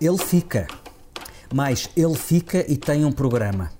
Ele 0.00 0.18
fica. 0.18 0.66
Mas 1.52 1.88
ele 1.96 2.14
fica 2.14 2.64
e 2.70 2.76
tem 2.76 3.04
um 3.04 3.12
programa. 3.12 3.70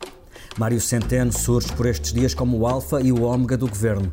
Mário 0.59 0.81
Centeno 0.81 1.33
surge 1.33 1.71
por 1.75 1.85
estes 1.85 2.13
dias 2.13 2.33
como 2.33 2.59
o 2.59 2.67
alfa 2.67 3.01
e 3.03 3.13
o 3.13 3.23
ômega 3.23 3.57
do 3.57 3.69
governo. 3.69 4.11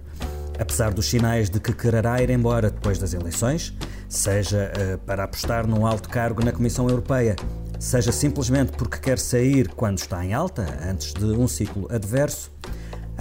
Apesar 0.59 0.93
dos 0.93 1.05
sinais 1.05 1.49
de 1.49 1.59
que 1.59 1.71
quererá 1.71 2.21
ir 2.21 2.29
embora 2.29 2.69
depois 2.69 2.97
das 2.97 3.13
eleições, 3.13 3.73
seja 4.09 4.71
uh, 4.75 4.97
para 4.99 5.23
apostar 5.23 5.65
num 5.65 5.85
alto 5.85 6.09
cargo 6.09 6.43
na 6.43 6.51
Comissão 6.51 6.89
Europeia, 6.89 7.35
seja 7.79 8.11
simplesmente 8.11 8.73
porque 8.73 8.97
quer 8.97 9.17
sair 9.17 9.69
quando 9.69 9.97
está 9.97 10.23
em 10.25 10.33
alta, 10.33 10.65
antes 10.85 11.13
de 11.13 11.25
um 11.25 11.47
ciclo 11.47 11.87
adverso, 11.89 12.51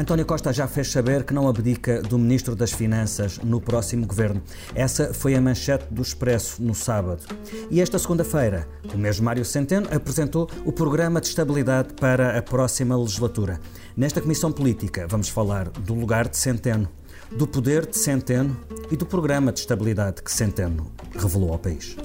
António 0.02 0.26
Costa 0.26 0.52
já 0.52 0.66
fez 0.66 0.90
saber 0.90 1.22
que 1.22 1.32
não 1.32 1.46
abdica 1.46 2.02
do 2.02 2.18
Ministro 2.18 2.56
das 2.56 2.72
Finanças 2.72 3.38
no 3.38 3.60
próximo 3.60 4.04
governo. 4.04 4.42
Essa 4.74 5.14
foi 5.14 5.36
a 5.36 5.40
manchete 5.40 5.86
do 5.92 6.02
Expresso 6.02 6.60
no 6.60 6.74
sábado. 6.74 7.22
E 7.70 7.80
esta 7.80 8.00
segunda-feira, 8.00 8.66
o 8.92 8.98
mesmo 8.98 9.24
Mário 9.24 9.44
Centeno 9.44 9.86
apresentou 9.94 10.50
o 10.64 10.72
Programa 10.72 11.20
de 11.20 11.28
Estabilidade 11.28 11.94
para 11.94 12.36
a 12.36 12.42
próxima 12.42 12.96
legislatura. 12.96 13.60
Nesta 13.96 14.20
Comissão 14.20 14.50
Política, 14.50 15.06
vamos 15.08 15.28
falar 15.28 15.68
do 15.68 15.94
lugar 15.94 16.26
de 16.26 16.36
Centeno, 16.36 16.88
do 17.30 17.46
poder 17.46 17.86
de 17.86 17.96
Centeno 17.96 18.56
e 18.90 18.96
do 18.96 19.06
Programa 19.06 19.52
de 19.52 19.60
Estabilidade 19.60 20.20
que 20.20 20.32
Centeno 20.32 20.90
revelou 21.16 21.52
ao 21.52 21.60
país. 21.60 21.96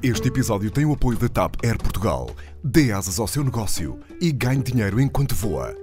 Este 0.00 0.28
episódio 0.28 0.70
tem 0.70 0.84
o 0.84 0.92
apoio 0.92 1.18
da 1.18 1.28
TAP 1.28 1.56
Air 1.64 1.76
Portugal. 1.76 2.30
Dê 2.62 2.92
asas 2.92 3.18
ao 3.18 3.26
seu 3.26 3.42
negócio 3.42 3.98
e 4.20 4.30
ganhe 4.30 4.62
dinheiro 4.62 5.00
enquanto 5.00 5.34
voa. 5.34 5.74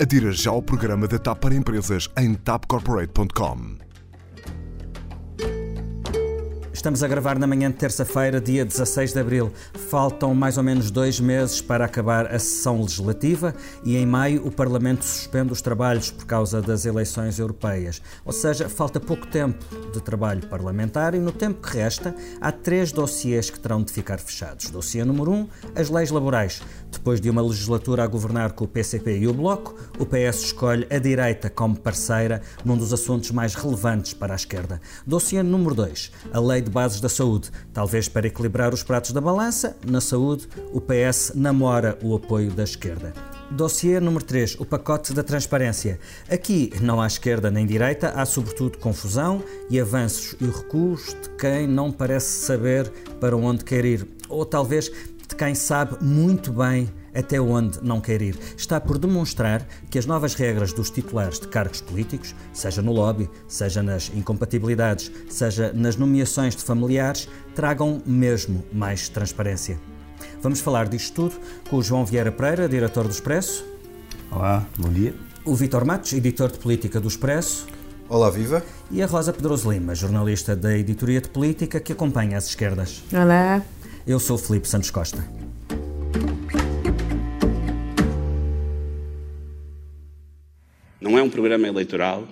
Adira 0.00 0.30
já 0.32 0.50
ao 0.50 0.62
programa 0.62 1.08
da 1.08 1.18
TAP 1.18 1.40
para 1.40 1.54
empresas 1.54 2.10
em 2.18 2.34
tapcorporate.com. 2.34 3.85
Estamos 6.76 7.02
a 7.02 7.08
gravar 7.08 7.38
na 7.38 7.46
manhã 7.46 7.70
de 7.70 7.78
terça-feira, 7.78 8.38
dia 8.38 8.62
16 8.62 9.14
de 9.14 9.18
abril. 9.18 9.50
Faltam 9.88 10.34
mais 10.34 10.58
ou 10.58 10.62
menos 10.62 10.90
dois 10.90 11.18
meses 11.18 11.62
para 11.62 11.86
acabar 11.86 12.26
a 12.26 12.38
sessão 12.38 12.82
legislativa 12.82 13.54
e 13.82 13.96
em 13.96 14.04
maio 14.04 14.46
o 14.46 14.52
Parlamento 14.52 15.02
suspende 15.02 15.50
os 15.54 15.62
trabalhos 15.62 16.10
por 16.10 16.26
causa 16.26 16.60
das 16.60 16.84
eleições 16.84 17.38
europeias. 17.38 18.02
Ou 18.26 18.32
seja, 18.32 18.68
falta 18.68 19.00
pouco 19.00 19.26
tempo 19.26 19.64
de 19.90 20.02
trabalho 20.02 20.46
parlamentar 20.48 21.14
e 21.14 21.18
no 21.18 21.32
tempo 21.32 21.66
que 21.66 21.78
resta 21.78 22.14
há 22.42 22.52
três 22.52 22.92
dossiês 22.92 23.48
que 23.48 23.58
terão 23.58 23.82
de 23.82 23.90
ficar 23.90 24.18
fechados. 24.18 24.68
Dossiê 24.68 25.02
número 25.02 25.32
um, 25.32 25.48
as 25.74 25.88
leis 25.88 26.10
laborais. 26.10 26.60
Depois 26.92 27.22
de 27.22 27.30
uma 27.30 27.42
legislatura 27.42 28.04
a 28.04 28.06
governar 28.06 28.52
com 28.52 28.66
o 28.66 28.68
PCP 28.68 29.18
e 29.18 29.26
o 29.26 29.32
Bloco, 29.32 29.74
o 29.98 30.04
PS 30.04 30.44
escolhe 30.44 30.86
a 30.90 30.98
direita 30.98 31.48
como 31.48 31.74
parceira 31.74 32.42
num 32.64 32.76
dos 32.76 32.92
assuntos 32.92 33.30
mais 33.30 33.54
relevantes 33.54 34.12
para 34.12 34.34
a 34.34 34.36
esquerda. 34.36 34.78
Dossiê 35.06 35.42
número 35.42 35.74
dois, 35.74 36.12
a 36.32 36.38
lei 36.38 36.65
de 36.66 36.70
bases 36.70 37.00
da 37.00 37.08
saúde. 37.08 37.50
Talvez 37.72 38.08
para 38.08 38.26
equilibrar 38.26 38.74
os 38.74 38.82
pratos 38.82 39.12
da 39.12 39.20
balança, 39.20 39.76
na 39.86 40.00
saúde, 40.00 40.48
o 40.72 40.80
PS 40.80 41.32
namora 41.34 41.96
o 42.02 42.14
apoio 42.14 42.50
da 42.50 42.64
esquerda. 42.64 43.14
Dossiê 43.50 44.00
número 44.00 44.24
3, 44.24 44.56
o 44.58 44.66
pacote 44.66 45.14
da 45.14 45.22
transparência. 45.22 46.00
Aqui 46.28 46.72
não 46.80 47.00
há 47.00 47.06
esquerda 47.06 47.50
nem 47.50 47.64
direita, 47.64 48.10
há 48.10 48.26
sobretudo 48.26 48.78
confusão 48.78 49.42
e 49.70 49.78
avanços 49.78 50.34
e 50.40 50.46
recuos 50.46 51.14
de 51.22 51.30
quem 51.38 51.66
não 51.66 51.92
parece 51.92 52.44
saber 52.44 52.90
para 53.20 53.36
onde 53.36 53.64
quer 53.64 53.84
ir, 53.84 54.06
ou 54.28 54.44
talvez 54.44 54.90
de 55.28 55.36
quem 55.36 55.54
sabe 55.54 56.02
muito 56.02 56.52
bem 56.52 56.92
até 57.16 57.40
onde 57.40 57.82
não 57.82 58.00
quer 58.00 58.20
ir. 58.20 58.38
Está 58.56 58.80
por 58.80 58.98
demonstrar 58.98 59.66
que 59.90 59.98
as 59.98 60.06
novas 60.06 60.34
regras 60.34 60.72
dos 60.72 60.90
titulares 60.90 61.40
de 61.40 61.48
cargos 61.48 61.80
políticos, 61.80 62.34
seja 62.52 62.82
no 62.82 62.92
lobby, 62.92 63.28
seja 63.48 63.82
nas 63.82 64.10
incompatibilidades, 64.14 65.10
seja 65.28 65.72
nas 65.72 65.96
nomeações 65.96 66.54
de 66.54 66.62
familiares, 66.62 67.28
tragam 67.54 68.02
mesmo 68.04 68.64
mais 68.72 69.08
transparência. 69.08 69.78
Vamos 70.42 70.60
falar 70.60 70.88
disto 70.88 71.14
tudo 71.14 71.40
com 71.68 71.76
o 71.76 71.82
João 71.82 72.04
Vieira 72.04 72.30
Pereira, 72.30 72.68
diretor 72.68 73.04
do 73.04 73.10
Expresso. 73.10 73.64
Olá, 74.30 74.66
bom 74.76 74.88
dia. 74.88 75.14
O 75.44 75.54
Vitor 75.54 75.84
Matos, 75.84 76.12
editor 76.12 76.50
de 76.50 76.58
política 76.58 77.00
do 77.00 77.08
Expresso. 77.08 77.66
Olá, 78.08 78.30
viva. 78.30 78.62
E 78.90 79.02
a 79.02 79.06
Rosa 79.06 79.32
Pedroso 79.32 79.70
Lima, 79.70 79.94
jornalista 79.94 80.54
da 80.54 80.76
editoria 80.76 81.20
de 81.20 81.28
política 81.28 81.80
que 81.80 81.92
acompanha 81.92 82.38
as 82.38 82.46
esquerdas. 82.46 83.02
Olá. 83.12 83.62
Eu 84.06 84.20
sou 84.20 84.36
o 84.36 84.38
Felipe 84.38 84.68
Santos 84.68 84.90
Costa. 84.90 85.24
Não 91.00 91.18
é 91.18 91.22
um 91.22 91.28
programa 91.28 91.66
eleitoral, 91.68 92.26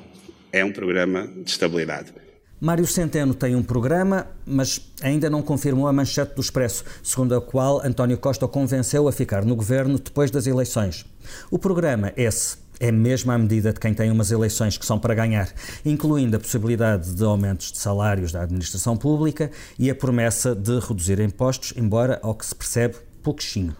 é 0.51 0.65
um 0.65 0.73
programa 0.73 1.27
de 1.27 1.51
estabilidade. 1.51 2.15
Mário 2.59 2.87
Centeno 2.87 3.35
tem 3.35 3.55
um 3.55 3.63
programa, 3.63 4.27
mas 4.47 4.81
ainda 5.03 5.29
não 5.29 5.43
confirmou 5.43 5.87
a 5.87 5.93
manchete 5.93 6.35
do 6.35 6.41
Expresso, 6.41 6.83
segundo 7.03 7.35
a 7.35 7.43
qual 7.43 7.85
António 7.85 8.17
Costa 8.17 8.47
o 8.47 8.49
convenceu 8.49 9.07
a 9.07 9.13
ficar 9.13 9.45
no 9.45 9.55
governo 9.55 9.99
depois 9.99 10.31
das 10.31 10.47
eleições. 10.47 11.05
O 11.51 11.59
programa, 11.59 12.11
esse, 12.17 12.57
é 12.81 12.91
mesmo 12.91 13.31
à 13.33 13.37
medida 13.37 13.71
de 13.71 13.79
quem 13.79 13.93
tem 13.93 14.11
umas 14.11 14.31
eleições 14.31 14.79
que 14.79 14.87
são 14.87 14.99
para 14.99 15.15
ganhar, 15.15 15.53
incluindo 15.85 16.39
a 16.39 16.41
possibilidade 16.41 17.13
de 17.13 17.23
aumentos 17.23 17.71
de 17.71 17.79
salários 17.79 18.33
da 18.33 18.43
administração 18.43 18.97
pública 18.97 19.51
e 19.79 19.91
a 19.91 19.95
promessa 19.95 20.55
de 20.55 20.79
reduzir 20.79 21.21
impostos, 21.21 21.75
embora, 21.77 22.19
ao 22.23 22.35
que 22.35 22.47
se 22.47 22.55
percebe, 22.55 22.97
pouquinho. 23.23 23.77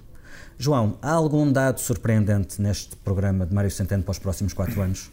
João, 0.59 0.97
há 1.03 1.11
algum 1.11 1.51
dado 1.51 1.81
surpreendente 1.81 2.61
neste 2.61 2.97
programa 2.97 3.45
de 3.45 3.55
Mário 3.55 3.71
Centeno 3.71 4.03
para 4.03 4.13
os 4.13 4.19
próximos 4.19 4.53
quatro 4.53 4.81
anos? 4.81 5.11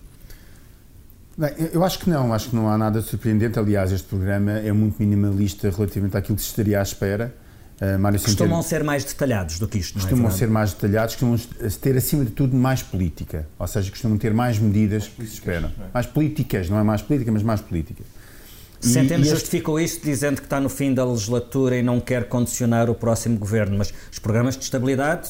Bem, 1.37 1.51
eu 1.73 1.83
acho 1.83 1.99
que 1.99 2.09
não, 2.09 2.33
acho 2.33 2.49
que 2.49 2.55
não 2.55 2.69
há 2.69 2.77
nada 2.77 3.01
surpreendente. 3.01 3.57
Aliás, 3.57 3.91
este 3.91 4.07
programa 4.07 4.51
é 4.51 4.71
muito 4.71 4.97
minimalista 4.99 5.69
relativamente 5.69 6.15
àquilo 6.17 6.35
que 6.35 6.41
se 6.43 6.49
estaria 6.49 6.79
à 6.79 6.83
espera. 6.83 7.33
Uh, 7.81 7.97
Mário 7.97 8.19
costumam 8.19 8.61
Centeno, 8.61 8.63
ser 8.63 8.83
mais 8.83 9.03
detalhados 9.03 9.57
do 9.57 9.67
que 9.67 9.79
isto, 9.79 9.97
não 9.97 10.05
é 10.05 10.07
Costumam 10.07 10.31
ser 10.31 10.47
mais 10.47 10.71
detalhados, 10.71 11.15
costumam 11.15 11.39
ter, 11.81 11.97
acima 11.97 12.23
de 12.25 12.29
tudo, 12.29 12.55
mais 12.55 12.83
política. 12.83 13.47
Ou 13.57 13.65
seja, 13.65 13.89
costumam 13.89 14.19
ter 14.19 14.31
mais 14.31 14.59
medidas 14.59 15.05
mais 15.05 15.15
que 15.15 15.25
se 15.25 15.33
esperam. 15.33 15.69
É? 15.69 15.85
Mais 15.91 16.05
políticas, 16.05 16.69
não 16.69 16.77
é 16.77 16.83
mais 16.83 17.01
política, 17.01 17.31
mas 17.31 17.41
mais 17.41 17.59
política. 17.59 18.03
Centeno 18.81 19.23
justificou 19.23 19.79
isto 19.79 20.03
dizendo 20.03 20.37
que 20.37 20.47
está 20.47 20.59
no 20.59 20.69
fim 20.69 20.93
da 20.93 21.05
legislatura 21.05 21.77
e 21.77 21.83
não 21.83 21.99
quer 21.99 22.27
condicionar 22.27 22.89
o 22.89 22.95
próximo 22.95 23.37
governo, 23.37 23.77
mas 23.77 23.93
os 24.11 24.19
programas 24.19 24.57
de 24.57 24.63
estabilidade 24.63 25.29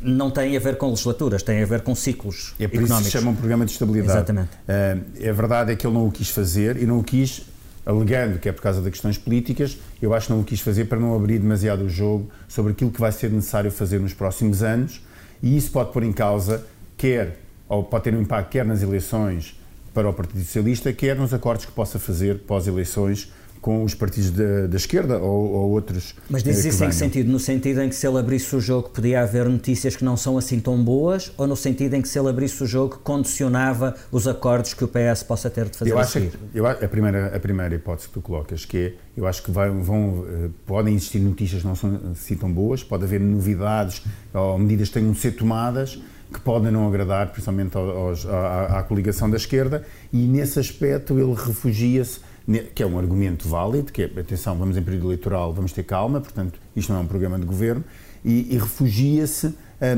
não 0.00 0.30
têm 0.30 0.56
a 0.56 0.60
ver 0.60 0.76
com 0.76 0.88
legislaturas, 0.88 1.42
têm 1.42 1.62
a 1.62 1.66
ver 1.66 1.82
com 1.82 1.94
ciclos 1.94 2.54
é 2.58 2.66
por 2.66 2.76
económicos. 2.76 2.90
isso 2.90 2.98
que 2.98 3.04
se 3.04 3.10
chama 3.18 3.30
um 3.30 3.34
programa 3.34 3.64
de 3.64 3.72
estabilidade. 3.72 4.12
Exatamente. 4.12 4.50
Uh, 4.68 5.28
a 5.28 5.32
verdade 5.32 5.72
é 5.72 5.76
que 5.76 5.86
ele 5.86 5.94
não 5.94 6.06
o 6.06 6.12
quis 6.12 6.28
fazer 6.28 6.76
e 6.76 6.86
não 6.86 6.98
o 6.98 7.04
quis 7.04 7.42
alegando 7.84 8.38
que 8.38 8.48
é 8.48 8.52
por 8.52 8.62
causa 8.62 8.80
de 8.80 8.90
questões 8.90 9.18
políticas, 9.18 9.76
eu 10.00 10.14
acho 10.14 10.26
que 10.26 10.32
não 10.32 10.40
o 10.40 10.44
quis 10.44 10.60
fazer 10.60 10.84
para 10.84 10.98
não 10.98 11.14
abrir 11.14 11.38
demasiado 11.38 11.84
o 11.84 11.88
jogo 11.88 12.30
sobre 12.46 12.72
aquilo 12.72 12.90
que 12.90 13.00
vai 13.00 13.10
ser 13.10 13.30
necessário 13.30 13.70
fazer 13.70 13.98
nos 13.98 14.14
próximos 14.14 14.62
anos 14.62 15.02
e 15.42 15.56
isso 15.56 15.70
pode 15.72 15.92
pôr 15.92 16.04
em 16.04 16.12
causa, 16.12 16.64
quer, 16.96 17.40
ou 17.68 17.82
pode 17.82 18.04
ter 18.04 18.14
um 18.14 18.22
impacto 18.22 18.50
quer 18.50 18.64
nas 18.64 18.82
eleições 18.82 19.60
para 19.92 20.08
o 20.08 20.12
Partido 20.12 20.40
Socialista, 20.40 20.92
quer 20.92 21.16
nos 21.16 21.34
acordos 21.34 21.66
que 21.66 21.72
possa 21.72 21.98
fazer 21.98 22.40
pós-eleições 22.40 23.30
com 23.62 23.84
os 23.84 23.94
partidos 23.94 24.32
da, 24.32 24.66
da 24.66 24.76
esquerda 24.76 25.18
ou, 25.18 25.52
ou, 25.52 25.70
outros. 25.70 26.16
Mas 26.28 26.42
diz 26.42 26.64
eh, 26.64 26.68
isso 26.68 26.84
em 26.84 26.88
que 26.88 26.94
sentido? 26.96 27.30
No 27.30 27.38
sentido 27.38 27.80
em 27.80 27.88
que 27.88 27.94
se 27.94 28.04
ele 28.06 28.18
abrisse 28.18 28.54
o 28.56 28.60
jogo 28.60 28.90
podia 28.90 29.22
haver 29.22 29.48
notícias 29.48 29.94
que 29.94 30.04
não 30.04 30.16
são 30.16 30.36
assim 30.36 30.58
tão 30.58 30.82
boas 30.82 31.32
ou 31.38 31.46
no 31.46 31.54
sentido 31.54 31.94
em 31.94 32.02
que 32.02 32.08
se 32.08 32.18
ele 32.18 32.28
abrisse 32.28 32.60
o 32.64 32.66
jogo 32.66 32.98
condicionava 33.04 33.94
os 34.10 34.26
acordos 34.26 34.74
que 34.74 34.82
o 34.82 34.88
PS 34.88 35.22
possa 35.22 35.48
ter 35.48 35.66
de 35.66 35.78
fazer 35.78 35.92
eu 35.92 35.98
acho, 35.98 36.18
a 36.18 36.20
seguir? 36.20 36.38
Eu, 36.52 36.66
a, 36.66 36.74
primeira, 36.74 37.34
a 37.34 37.38
primeira 37.38 37.74
hipótese 37.76 38.08
que 38.08 38.14
tu 38.14 38.20
colocas, 38.20 38.64
que 38.64 38.76
é, 38.76 38.94
eu 39.16 39.28
acho 39.28 39.40
que 39.44 39.52
vai, 39.52 39.70
vão, 39.70 40.26
eh, 40.28 40.48
podem 40.66 40.96
existir 40.96 41.20
notícias 41.20 41.62
que 41.62 41.68
não 41.68 41.76
são 41.76 42.00
assim 42.10 42.34
tão 42.34 42.52
boas, 42.52 42.82
pode 42.82 43.04
haver 43.04 43.20
novidades 43.20 44.02
ou 44.34 44.58
medidas 44.58 44.88
que 44.88 44.94
tenham 44.94 45.12
de 45.12 45.20
ser 45.20 45.32
tomadas 45.32 46.00
que 46.32 46.40
podem 46.40 46.72
não 46.72 46.88
agradar, 46.88 47.30
principalmente 47.30 47.76
aos, 47.76 48.26
à, 48.26 48.78
à, 48.78 48.82
coligação 48.82 49.28
da 49.28 49.36
esquerda, 49.36 49.84
e 50.12 50.26
nesse 50.26 50.58
aspecto 50.58 51.18
ele 51.18 51.34
refugia-se, 51.34 52.20
que 52.74 52.82
é 52.82 52.86
um 52.86 52.98
argumento 52.98 53.48
válido, 53.48 53.92
que 53.92 54.02
é, 54.02 54.06
atenção, 54.06 54.56
vamos 54.56 54.76
em 54.76 54.82
período 54.82 55.08
eleitoral, 55.08 55.52
vamos 55.52 55.72
ter 55.72 55.82
calma, 55.82 56.20
portanto, 56.20 56.58
isto 56.74 56.92
não 56.92 57.00
é 57.00 57.02
um 57.02 57.06
programa 57.06 57.38
de 57.38 57.44
governo, 57.44 57.84
e, 58.24 58.54
e 58.54 58.58
refugia-se 58.58 59.46
uh, 59.46 59.56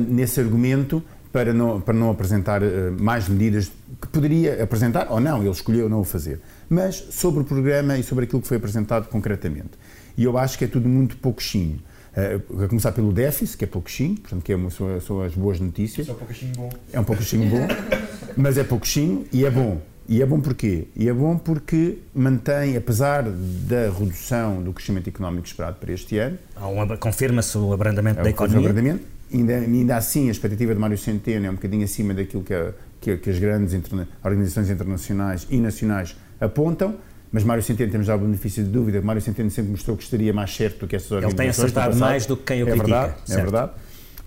nesse 0.08 0.40
argumento 0.40 1.02
para 1.32 1.52
não, 1.52 1.80
para 1.80 1.94
não 1.94 2.10
apresentar 2.10 2.62
uh, 2.62 2.66
mais 2.98 3.28
medidas 3.28 3.70
que 4.00 4.08
poderia 4.08 4.62
apresentar, 4.62 5.06
ou 5.10 5.20
não, 5.20 5.40
ele 5.40 5.50
escolheu 5.50 5.88
não 5.88 6.00
o 6.00 6.04
fazer, 6.04 6.40
mas 6.68 6.96
sobre 7.10 7.42
o 7.42 7.44
programa 7.44 7.96
e 7.96 8.02
sobre 8.02 8.24
aquilo 8.24 8.42
que 8.42 8.48
foi 8.48 8.56
apresentado 8.56 9.08
concretamente. 9.08 9.70
E 10.16 10.24
eu 10.24 10.38
acho 10.38 10.58
que 10.58 10.64
é 10.64 10.68
tudo 10.68 10.88
muito 10.88 11.16
pouquinho. 11.16 11.80
Uh, 12.16 12.64
a 12.64 12.68
começar 12.68 12.92
pelo 12.92 13.12
déficit, 13.12 13.58
que 13.58 13.64
é 13.64 13.66
pouquinho, 13.66 14.16
portanto, 14.16 14.42
que 14.42 14.52
é 14.52 14.56
uma, 14.56 14.70
são, 14.70 15.00
são 15.00 15.22
as 15.22 15.34
boas 15.34 15.58
notícias. 15.58 16.08
É 16.08 16.12
um 16.12 16.14
pouquinho 16.14 16.52
bom. 16.54 16.70
É 16.92 17.00
um 17.00 17.04
pouquinho 17.04 17.50
bom, 17.50 17.66
mas 18.36 18.56
é 18.56 18.64
pouquinho 18.64 19.24
e 19.32 19.44
é 19.44 19.50
bom. 19.50 19.80
E 20.06 20.20
é 20.20 20.26
bom 20.26 20.38
porquê? 20.38 20.88
E 20.94 21.08
é 21.08 21.12
bom 21.12 21.38
porque 21.38 21.98
mantém, 22.14 22.76
apesar 22.76 23.22
da 23.22 23.90
redução 23.90 24.62
do 24.62 24.72
crescimento 24.72 25.08
económico 25.08 25.46
esperado 25.46 25.76
para 25.76 25.92
este 25.92 26.18
ano... 26.18 26.38
Um, 26.56 26.96
Confirma-se 26.98 27.56
o 27.56 27.72
abrandamento 27.72 28.20
é, 28.20 28.24
da 28.24 28.30
economia. 28.30 28.68
O 28.68 28.70
abrandamento. 28.70 29.04
Ainda, 29.32 29.54
ainda 29.54 29.96
assim, 29.96 30.28
a 30.28 30.30
expectativa 30.30 30.74
de 30.74 30.80
Mário 30.80 30.98
Centeno 30.98 31.46
é 31.46 31.50
um 31.50 31.54
bocadinho 31.54 31.84
acima 31.84 32.12
daquilo 32.12 32.42
que, 32.42 32.52
a, 32.52 32.72
que, 33.00 33.16
que 33.16 33.30
as 33.30 33.38
grandes 33.38 33.72
interna 33.72 34.06
organizações 34.22 34.68
internacionais 34.68 35.46
e 35.50 35.56
nacionais 35.56 36.14
apontam, 36.38 36.96
mas 37.34 37.42
Mário 37.42 37.64
Centeno, 37.64 37.90
temos 37.90 38.06
já 38.06 38.14
o 38.14 38.18
benefício 38.20 38.62
de 38.62 38.70
dúvida, 38.70 39.02
Mário 39.02 39.20
Centeno 39.20 39.50
sempre 39.50 39.72
mostrou 39.72 39.96
que 39.96 40.04
estaria 40.04 40.32
mais 40.32 40.54
certo 40.54 40.78
do 40.78 40.86
que 40.86 40.94
essas 40.94 41.10
organizações. 41.10 41.40
Ele 41.40 41.52
tem 41.52 41.64
acertado 41.64 41.96
mais 41.96 42.26
do 42.26 42.36
que 42.36 42.44
quem 42.44 42.62
o 42.62 42.68
é 42.68 42.70
critica. 42.70 42.86
Verdade, 42.86 43.32
é 43.32 43.36
verdade. 43.36 43.72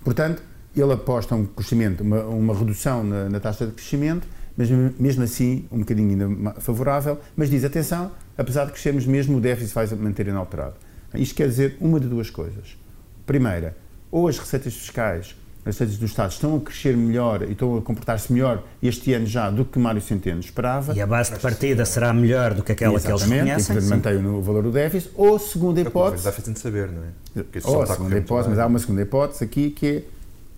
Portanto, 0.04 0.42
ele 0.76 0.92
aposta 0.92 1.34
um 1.34 1.46
crescimento, 1.46 2.02
uma, 2.02 2.22
uma 2.24 2.54
redução 2.54 3.02
na, 3.02 3.30
na, 3.30 3.40
taxa 3.40 3.64
de 3.64 3.72
crescimento, 3.72 4.28
mas 4.54 4.68
mesmo 4.68 5.24
assim 5.24 5.64
um 5.72 5.78
bocadinho 5.78 6.10
ainda 6.10 6.60
favorável, 6.60 7.18
mas 7.34 7.48
diz, 7.48 7.64
atenção, 7.64 8.12
apesar 8.36 8.66
de 8.66 8.72
crescermos 8.72 9.06
mesmo, 9.06 9.38
o 9.38 9.40
déficit 9.40 9.74
vai 9.74 9.86
manter 9.86 10.28
inalterado. 10.28 10.74
Isto 11.14 11.34
quer 11.34 11.48
dizer 11.48 11.78
uma 11.80 11.98
de 11.98 12.08
duas 12.08 12.28
coisas. 12.28 12.76
Primeira, 13.24 13.74
ou 14.10 14.28
as 14.28 14.38
receitas 14.38 14.74
fiscais 14.74 15.34
receitas 15.72 15.96
do 15.96 16.06
Estado 16.06 16.30
estão 16.32 16.56
a 16.56 16.60
crescer 16.60 16.96
melhor 16.96 17.42
e 17.42 17.52
estão 17.52 17.76
a 17.76 17.82
comportar-se 17.82 18.32
melhor 18.32 18.62
este 18.82 19.12
ano 19.12 19.26
já 19.26 19.50
do 19.50 19.64
que 19.64 19.78
Mário 19.78 20.00
Centeno 20.00 20.40
esperava. 20.40 20.94
E 20.94 21.00
a 21.00 21.06
base 21.06 21.32
de 21.32 21.38
partida 21.38 21.84
será 21.84 22.12
melhor 22.12 22.54
do 22.54 22.62
que 22.62 22.72
aquela 22.72 22.94
Exatamente, 22.94 23.28
que 23.28 23.34
eles 23.34 23.38
reconhecem. 23.38 23.76
E, 23.76 23.80
portanto, 23.80 24.22
mantém 24.22 24.26
o 24.26 24.42
valor 24.42 24.62
do 24.62 24.70
déficit. 24.70 25.10
Ou 25.14 25.36
a 25.36 25.38
segunda 25.38 25.80
hipótese... 25.80 26.18
Está 26.18 26.32
fazendo 26.32 26.56
saber, 26.58 26.90
não 26.90 27.02
é? 27.02 27.44
Ou 27.64 27.82
a 27.82 27.86
segunda 27.86 28.16
hipótese, 28.18 28.50
mas 28.50 28.58
há 28.58 28.66
uma 28.66 28.78
segunda 28.78 29.02
hipótese 29.02 29.44
aqui 29.44 29.70
que 29.70 29.86
é, 29.86 30.02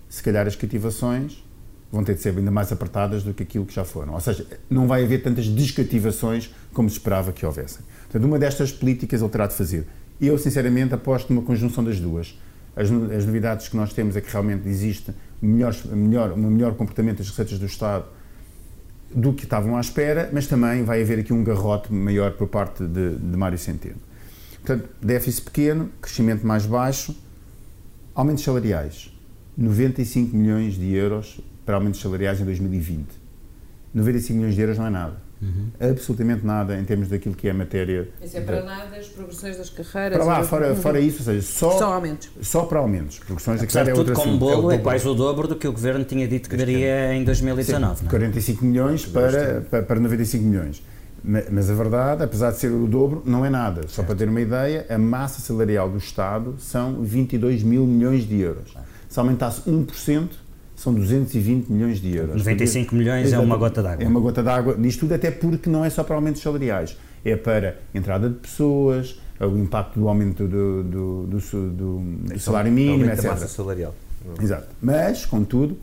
se 0.09 0.23
calhar 0.23 0.47
as 0.47 0.55
cativações 0.55 1.43
vão 1.91 2.03
ter 2.03 2.15
de 2.15 2.21
ser 2.21 2.35
ainda 2.37 2.51
mais 2.51 2.71
apertadas 2.71 3.21
do 3.21 3.33
que 3.33 3.43
aquilo 3.43 3.65
que 3.65 3.73
já 3.73 3.83
foram. 3.83 4.13
Ou 4.13 4.19
seja, 4.19 4.45
não 4.69 4.87
vai 4.87 5.03
haver 5.03 5.21
tantas 5.21 5.47
descativações 5.47 6.49
como 6.73 6.89
se 6.89 6.95
esperava 6.95 7.33
que 7.33 7.45
houvessem. 7.45 7.81
Portanto, 8.03 8.23
uma 8.23 8.39
destas 8.39 8.71
políticas 8.71 9.21
ele 9.21 9.29
terá 9.29 9.45
de 9.47 9.53
fazer. 9.53 9.85
Eu, 10.19 10.37
sinceramente, 10.37 10.93
aposto 10.93 11.33
numa 11.33 11.45
conjunção 11.45 11.83
das 11.83 11.99
duas. 11.99 12.37
As, 12.75 12.89
as 12.89 13.25
novidades 13.25 13.67
que 13.67 13.75
nós 13.75 13.93
temos 13.93 14.15
é 14.15 14.21
que 14.21 14.31
realmente 14.31 14.67
existe 14.67 15.13
melhor, 15.41 15.75
melhor, 15.91 16.31
um 16.33 16.49
melhor 16.49 16.75
comportamento 16.75 17.17
das 17.17 17.29
receitas 17.29 17.59
do 17.59 17.65
Estado 17.65 18.05
do 19.13 19.33
que 19.33 19.43
estavam 19.43 19.75
à 19.75 19.81
espera, 19.81 20.29
mas 20.31 20.47
também 20.47 20.83
vai 20.83 21.01
haver 21.01 21.19
aqui 21.19 21.33
um 21.33 21.43
garrote 21.43 21.91
maior 21.91 22.31
por 22.31 22.47
parte 22.47 22.85
de, 22.85 23.15
de 23.15 23.37
Mário 23.37 23.57
Centeno. 23.57 23.97
Portanto, 24.63 24.89
déficit 25.01 25.43
pequeno, 25.43 25.89
crescimento 26.01 26.45
mais 26.47 26.65
baixo, 26.65 27.15
aumentos 28.15 28.43
salariais. 28.43 29.11
95 29.57 30.35
milhões 30.35 30.75
de 30.75 30.93
euros 30.93 31.41
para 31.65 31.75
aumentos 31.75 31.99
salariais 31.99 32.39
em 32.39 32.45
2020. 32.45 33.07
95 33.93 34.37
milhões 34.37 34.55
de 34.55 34.61
euros 34.61 34.77
não 34.77 34.85
é 34.85 34.89
nada. 34.89 35.30
Uhum. 35.41 35.71
Absolutamente 35.79 36.45
nada 36.45 36.77
em 36.77 36.83
termos 36.83 37.07
daquilo 37.07 37.33
que 37.33 37.47
é 37.47 37.51
a 37.51 37.53
matéria. 37.53 38.07
Isso 38.23 38.37
é 38.37 38.41
para 38.41 38.63
nada 38.63 38.95
as 38.95 39.07
progressões 39.07 39.57
das 39.57 39.69
carreiras. 39.69 40.17
Para 40.17 40.25
lá, 40.25 40.43
fora, 40.43 40.75
fora 40.75 40.99
isso, 40.99 41.19
ou 41.19 41.25
seja, 41.25 41.41
só, 41.41 41.71
só 41.71 41.93
aumentos. 41.95 42.29
Só 42.41 42.63
para 42.65 42.79
aumentos. 42.79 43.17
Progressões 43.19 43.59
da 43.59 43.67
carreira 43.67 43.91
é 43.91 43.99
outra 43.99 44.13
com 44.13 44.37
bolo 44.37 44.71
é, 44.71 44.75
é 44.75 44.77
quase 44.77 45.07
o 45.07 45.15
dobro 45.15 45.47
do 45.47 45.55
que 45.55 45.67
o 45.67 45.71
governo 45.71 46.03
tinha 46.05 46.27
dito 46.27 46.47
que 46.47 46.55
daria 46.55 47.13
em 47.15 47.23
2019. 47.23 48.01
Sim, 48.01 48.05
45 48.05 48.65
milhões 48.65 49.05
para, 49.05 49.61
para, 49.61 49.83
para 49.83 49.99
95 49.99 50.43
milhões. 50.43 50.83
Mas 51.23 51.69
a 51.69 51.73
verdade, 51.75 52.23
apesar 52.23 52.51
de 52.51 52.57
ser 52.57 52.71
o 52.71 52.87
dobro, 52.87 53.21
não 53.25 53.45
é 53.45 53.49
nada. 53.49 53.87
Só 53.87 54.01
para 54.01 54.15
ter 54.15 54.27
uma 54.27 54.41
ideia, 54.41 54.85
a 54.89 54.97
massa 54.97 55.39
salarial 55.39 55.87
do 55.87 55.97
Estado 55.97 56.55
são 56.57 57.01
22 57.03 57.61
mil 57.61 57.85
milhões 57.85 58.27
de 58.27 58.39
euros. 58.39 58.73
Se 59.07 59.19
aumentasse 59.19 59.61
1%, 59.69 60.29
são 60.81 60.93
220 60.93 61.69
milhões 61.69 62.01
de 62.01 62.15
euros. 62.15 62.37
95 62.37 62.95
milhões 62.95 63.31
é 63.31 63.39
uma 63.39 63.55
gota 63.55 63.83
d'água. 63.83 64.03
É 64.03 64.07
uma 64.07 64.19
gota 64.19 64.41
d'água 64.41 64.75
nisto 64.77 65.01
tudo, 65.01 65.13
até 65.13 65.29
porque 65.29 65.69
não 65.69 65.85
é 65.85 65.89
só 65.89 66.03
para 66.03 66.15
aumentos 66.15 66.41
salariais, 66.41 66.97
é 67.23 67.35
para 67.35 67.77
entrada 67.93 68.29
de 68.29 68.35
pessoas, 68.35 69.19
o 69.39 69.57
impacto 69.57 69.99
do 69.99 70.07
aumento 70.07 70.47
do, 70.47 70.83
do, 70.83 71.27
do, 71.27 71.99
do 71.99 72.39
salário 72.39 72.71
mínimo, 72.71 73.05
etc. 73.11 73.25
massa 73.25 73.47
salarial. 73.47 73.95
Exato. 74.41 74.67
Mas, 74.81 75.25
contudo, 75.25 75.77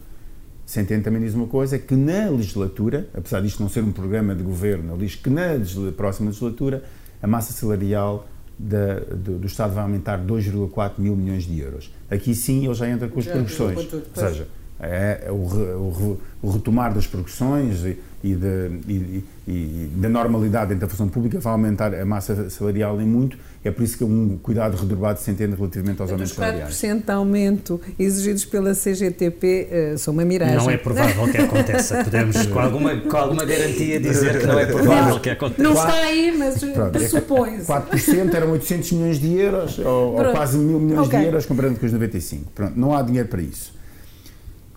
Centeno 0.66 1.02
também 1.02 1.22
diz 1.22 1.34
uma 1.34 1.46
coisa, 1.46 1.78
que 1.78 1.94
na 1.94 2.28
legislatura, 2.28 3.08
apesar 3.14 3.40
disto 3.40 3.60
não 3.60 3.68
ser 3.68 3.82
um 3.82 3.92
programa 3.92 4.34
de 4.34 4.42
governo, 4.42 4.94
ele 4.94 5.06
diz 5.06 5.14
que 5.14 5.30
na 5.30 5.52
próxima 5.96 6.28
legislatura 6.28 6.82
a 7.22 7.26
massa 7.26 7.52
salarial 7.52 8.28
da, 8.58 9.00
do, 9.00 9.38
do, 9.38 9.46
Estado 9.46 9.74
vai 9.74 9.84
aumentar 9.84 10.18
2,4 10.18 10.92
mil 10.98 11.16
milhões 11.16 11.44
de 11.44 11.58
euros. 11.58 11.92
Aqui 12.10 12.34
sim 12.34 12.64
ele 12.64 12.74
já 12.74 12.88
entra 12.88 13.08
com 13.08 13.18
as 13.18 13.26
progressões. 13.26 13.78
Ou 13.92 14.02
seja, 14.14 14.48
é, 14.80 15.24
é 15.26 15.30
o, 15.30 15.34
o, 15.34 16.20
o, 16.40 16.50
retomar 16.50 16.94
das 16.94 17.06
progressões 17.06 17.84
e, 17.84 17.98
e, 18.22 18.34
de, 18.34 18.70
e, 18.88 19.24
e, 19.46 19.90
da 19.96 20.08
normalidade 20.08 20.68
dentro 20.68 20.86
da 20.86 20.88
função 20.88 21.08
pública 21.08 21.40
vai 21.40 21.52
aumentar 21.52 21.92
a 21.94 22.04
massa 22.04 22.48
salarial 22.48 23.00
em 23.00 23.06
muito. 23.06 23.36
É 23.64 23.72
por 23.72 23.82
isso 23.82 23.98
que 23.98 24.04
um 24.04 24.38
cuidado 24.40 24.76
redobrado 24.76 25.18
se 25.18 25.28
entende 25.32 25.56
relativamente 25.56 26.00
aos 26.00 26.12
aumentos 26.12 26.32
salariais. 26.32 26.70
Os 26.70 26.80
4% 26.80 27.04
de 27.04 27.10
aumento 27.10 27.80
exigidos 27.98 28.44
pela 28.44 28.72
CGTP 28.72 29.68
uh, 29.70 29.74
eh, 29.74 29.96
são 29.96 30.14
uma 30.14 30.24
miragem. 30.24 30.56
Não 30.56 30.70
é 30.70 30.76
provável 30.76 31.28
que 31.28 31.38
aconteça. 31.38 32.04
Podemos, 32.04 32.46
com 32.46 32.58
alguma, 32.60 32.96
com 32.96 33.16
alguma 33.16 33.44
garantia, 33.44 33.98
dizer 33.98 34.38
que 34.38 34.46
não 34.46 34.60
é 34.60 34.66
provável 34.66 35.18
que 35.18 35.30
aconteça. 35.30 35.62
Não 35.62 35.72
está 35.72 35.92
aí, 35.92 36.36
mas 36.38 36.62
pressupõe-se. 36.92 37.66
4% 37.66 38.32
eram 38.32 38.52
800 38.52 38.92
milhões 38.92 39.18
de 39.18 39.34
euros, 39.34 39.78
ou, 39.80 40.14
ou 40.14 40.32
quase 40.32 40.56
mil 40.56 40.78
milhões 40.78 41.08
okay. 41.08 41.18
de 41.18 41.26
euros, 41.26 41.46
comparando 41.46 41.80
com 41.80 41.84
os 41.84 41.92
95. 41.92 42.52
Pronto, 42.52 42.78
não 42.78 42.96
há 42.96 43.02
dinheiro 43.02 43.28
para 43.28 43.42
isso. 43.42 43.76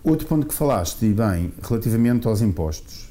Outro 0.04 0.26
ponto 0.26 0.46
que 0.46 0.54
falaste, 0.54 1.06
e 1.06 1.12
bem, 1.12 1.52
relativamente 1.62 2.26
aos 2.26 2.40
impostos. 2.40 3.08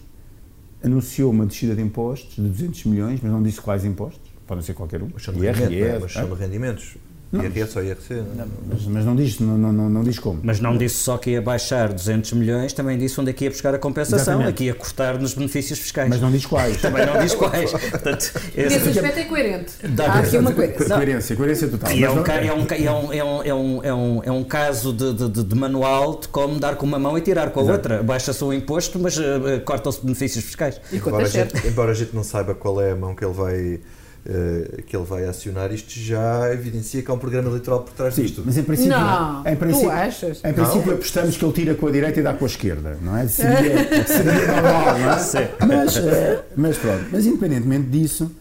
Anunciou 0.84 1.32
uma 1.32 1.46
descida 1.46 1.76
de 1.76 1.82
impostos 1.82 2.36
de 2.36 2.42
200 2.42 2.86
milhões, 2.86 3.20
mas 3.22 3.32
não 3.32 3.42
disse 3.42 3.62
quais 3.62 3.86
impostos. 3.86 4.32
Podem 4.46 4.64
ser 4.64 4.74
qualquer 4.74 5.02
um. 5.02 5.10
Chama, 5.18 5.38
IRS, 5.38 5.60
rendimento, 5.62 6.02
mas 6.02 6.12
chama 6.12 6.36
rendimentos. 6.36 6.98
Não, 7.32 7.46
IRS 7.46 7.78
ou 7.78 7.84
IRC? 7.84 8.14
Não, 8.36 8.48
mas, 8.68 8.86
mas, 8.86 9.06
não, 9.06 9.16
diz, 9.16 9.40
não, 9.40 9.58
não, 9.58 9.90
não, 9.90 10.04
diz 10.04 10.20
como. 10.20 10.42
Mas 10.44 10.60
não 10.60 10.78
disse 10.78 10.98
só 10.98 11.18
que 11.18 11.30
ia 11.30 11.42
baixar 11.42 11.94
200 11.94 12.34
milhões, 12.34 12.74
também 12.74 12.98
disse 12.98 13.22
onde 13.22 13.30
é 13.30 13.34
que 13.34 13.46
ia 13.46 13.50
buscar 13.50 13.74
a 13.74 13.80
compensação, 13.80 14.34
Exatamente. 14.34 14.50
aqui 14.50 14.64
ia 14.66 14.74
cortar 14.74 15.18
nos 15.18 15.34
benefícios 15.34 15.80
fiscais. 15.80 16.10
Mas 16.10 16.20
não 16.20 16.30
diz 16.30 16.46
quais. 16.46 16.76
também 16.82 17.06
não 17.06 17.18
diz 17.20 17.34
quais. 17.34 17.72
Portanto, 17.90 18.34
esse 18.56 18.80
Nesse 18.80 18.90
aspecto 18.90 19.20
é 19.20 19.24
coerente. 19.24 19.72
Dá 19.90 20.12
Há 20.12 20.20
aqui 20.20 20.38
uma 20.38 20.52
coerência. 20.52 20.96
Coerência, 20.96 21.36
coerência 21.38 21.68
total. 21.70 21.92
E 21.94 22.04
é 22.04 22.12
um, 22.12 22.18
é, 22.18 22.54
um, 22.54 22.68
é, 22.70 22.92
um, 22.92 23.14
é, 23.14 23.24
um, 23.24 23.44
é, 23.44 23.54
um, 23.54 23.84
é, 23.84 23.94
um, 23.94 24.24
é 24.26 24.32
um 24.32 24.44
caso 24.44 24.92
de, 24.92 25.14
de, 25.14 25.44
de, 25.44 25.56
manual 25.56 26.20
de 26.20 26.28
como 26.28 26.60
dar 26.60 26.76
com 26.76 26.86
uma 26.86 27.00
mão 27.00 27.18
e 27.18 27.22
tirar 27.22 27.52
com 27.52 27.62
a 27.62 27.64
Exato. 27.64 27.78
outra. 27.78 28.04
Baixa-se 28.04 28.44
o 28.44 28.52
imposto, 28.52 29.00
mas 29.00 29.18
uh, 29.18 29.62
cortam-se 29.64 30.04
benefícios 30.04 30.44
fiscais. 30.44 30.82
E 30.92 30.98
embora, 30.98 31.24
a 31.24 31.30
gente, 31.30 31.68
embora 31.68 31.92
a 31.92 31.96
gente 31.96 32.14
não 32.14 32.24
saiba 32.24 32.54
qual 32.54 32.82
é 32.82 32.92
a 32.92 32.96
mão 32.96 33.16
que 33.16 33.24
ele 33.24 33.34
vai 33.34 33.80
uh, 34.26 34.82
que 34.84 34.96
ele 34.96 35.06
vai 35.06 35.26
acionar, 35.26 35.72
isto 35.72 35.92
já 35.92 36.52
evidencia 36.54 37.02
que 37.02 37.10
há 37.10 37.14
um 37.14 37.20
programa 37.20 37.50
eleitoral 37.50 37.82
por 37.82 37.94
trás 37.94 38.14
Sim, 38.14 38.24
disto. 38.24 38.44
Mas 38.46 38.58
em 38.58 38.64
princípio, 38.64 38.92
não, 38.92 39.48
em 39.48 39.56
princípio, 39.56 39.90
tu 39.90 39.92
achas? 39.92 40.44
Em 40.44 40.54
princípio 40.54 40.88
não. 40.88 40.94
apostamos 40.94 41.38
que 41.38 41.46
ele 41.46 41.54
tira 41.54 41.76
com 41.76 41.88
a 41.88 41.92
direita 41.92 42.20
e 42.20 42.24
dá 42.24 42.34
com 42.34 42.46
a 42.46 42.48
esquerda, 42.48 42.98
não 43.02 43.18
é? 43.18 43.28
Seria, 43.28 44.06
seria 44.06 44.48
normal, 44.48 45.00
não 45.00 45.12
é? 45.12 45.56
Mas, 45.68 45.96
uh, 45.98 46.44
mas 46.56 46.78
pronto, 46.78 47.06
mas 47.12 47.26
independentemente 47.26 47.90
disso, 47.90 48.32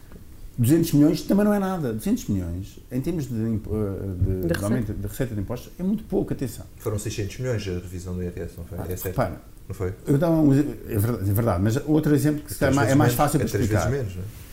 200 0.59 0.93
milhões 0.93 1.23
também 1.23 1.45
não 1.45 1.55
é 1.55 1.59
nada. 1.59 1.93
200 1.93 2.29
milhões, 2.29 2.79
em 2.93 3.01
termos 3.01 3.27
de, 3.27 3.35
de, 3.35 3.59
de, 3.59 4.47
de, 4.47 4.53
receita. 4.53 4.93
de 4.93 5.07
receita 5.07 5.35
de 5.35 5.41
impostos, 5.41 5.73
é 5.79 5.83
muito 5.83 6.05
pouco, 6.05 6.33
atenção. 6.33 6.67
Foram 6.77 6.99
600 6.99 7.39
milhões 7.39 7.67
a 7.67 7.73
revisão 7.73 8.15
do 8.15 8.23
IRS, 8.23 8.53
não 8.59 8.65
foi? 8.65 8.79
Ah, 8.79 8.87
é 8.89 8.97
certo? 8.97 9.15
Para. 9.15 9.41
Não 9.67 9.75
foi? 9.75 9.95
Eu 10.07 10.19
dava 10.19 10.35
um, 10.35 10.53
é, 10.53 10.63
verdade, 10.99 11.31
é 11.31 11.33
verdade, 11.33 11.63
mas 11.63 11.77
outro 11.87 12.13
exemplo 12.13 12.43
que 12.43 12.65
é, 12.65 12.91
é 12.91 12.95
mais 12.95 13.15
fácil 13.15 13.39
para 13.39 13.47
explicar. 13.47 13.89
Menos, 13.89 14.17
não 14.17 14.23
é? 14.23 14.50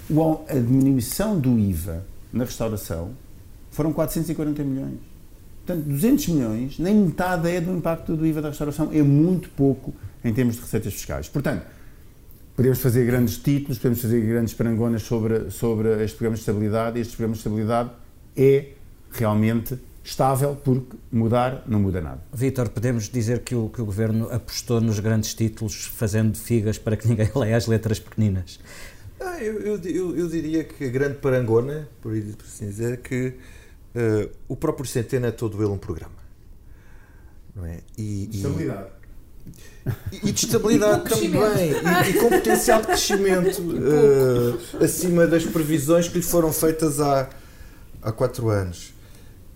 A 0.50 0.54
diminuição 0.54 1.40
do 1.40 1.58
IVA 1.58 2.06
na 2.32 2.44
restauração 2.44 3.12
foram 3.72 3.92
440 3.94 4.64
milhões. 4.64 5.00
Portanto, 5.66 5.86
200 5.86 6.28
milhões, 6.30 6.80
nem 6.80 6.96
metade 6.96 7.50
é 7.50 7.60
do 7.60 7.72
impacto 7.76 8.16
do 8.16 8.26
IVA 8.26 8.42
da 8.42 8.50
restauração, 8.50 8.90
é 8.94 9.02
muito 9.02 9.50
pouco 9.50 9.94
em 10.24 10.34
termos 10.34 10.56
de 10.56 10.62
receitas 10.62 10.94
fiscais. 10.94 11.28
Portanto, 11.28 11.66
podemos 12.56 12.80
fazer 12.80 13.06
grandes 13.06 13.38
títulos, 13.38 13.78
podemos 13.78 14.02
fazer 14.02 14.22
grandes 14.22 14.54
parangonas 14.54 15.04
sobre, 15.04 15.52
sobre 15.52 15.90
estes 15.96 16.14
programas 16.14 16.40
de 16.40 16.44
estabilidade, 16.44 16.98
e 16.98 17.02
estes 17.02 17.16
programas 17.16 17.38
de 17.38 17.42
estabilidade 17.42 17.90
é 18.36 18.70
realmente 19.12 19.78
estável 20.04 20.56
porque 20.56 20.96
mudar 21.12 21.64
não 21.68 21.82
muda 21.82 22.00
nada. 22.00 22.22
Vítor, 22.34 22.70
podemos 22.70 23.10
dizer 23.10 23.42
que 23.42 23.54
o, 23.54 23.68
que 23.68 23.82
o 23.82 23.86
Governo 23.86 24.30
apostou 24.32 24.80
nos 24.80 25.00
grandes 25.02 25.34
títulos 25.34 25.84
fazendo 25.84 26.38
figas 26.38 26.78
para 26.78 26.96
que 26.96 27.08
ninguém 27.10 27.30
leia 27.36 27.58
as 27.58 27.68
letras 27.68 28.00
pequeninas. 28.00 28.58
Ah, 29.20 29.44
eu, 29.44 29.80
eu, 29.84 30.16
eu, 30.16 30.28
diria 30.28 30.64
que 30.64 30.86
a 30.86 30.90
grande 30.90 31.16
parangona, 31.16 31.90
por 32.02 32.14
assim 32.14 32.68
dizer, 32.68 32.94
é 32.94 32.98
que 32.98 33.34
uh, 33.96 34.30
o 34.48 34.56
próprio 34.56 34.86
Centeno 34.86 35.26
é 35.26 35.32
todo 35.32 35.62
ele 35.62 35.72
um 35.72 35.78
programa. 35.78 36.16
Não 37.56 37.66
é? 37.66 37.80
E, 37.98 38.30
estabilidade. 38.32 38.90
E, 40.12 40.30
e 40.30 40.32
de 40.32 40.46
estabilidade 40.46 41.10
também, 41.10 41.72
e, 41.72 42.10
e, 42.10 42.14
com 42.14 42.30
potencial 42.30 42.82
de 42.82 42.88
crescimento 42.88 43.62
uh, 43.62 44.84
acima 44.84 45.26
das 45.26 45.46
previsões 45.46 46.08
que 46.08 46.18
lhe 46.18 46.24
foram 46.24 46.54
feitas 46.54 47.00
há, 47.00 47.30
há 48.02 48.12
quatro 48.12 48.50
anos. 48.50 48.94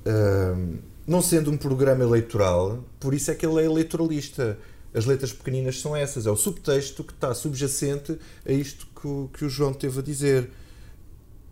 Uh, 0.06 0.80
não 1.06 1.22
sendo 1.22 1.51
um 1.51 1.58
programa 1.58 2.03
eleitoral, 2.03 2.84
por 3.00 3.13
isso 3.13 3.30
é 3.30 3.36
que 3.36 3.46
ele 3.46 3.62
é 3.62 3.65
eleitoralista 3.65 4.58
as 4.93 5.05
letras 5.05 5.31
pequeninas 5.31 5.79
são 5.79 5.95
essas, 5.95 6.25
é 6.25 6.31
o 6.31 6.36
subtexto 6.36 7.03
que 7.03 7.13
está 7.13 7.33
subjacente 7.33 8.17
a 8.45 8.51
isto 8.51 8.88
que 9.00 9.07
o, 9.07 9.29
que 9.33 9.45
o 9.45 9.50
João 9.50 9.74
teve 9.74 10.00
a 10.00 10.01
dizer. 10.01 10.50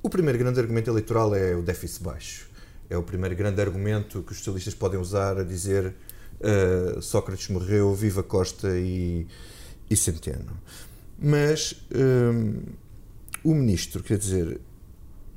O 0.01 0.10
primeiro 0.10 0.38
grande 0.38 0.60
argumento 0.60 0.89
eleitoral 0.89 1.34
é 1.36 1.55
o 1.55 1.62
déficit 1.62 2.03
baixo. 2.03 2.50
É 2.89 2.98
o 2.98 3.03
primeiro 3.03 3.36
grande 3.36 3.62
argumento 3.62 4.24
que 4.24 4.31
os 4.31 4.38
socialistas 4.39 4.74
podem 4.74 5.00
usar 5.00 5.38
a 5.38 5.43
dizer 5.43 5.93
uh, 6.39 7.01
Sócrates 7.01 7.50
morreu, 7.50 7.93
viva 7.93 8.24
Costa 8.24 8.77
e, 8.77 9.27
e 9.89 9.96
Centeno. 9.96 10.58
Mas 11.17 11.75
um, 11.93 12.62
o 13.43 13.53
ministro, 13.53 14.01
quer 14.01 14.17
dizer, 14.17 14.60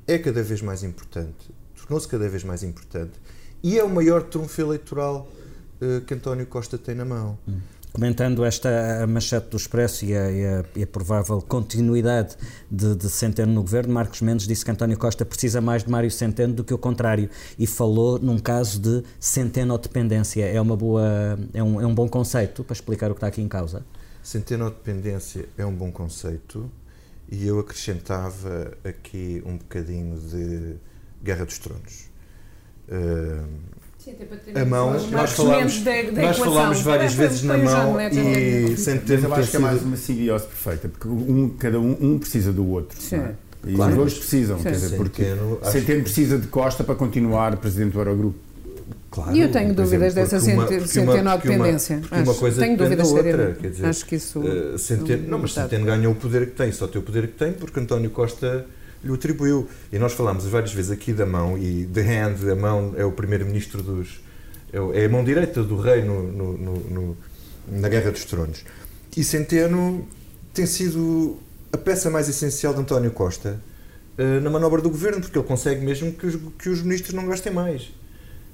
é 0.07 0.17
cada 0.17 0.41
vez 0.41 0.61
mais 0.61 0.83
importante, 0.83 1.51
tornou-se 1.75 2.07
cada 2.07 2.27
vez 2.27 2.43
mais 2.43 2.63
importante 2.63 3.13
e 3.61 3.77
é 3.77 3.83
o 3.83 3.89
maior 3.89 4.23
trunfo 4.23 4.61
eleitoral 4.61 5.29
uh, 5.81 6.01
que 6.01 6.13
António 6.13 6.45
Costa 6.47 6.77
tem 6.77 6.95
na 6.95 7.05
mão. 7.05 7.37
Hum. 7.47 7.59
Comentando 7.93 8.43
esta 8.43 9.05
manchete 9.07 9.49
do 9.49 9.57
Expresso 9.57 10.03
e 10.03 10.17
a, 10.17 10.31
e 10.31 10.45
a, 10.47 10.65
e 10.77 10.81
a 10.81 10.87
provável 10.87 11.39
continuidade 11.43 12.35
de, 12.69 12.95
de, 12.95 13.07
Centeno 13.07 13.53
no 13.53 13.61
governo, 13.61 13.93
Marcos 13.93 14.19
Mendes 14.19 14.47
disse 14.47 14.65
que 14.65 14.71
António 14.71 14.97
Costa 14.97 15.23
precisa 15.23 15.61
mais 15.61 15.83
de 15.83 15.91
Mário 15.91 16.09
Centeno 16.09 16.55
do 16.55 16.63
que 16.63 16.73
o 16.73 16.77
contrário 16.79 17.29
e 17.57 17.67
falou 17.67 18.17
num 18.17 18.39
caso 18.39 18.79
de 18.79 19.03
centenodependência. 19.19 20.43
É, 20.43 20.59
uma 20.59 20.75
boa, 20.75 21.37
é, 21.53 21.61
um, 21.61 21.79
é 21.79 21.85
um 21.85 21.93
bom 21.93 22.09
conceito 22.09 22.63
para 22.63 22.73
explicar 22.73 23.11
o 23.11 23.13
que 23.13 23.19
está 23.19 23.27
aqui 23.27 23.43
em 23.43 23.47
causa? 23.47 23.85
Centenodependência 24.23 25.47
é 25.55 25.63
um 25.63 25.75
bom 25.75 25.91
conceito 25.91 26.71
e 27.31 27.45
eu 27.45 27.59
acrescentava 27.59 28.75
aqui 28.83 29.43
um 29.45 29.55
bocadinho 29.55 30.19
de 30.19 30.77
Guerra 31.23 31.45
dos 31.45 31.59
Tronos. 31.59 32.09
Uh, 32.89 33.47
Sim, 34.03 34.15
a 34.53 34.65
mão, 34.65 34.91
nós 35.11 35.31
falámos, 35.31 35.81
nós 36.13 36.37
falámos 36.37 36.81
várias 36.81 37.13
vezes 37.13 37.41
na 37.43 37.57
mão 37.57 37.95
e 38.01 38.75
Centeno 38.75 39.27
eu 39.27 39.33
acho 39.33 39.49
que 39.49 39.55
é 39.55 39.59
mais 39.59 39.81
uma 39.81 39.95
simbiose 39.95 40.45
perfeita, 40.45 40.89
porque 40.89 41.07
um, 41.07 41.49
cada 41.57 41.79
um, 41.79 41.95
um 42.01 42.19
precisa 42.19 42.51
do 42.51 42.67
outro. 42.69 43.01
Sim. 43.01 43.15
É? 43.15 43.31
E 43.65 43.75
claro. 43.75 43.91
os 43.91 43.97
dois 43.97 44.13
precisam, 44.15 44.57
Sim. 44.57 44.63
quer 44.63 44.71
dizer, 44.71 44.97
porque 44.97 45.23
Centeno 45.71 46.03
precisa 46.03 46.37
de 46.37 46.47
Costa 46.47 46.83
para 46.83 46.95
continuar 46.95 47.55
presidente 47.55 47.93
do 47.93 47.99
Eurogrupo. 47.99 48.37
Claro, 49.09 49.35
e 49.35 49.41
eu 49.41 49.51
tenho 49.51 49.73
dúvidas 49.73 50.13
dessa 50.13 50.39
centeno 50.39 50.67
dependência. 51.37 52.01
Uma, 52.11 52.33
coisa 52.33 52.59
tenho 52.59 52.75
dúvidas 52.75 53.09
da 53.09 53.15
outra. 53.15 53.57
Quer 53.61 53.69
dizer, 53.69 53.85
Acho 53.85 54.05
que 54.05 54.15
isso. 54.15 54.39
Uh, 54.39 54.77
centeno, 54.77 55.27
não, 55.29 55.37
mas 55.39 55.53
Centeno 55.53 55.85
ganhou 55.85 56.11
o 56.11 56.15
poder 56.15 56.47
que 56.47 56.55
tem, 56.55 56.71
só 56.71 56.87
tem 56.87 56.99
o 56.99 57.05
poder 57.05 57.27
que 57.27 57.37
tem 57.37 57.53
porque 57.53 57.79
António 57.79 58.09
Costa 58.09 58.65
lhe 59.03 59.13
atribuiu. 59.13 59.67
E 59.91 59.99
nós 59.99 60.13
falámos 60.13 60.45
várias 60.45 60.73
vezes 60.73 60.91
aqui 60.91 61.13
da 61.13 61.25
mão, 61.25 61.57
e 61.57 61.85
The 61.85 62.01
Hand, 62.01 62.51
a 62.51 62.55
mão 62.55 62.93
é 62.97 63.05
o 63.05 63.11
primeiro-ministro 63.11 63.81
dos. 63.81 64.21
É, 64.71 65.01
é 65.01 65.05
a 65.05 65.09
mão 65.09 65.23
direita 65.23 65.63
do 65.63 65.77
rei 65.77 66.03
no, 66.03 66.23
no, 66.23 66.57
no, 66.57 67.17
na 67.67 67.89
Guerra 67.89 68.11
dos 68.11 68.25
Tronos. 68.25 68.63
E 69.15 69.23
Centeno 69.23 70.07
tem 70.53 70.65
sido 70.65 71.37
a 71.71 71.77
peça 71.77 72.09
mais 72.09 72.29
essencial 72.29 72.73
de 72.73 72.79
António 72.79 73.11
Costa 73.11 73.59
uh, 74.17 74.41
na 74.41 74.49
manobra 74.49 74.81
do 74.81 74.89
governo, 74.89 75.21
porque 75.21 75.37
ele 75.37 75.47
consegue 75.47 75.83
mesmo 75.83 76.11
que 76.13 76.25
os, 76.25 76.37
que 76.57 76.69
os 76.69 76.81
ministros 76.81 77.13
não 77.13 77.27
gastem 77.27 77.53
mais. 77.53 77.91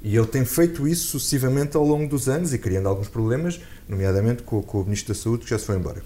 E 0.02 0.16
ele 0.16 0.28
tem 0.28 0.46
feito 0.46 0.88
isso 0.88 1.08
sucessivamente 1.08 1.76
ao 1.76 1.86
longo 1.86 2.08
dos 2.08 2.30
anos 2.30 2.54
e 2.54 2.58
criando 2.58 2.88
alguns 2.88 3.10
problemas, 3.10 3.60
nomeadamente 3.88 4.44
com, 4.44 4.62
com 4.62 4.82
o 4.82 4.86
Ministro 4.86 5.14
da 5.14 5.20
Saúde, 5.20 5.44
que 5.44 5.50
já 5.50 5.60
se 5.60 5.66
foi 5.66 5.76
embora. 5.76 6.02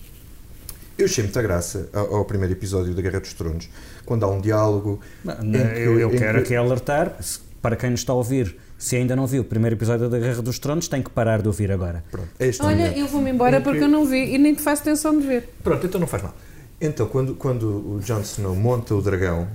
Eu 0.97 1.05
achei 1.05 1.23
muita 1.23 1.41
graça 1.41 1.89
ao, 1.93 2.15
ao, 2.17 2.25
primeiro 2.25 2.53
episódio 2.53 2.93
da 2.93 3.01
Guerra 3.01 3.19
dos 3.19 3.33
Tronos, 3.33 3.69
quando 4.05 4.23
há 4.23 4.29
um 4.29 4.39
diálogo. 4.39 4.99
Não, 5.23 5.35
que, 5.35 5.79
eu, 5.79 5.99
eu 5.99 6.09
quero 6.09 6.39
que... 6.39 6.45
aqui 6.45 6.55
alertar, 6.55 7.17
para 7.61 7.75
quem 7.75 7.89
nos 7.89 8.01
está 8.01 8.13
a 8.13 8.15
ouvir, 8.15 8.55
se 8.77 8.95
ainda 8.97 9.15
não 9.15 9.25
viu 9.25 9.41
o 9.41 9.45
primeiro 9.45 9.75
episódio 9.75 10.09
da 10.09 10.19
Guerra 10.19 10.41
dos 10.41 10.59
Tronos, 10.59 10.87
tem 10.87 11.01
que 11.01 11.09
parar 11.09 11.41
de 11.41 11.47
ouvir 11.47 11.71
agora. 11.71 12.03
Pronto, 12.11 12.27
é 12.39 12.51
Olha, 12.59 12.75
momento. 12.75 12.97
eu 12.97 13.07
vou-me 13.07 13.31
embora 13.31 13.61
porque 13.61 13.83
eu 13.83 13.87
não 13.87 14.05
vi 14.05 14.33
e 14.33 14.37
nem 14.37 14.53
te 14.53 14.61
faço 14.61 14.81
atenção 14.81 15.17
de 15.17 15.25
ver. 15.25 15.49
Pronto, 15.63 15.85
então 15.85 15.99
não 15.99 16.07
faz 16.07 16.23
mal. 16.23 16.35
Então, 16.81 17.07
quando, 17.07 17.35
quando 17.35 17.63
o 17.65 18.01
Jon 18.01 18.19
Snow 18.19 18.53
monta 18.55 18.93
o 18.93 19.01
dragão, 19.01 19.47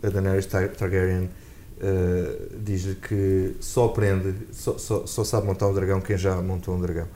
a 0.00 0.08
Daenerys 0.08 0.46
Targaryen 0.46 1.24
uh, 1.24 2.58
diz-lhe 2.62 2.94
que 2.94 3.56
só 3.58 3.86
aprende, 3.86 4.32
só, 4.52 4.78
só, 4.78 5.04
só 5.06 5.24
sabe 5.24 5.46
montar 5.46 5.66
um 5.66 5.74
dragão 5.74 6.00
quem 6.00 6.16
já 6.16 6.40
montou 6.40 6.76
um 6.76 6.80
dragão. 6.80 7.08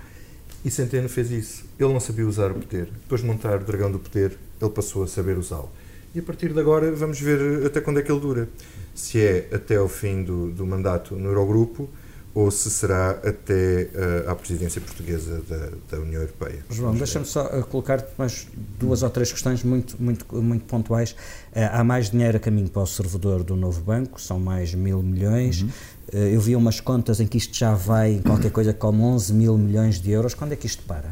E 0.65 0.71
Centeno 0.71 1.09
fez 1.09 1.31
isso. 1.31 1.65
Ele 1.79 1.93
não 1.93 2.01
sabia 2.01 2.27
usar 2.27 2.51
o 2.51 2.55
poder. 2.55 2.87
Depois 2.87 3.21
de 3.21 3.27
montar 3.27 3.61
o 3.61 3.65
dragão 3.65 3.91
do 3.91 3.99
poder, 3.99 4.39
ele 4.61 4.71
passou 4.71 5.03
a 5.03 5.09
saber 5.09 5.37
usá-lo. 5.37 5.71
E 6.15 6.21
a 6.21 6.23
partir 6.23 6.53
de 6.53 6.61
agora 6.61 6.93
vamos 6.93 7.21
ver 7.21 7.65
até 7.67 7.81
quando 7.81 8.01
é 8.01 8.03
que 8.03 8.11
ele 8.11 8.21
dura. 8.21 8.49
Se 8.95 9.21
é 9.21 9.49
até 9.53 9.77
ao 9.77 9.89
fim 9.89 10.23
do, 10.23 10.51
do 10.51 10.67
mandato 10.67 11.17
no 11.17 11.31
Eurogrupo 11.31 11.89
ou 12.35 12.51
se 12.51 12.71
será 12.71 13.11
até 13.11 13.91
uh, 13.95 14.31
à 14.31 14.35
presidência 14.35 14.81
portuguesa 14.81 15.43
da, 15.49 15.69
da 15.91 16.03
União 16.03 16.23
Europeia. 16.23 16.65
João, 16.71 16.95
deixa-me 16.95 17.27
só 17.27 17.47
uh, 17.47 17.65
colocar 17.67 18.03
mais 18.17 18.47
duas 18.79 19.03
ou 19.03 19.11
três 19.11 19.31
questões 19.31 19.63
muito, 19.63 20.01
muito, 20.03 20.25
muito 20.37 20.65
pontuais. 20.65 21.13
Uh, 21.13 21.69
há 21.73 21.85
mais 21.85 22.11
dinheiro 22.11 22.39
a 22.39 22.41
caminho 22.41 22.71
para 22.71 22.83
o 22.83 22.87
servidor 22.87 23.43
do 23.43 23.55
novo 23.55 23.83
banco, 23.83 24.21
são 24.21 24.41
mais 24.41 24.75
mil 24.75 25.03
milhões. 25.03 25.63
Uhum. 25.63 25.71
eu 26.13 26.41
vi 26.41 26.57
umas 26.57 26.81
contas 26.81 27.21
em 27.21 27.27
que 27.27 27.37
isto 27.37 27.55
já 27.55 27.75
vai 27.75 28.13
em 28.13 28.23
qualquer 28.23 28.51
coisa 28.51 28.73
como 28.73 29.05
11 29.05 29.35
mil 29.35 29.59
milhões 29.59 30.01
de 30.01 30.11
euros. 30.11 30.33
Quando 30.33 30.53
é 30.53 30.57
que 30.57 30.67
isto 30.67 30.83
para? 30.85 31.11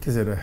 Quer 0.00 0.10
dizer, 0.10 0.38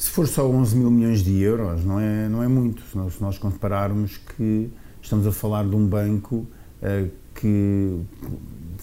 se 0.00 0.08
for 0.08 0.26
só 0.26 0.48
11 0.48 0.76
mil 0.76 0.90
milhões 0.90 1.22
de 1.22 1.38
euros, 1.42 1.84
não 1.84 2.00
é, 2.00 2.26
não 2.26 2.42
é 2.42 2.48
muito. 2.48 2.82
Se 2.90 2.96
nós, 2.96 3.12
se 3.12 3.20
nós 3.20 3.36
compararmos 3.36 4.16
que 4.16 4.70
estamos 5.02 5.26
a 5.26 5.32
falar 5.32 5.62
de 5.68 5.76
um 5.76 5.86
banco 5.86 6.46
eh, 6.80 7.04
que 7.34 8.00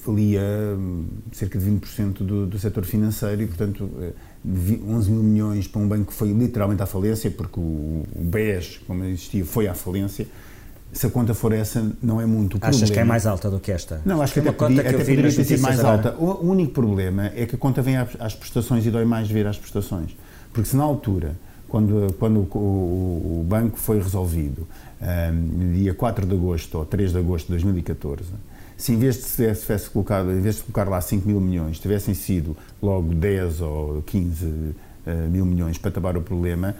valia 0.05 0.43
hum, 0.77 1.07
cerca 1.31 1.57
de 1.57 1.65
20% 1.65 2.17
do, 2.19 2.45
do 2.45 2.59
setor 2.59 2.85
financeiro 2.85 3.41
e, 3.41 3.47
portanto, 3.47 3.89
11 4.45 5.09
eh, 5.09 5.11
mil 5.11 5.23
milhões 5.23 5.67
para 5.67 5.81
um 5.81 5.87
banco 5.87 6.11
que 6.11 6.13
foi 6.13 6.31
literalmente 6.31 6.83
à 6.83 6.85
falência, 6.85 7.31
porque 7.31 7.59
o, 7.59 8.05
o 8.15 8.21
BES, 8.21 8.81
como 8.85 9.03
existia, 9.05 9.43
foi 9.43 9.67
à 9.67 9.73
falência. 9.73 10.27
Se 10.93 11.07
a 11.07 11.09
conta 11.09 11.33
for 11.33 11.51
essa, 11.51 11.83
não 11.99 12.21
é 12.21 12.27
muito. 12.27 12.57
O 12.57 12.59
Achas 12.61 12.77
problema, 12.77 12.93
que 12.93 12.99
é 12.99 13.03
mais 13.03 13.25
alta 13.25 13.49
do 13.49 13.59
que 13.59 13.71
esta? 13.71 14.01
Não, 14.05 14.21
acho 14.21 14.33
que 14.33 14.39
até, 14.41 14.51
podia, 14.51 14.81
até 14.81 14.91
poderia 14.91 15.33
ter 15.33 15.43
sido 15.43 15.61
mais 15.61 15.79
alta. 15.79 16.15
O, 16.19 16.47
único 16.47 16.73
problema 16.73 17.31
é 17.35 17.47
que 17.47 17.55
a 17.55 17.57
conta 17.57 17.81
vem 17.81 17.97
às, 17.97 18.35
prestações 18.35 18.85
e 18.85 18.91
dói 18.91 19.03
mais 19.03 19.27
ver 19.27 19.47
às 19.47 19.57
prestações. 19.57 20.15
Porque 20.57 20.71
se 20.71 20.75
na 20.75 20.85
altura, 20.85 21.35
quando, 21.69 22.11
quando 22.17 22.39
o, 22.39 23.41
o 23.41 23.45
banco 23.47 23.77
foi 23.77 24.01
resolvido, 24.01 24.67
um, 24.99 25.73
dia 25.73 25.93
4 25.93 26.25
de 26.25 26.33
agosto 26.33 26.79
ou 26.79 26.83
3 26.83 27.11
de 27.11 27.17
agosto 27.19 27.45
de 27.45 27.51
2014, 27.51 28.23
se 28.75 28.91
em 28.91 28.97
vez 28.97 29.17
de 29.17 29.21
se 29.21 29.51
tivesse 29.61 29.87
colocado, 29.91 30.31
em 30.31 30.41
vez 30.41 30.55
de 30.55 30.63
colocar 30.63 30.89
lá 30.89 30.99
5 30.99 31.27
mil 31.27 31.39
milhões, 31.39 31.77
tivessem 31.77 32.15
sido 32.15 32.57
logo 32.81 33.13
10 33.13 33.61
ou 33.61 34.01
15 34.01 34.45
uh, 34.47 34.73
mil 35.29 35.45
milhões 35.45 35.77
para 35.77 35.91
tapar 35.91 36.17
o 36.17 36.23
problema, 36.23 36.75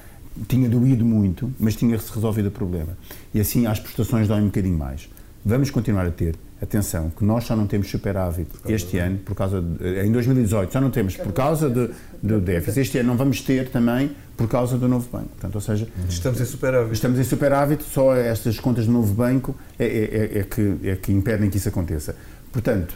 tinha 0.47 0.67
doído 0.67 1.05
muito, 1.05 1.51
mas 1.59 1.75
tinha-se 1.75 2.11
resolvido 2.11 2.47
o 2.47 2.51
problema. 2.51 2.97
E 3.31 3.39
assim 3.39 3.67
as 3.67 3.79
prestações 3.79 4.27
doem 4.27 4.41
um 4.41 4.45
bocadinho 4.47 4.75
mais. 4.75 5.07
Vamos 5.47 5.71
continuar 5.71 6.05
a 6.05 6.11
ter 6.11 6.35
atenção, 6.61 7.09
que 7.09 7.23
nós 7.23 7.45
só 7.45 7.55
não 7.55 7.65
temos 7.65 7.89
superávit 7.89 8.49
este 8.67 8.97
ano, 8.97 9.17
por 9.19 9.33
causa 9.33 9.61
de, 9.61 10.05
em 10.05 10.11
2018, 10.11 10.73
só 10.73 10.81
não 10.81 10.91
temos 10.91 11.15
por 11.15 11.31
causa 11.31 11.69
do, 11.69 11.89
do 12.21 12.41
déficit. 12.41 12.81
Este 12.81 12.97
ano 12.97 13.07
não 13.11 13.15
vamos 13.15 13.39
ter 13.39 13.69
também 13.69 14.11
por 14.35 14.49
causa 14.49 14.77
do 14.77 14.89
novo 14.89 15.07
banco. 15.09 15.29
Portanto, 15.29 15.55
ou 15.55 15.61
seja, 15.61 15.87
estamos 16.09 16.41
em 16.41 16.43
superávit. 16.43 16.93
Estamos 16.93 17.17
em 17.17 17.23
superávit, 17.23 17.81
só 17.85 18.13
estas 18.13 18.59
contas 18.59 18.87
do 18.87 18.91
novo 18.91 19.13
banco 19.13 19.55
é, 19.79 19.85
é, 19.85 19.89
é, 19.89 20.39
é 20.39 20.43
que, 20.43 20.75
é 20.83 20.95
que 20.97 21.13
impedem 21.13 21.49
que 21.49 21.55
isso 21.55 21.69
aconteça. 21.69 22.13
Portanto, 22.51 22.93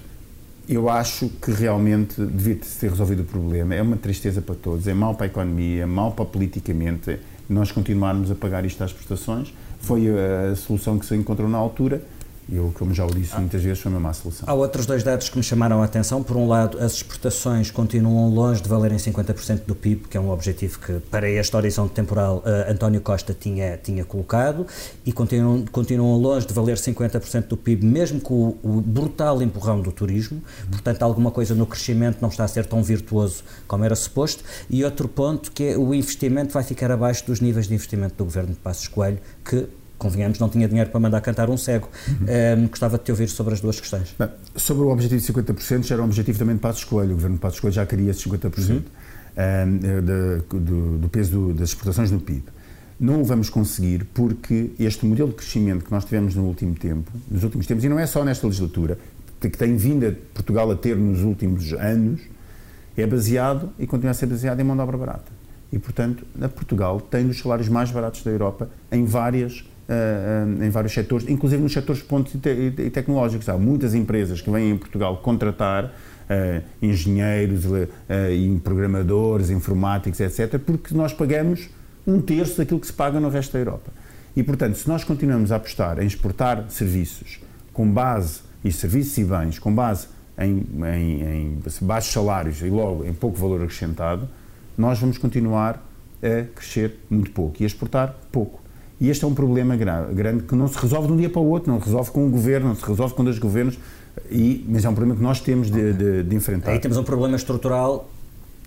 eu 0.68 0.90
acho 0.90 1.30
que 1.42 1.52
realmente 1.52 2.22
devia 2.22 2.58
ter 2.58 2.90
resolvido 2.90 3.22
o 3.22 3.26
problema. 3.26 3.76
É 3.76 3.82
uma 3.82 3.96
tristeza 3.96 4.42
para 4.42 4.56
todos, 4.56 4.90
é 4.90 4.94
mau 4.94 5.16
para 5.16 5.26
a 5.26 5.28
economia, 5.28 5.84
é 5.84 5.86
mau 5.86 6.12
para 6.12 6.26
politicamente. 6.26 7.18
Nós 7.50 7.72
continuarmos 7.72 8.30
a 8.30 8.36
pagar 8.36 8.66
isto 8.66 8.84
às 8.84 8.92
prestações 8.92 9.54
foi 9.80 10.08
a 10.10 10.54
solução 10.58 11.00
que 11.00 11.06
se 11.06 11.16
encontrou 11.16 11.50
na 11.50 11.58
altura 11.58 12.02
eu, 12.52 12.74
como 12.78 12.94
já 12.94 13.06
o 13.06 13.14
disse 13.14 13.34
muitas 13.38 13.64
vezes, 13.64 13.84
uma 13.86 14.00
má 14.00 14.12
solução. 14.12 14.48
Há 14.48 14.54
outros 14.54 14.86
dois 14.86 15.04
dados 15.04 15.30
que 15.30 15.38
me 15.38 15.44
chamaram 15.44 15.82
a 15.82 15.86
atenção. 15.86 16.22
Por 16.22 16.36
um 16.36 16.48
lado, 16.48 16.78
as 16.80 16.96
exportações 16.96 17.72
continuam 17.72 18.30
longe 18.30 18.62
de 18.62 18.68
valerem 18.68 18.98
50% 18.98 19.62
do 19.66 19.74
PIB, 19.74 20.08
que 20.10 20.18
é 20.18 20.20
um 20.20 20.30
objetivo 20.30 20.78
que, 20.80 21.00
para 21.10 21.30
este 21.30 21.56
horizonte 21.56 21.94
temporal, 21.94 22.44
uh, 22.46 22.72
António 22.72 23.00
Costa 23.00 23.34
tinha, 23.34 23.78
tinha 23.78 24.04
colocado, 24.04 24.68
e 25.06 25.14
continuam, 25.14 25.64
continuam 25.72 26.18
longe 26.18 26.46
de 26.46 26.54
valer 26.54 26.76
50% 26.76 27.48
do 27.48 27.56
PIB, 27.56 27.86
mesmo 27.86 28.20
com 28.20 28.34
o, 28.34 28.60
o, 28.64 28.82
brutal 28.82 29.42
empurrão 29.42 29.82
do 29.82 29.92
turismo. 29.92 30.42
Portanto, 30.70 31.04
alguma 31.04 31.32
coisa 31.32 31.56
no 31.56 31.66
crescimento 31.66 32.18
não 32.22 32.28
está 32.28 32.44
a 32.44 32.48
ser 32.50 32.66
tão 32.66 32.84
virtuoso 32.84 33.44
como 33.66 33.86
era 33.86 33.96
suposto. 33.96 34.44
E 34.70 34.84
outro 34.84 35.08
ponto, 35.08 35.52
que 35.54 35.64
é 35.64 35.78
o 35.78 35.94
investimento 35.94 36.54
vai 36.54 36.64
ficar 36.64 36.92
abaixo 36.92 37.26
dos 37.26 37.40
níveis 37.40 37.68
de 37.68 37.74
investimento 37.74 38.16
do 38.16 38.26
governo 38.26 38.50
de 38.50 38.60
Passos 38.60 38.90
Coelho, 38.90 39.20
que 39.46 39.68
convenhamos, 40.02 40.40
não 40.40 40.50
tinha 40.50 40.68
dinheiro 40.68 40.90
para 40.90 41.00
mandar 41.00 41.22
cantar 41.22 41.48
um 41.48 41.56
cego. 41.56 41.88
Uhum. 42.08 42.64
Um, 42.64 42.68
gostava 42.68 42.98
de 42.98 43.04
te 43.04 43.12
ouvir 43.12 43.30
sobre 43.30 43.54
as 43.54 43.62
duas 43.62 43.80
questões. 43.80 44.16
Bem, 44.18 44.30
sobre 44.56 44.84
o 44.84 44.90
objetivo 44.90 45.22
de 45.22 45.54
50%, 45.54 45.84
já 45.84 45.94
era 45.94 46.02
um 46.02 46.06
objetivo 46.06 46.40
também 46.40 46.56
de 46.56 46.62
Passos 46.62 46.84
Coelho. 46.84 47.12
O 47.12 47.14
governo 47.14 47.36
de 47.36 47.42
Passos 47.42 47.60
Coelho 47.60 47.76
já 47.76 47.86
queria 47.86 48.10
esses 48.10 48.24
50% 48.26 48.70
uhum. 48.70 48.82
um, 49.38 49.78
de, 49.78 50.60
do, 50.60 50.98
do, 50.98 51.10
peso 51.10 51.32
do, 51.32 51.54
das 51.54 51.70
exportações 51.70 52.10
no 52.10 52.20
PIB. 52.20 52.44
Não 53.00 53.22
o 53.22 53.24
vamos 53.24 53.50
conseguir 53.50 54.06
porque 54.14 54.72
este 54.80 55.06
modelo 55.06 55.30
de 55.30 55.36
crescimento 55.36 55.86
que 55.86 55.92
nós 55.92 56.04
tivemos 56.04 56.34
no 56.34 56.46
último 56.46 56.74
tempo, 56.74 57.12
nos 57.30 57.44
últimos 57.44 57.68
tempos, 57.68 57.84
e 57.84 57.90
não 57.90 58.00
é 58.00 58.08
só 58.08 58.24
nesta 58.26 58.48
legislatura, 58.48 58.98
que 59.40 59.50
tem 59.50 59.76
vindo 59.76 60.08
a 60.08 60.12
Portugal 60.34 60.70
a 60.72 60.76
ter 60.76 60.96
nos 60.96 61.22
últimos 61.22 61.74
anos, 61.74 62.22
é 62.98 63.06
baseado 63.06 63.70
e 63.78 63.86
continua 63.86 64.12
a 64.12 64.14
ser 64.14 64.26
baseado 64.26 64.60
em 64.60 64.64
mão 64.64 64.76
de 64.76 64.82
obra 64.82 64.98
barata. 64.98 65.32
E, 65.72 65.80
portanto, 65.80 66.26
Portugal 66.54 67.00
tem 67.00 67.26
dos 67.26 67.40
salários 67.40 67.70
mais 67.70 67.90
baratos 67.92 68.24
da 68.24 68.32
Europa 68.32 68.70
em 68.92 69.06
várias 69.06 69.64
em 70.62 70.70
vários 70.70 70.94
setores, 70.94 71.28
inclusive 71.28 71.62
nos 71.62 71.74
setores 71.74 72.02
pontos 72.02 72.34
e, 72.34 72.82
e 72.82 72.90
tecnológicos. 72.90 73.50
Há 73.50 73.58
muitas 73.58 73.94
empresas 73.94 74.42
que 74.42 74.50
vêm 74.50 74.72
em 74.72 74.78
Portugal 74.78 75.18
contratar 75.18 75.86
uh, 75.86 76.64
engenheiros 76.82 77.66
e 78.32 78.60
programadores, 78.64 79.50
informáticos, 79.50 80.20
etc., 80.20 80.60
porque 80.60 80.96
nós 80.96 81.14
pagamos 81.14 81.70
um 82.06 82.22
terço 82.22 82.58
daquilo 82.58 82.80
que 82.80 82.88
se 82.88 82.94
paga 82.94 83.20
no 83.20 83.30
resto 83.30 83.54
da 83.54 83.60
Europa. 83.60 83.92
E, 84.36 84.44
portanto, 84.44 84.76
se 84.76 84.88
nós 84.88 85.04
continuamos 85.04 85.52
a 85.52 85.58
apostar 85.58 86.00
em 86.02 86.06
exportar 86.06 86.66
serviços 86.70 87.40
com 87.74 87.90
base, 87.92 88.42
e 88.64 88.72
serviços 88.72 89.18
e 89.18 89.24
bens, 89.24 89.60
com 89.60 89.74
base 89.74 90.08
em, 90.38 90.66
em, 90.86 91.22
em 91.22 91.64
baixos 91.82 92.14
salários 92.14 92.62
e 92.62 92.70
logo 92.70 93.04
em 93.06 93.14
pouco 93.14 93.38
valor 93.38 93.62
acrescentado, 93.64 94.30
nós 94.78 95.00
vamos 95.00 95.18
continuar 95.18 95.84
a 96.22 96.46
crescer 96.56 97.00
muito 97.10 97.32
pouco 97.32 97.58
e 97.60 97.64
a 97.64 97.68
exportar 97.68 98.16
pouco. 98.32 98.61
E 99.02 99.10
este 99.10 99.26
é 99.26 99.28
um 99.28 99.34
problema 99.34 99.76
grande 99.76 100.44
que 100.44 100.54
não 100.54 100.68
se 100.68 100.78
resolve 100.78 101.08
de 101.08 101.14
um 101.14 101.18
dia 101.18 101.30
para 101.30 101.42
o 101.42 101.50
outro, 101.50 101.72
não 101.72 101.80
se 101.80 101.88
resolve 101.88 102.12
com 102.12 102.24
um 102.24 102.30
governo, 102.30 102.68
não 102.68 102.76
se 102.76 102.86
resolve 102.86 103.16
com 103.16 103.24
dois 103.24 103.40
governos, 103.40 103.80
e, 104.30 104.64
mas 104.70 104.86
é 104.86 104.90
um 104.90 104.94
problema 104.94 105.18
que 105.18 105.24
nós 105.24 105.42
temos 105.42 105.72
de, 105.72 105.92
de, 105.92 106.24
de 106.24 106.36
enfrentar. 106.36 106.70
Aí 106.70 106.78
temos 106.78 106.98
um 106.98 107.04
problema 107.04 107.36
estrutural 107.36 108.08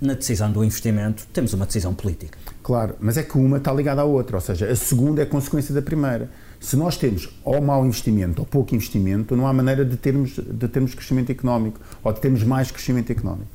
na 0.03 0.15
decisão 0.15 0.51
do 0.51 0.65
investimento, 0.65 1.25
temos 1.33 1.53
uma 1.53 1.65
decisão 1.65 1.95
política. 1.95 2.37
Claro, 2.65 2.97
mas 2.99 3.17
é 3.17 3.23
que 3.23 3.39
uma 3.39 3.59
está 3.59 3.73
ligada 3.73 4.01
à 4.01 4.05
outra, 4.05 4.37
ou 4.37 4.41
seja, 4.41 4.69
a 4.69 4.75
segunda 4.75 5.23
é 5.23 5.25
consequência 5.25 5.73
da 5.73 5.81
primeira. 5.81 6.29
Se 6.59 6.75
nós 6.75 6.97
temos 6.97 7.33
ou 7.45 7.61
mau 7.63 7.87
investimento 7.87 8.43
ou 8.43 8.47
pouco 8.47 8.75
investimento, 8.75 9.37
não 9.37 9.47
há 9.47 9.53
maneira 9.53 9.85
de 9.85 9.97
termos, 9.97 10.33
de 10.33 10.67
termos 10.67 10.95
crescimento 10.95 11.31
económico 11.31 11.79
ou 12.03 12.13
de 12.13 12.21
termos 12.21 12.43
mais 12.43 12.73
crescimento 12.73 13.13
económico. 13.13 13.47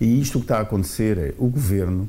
E 0.00 0.20
isto 0.20 0.38
que 0.38 0.44
está 0.44 0.58
a 0.58 0.60
acontecer 0.60 1.18
é 1.18 1.34
o 1.38 1.48
governo, 1.48 2.08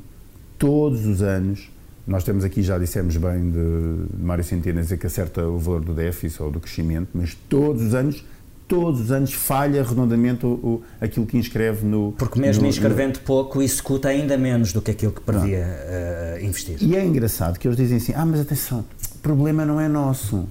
todos 0.59 1.07
os 1.07 1.23
anos, 1.23 1.70
nós 2.07 2.23
temos 2.23 2.43
aqui, 2.43 2.61
já 2.61 2.77
dissemos 2.77 3.15
bem 3.17 3.51
de, 3.51 4.17
Mário 4.23 4.43
Centeno, 4.43 4.81
dizer 4.81 4.97
que 4.97 5.07
acerta 5.07 5.45
o 5.45 5.57
valor 5.57 5.81
do 5.81 5.93
déficit 5.93 6.41
ou 6.41 6.51
do 6.51 6.59
crescimento, 6.59 7.09
mas 7.13 7.35
todos 7.47 7.81
os 7.81 7.93
anos 7.93 8.23
todos 8.71 9.01
os 9.01 9.11
anos 9.11 9.33
falha 9.33 9.83
redondamente 9.83 10.45
o, 10.45 10.49
o, 10.49 10.83
aquilo 11.01 11.25
que 11.25 11.37
inscreve 11.37 11.85
no. 11.85 12.13
Porque 12.17 12.39
mesmo 12.39 12.63
no, 12.63 12.69
inscrevendo 12.69 13.19
no... 13.19 13.25
pouco, 13.25 13.61
executa 13.61 14.07
ainda 14.07 14.37
menos 14.37 14.71
do 14.71 14.81
que 14.81 14.91
aquilo 14.91 15.11
que 15.11 15.19
previa 15.19 15.67
uh, 15.67 16.45
investir. 16.45 16.77
E 16.79 16.95
é 16.95 17.03
engraçado 17.05 17.59
que 17.59 17.67
eles 17.67 17.75
dizem 17.75 17.97
assim: 17.97 18.13
ah, 18.15 18.25
mas 18.25 18.39
atenção, 18.39 18.85
o 19.15 19.17
problema 19.17 19.65
não 19.65 19.77
é 19.77 19.89
nosso. 19.89 20.47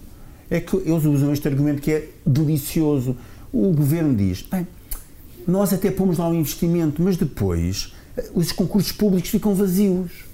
É 0.51 0.61
que 0.61 0.77
eles 0.77 1.05
usam 1.07 1.33
este 1.33 1.49
argumento 1.49 1.81
que 1.81 1.93
é 1.93 2.09
delicioso. 2.27 3.17
O 3.51 3.73
governo 3.73 4.15
diz: 4.15 4.43
bem, 4.43 4.67
nós 5.49 5.73
até 5.73 5.91
pomos 5.91 6.19
lá 6.19 6.29
um 6.29 6.35
investimento, 6.35 7.03
mas 7.03 7.17
depois 7.17 7.95
eh, 8.19 8.29
os 8.35 8.53
concursos 8.53 8.93
públicos 8.93 9.31
ficam 9.31 9.55
vazios. 9.55 10.30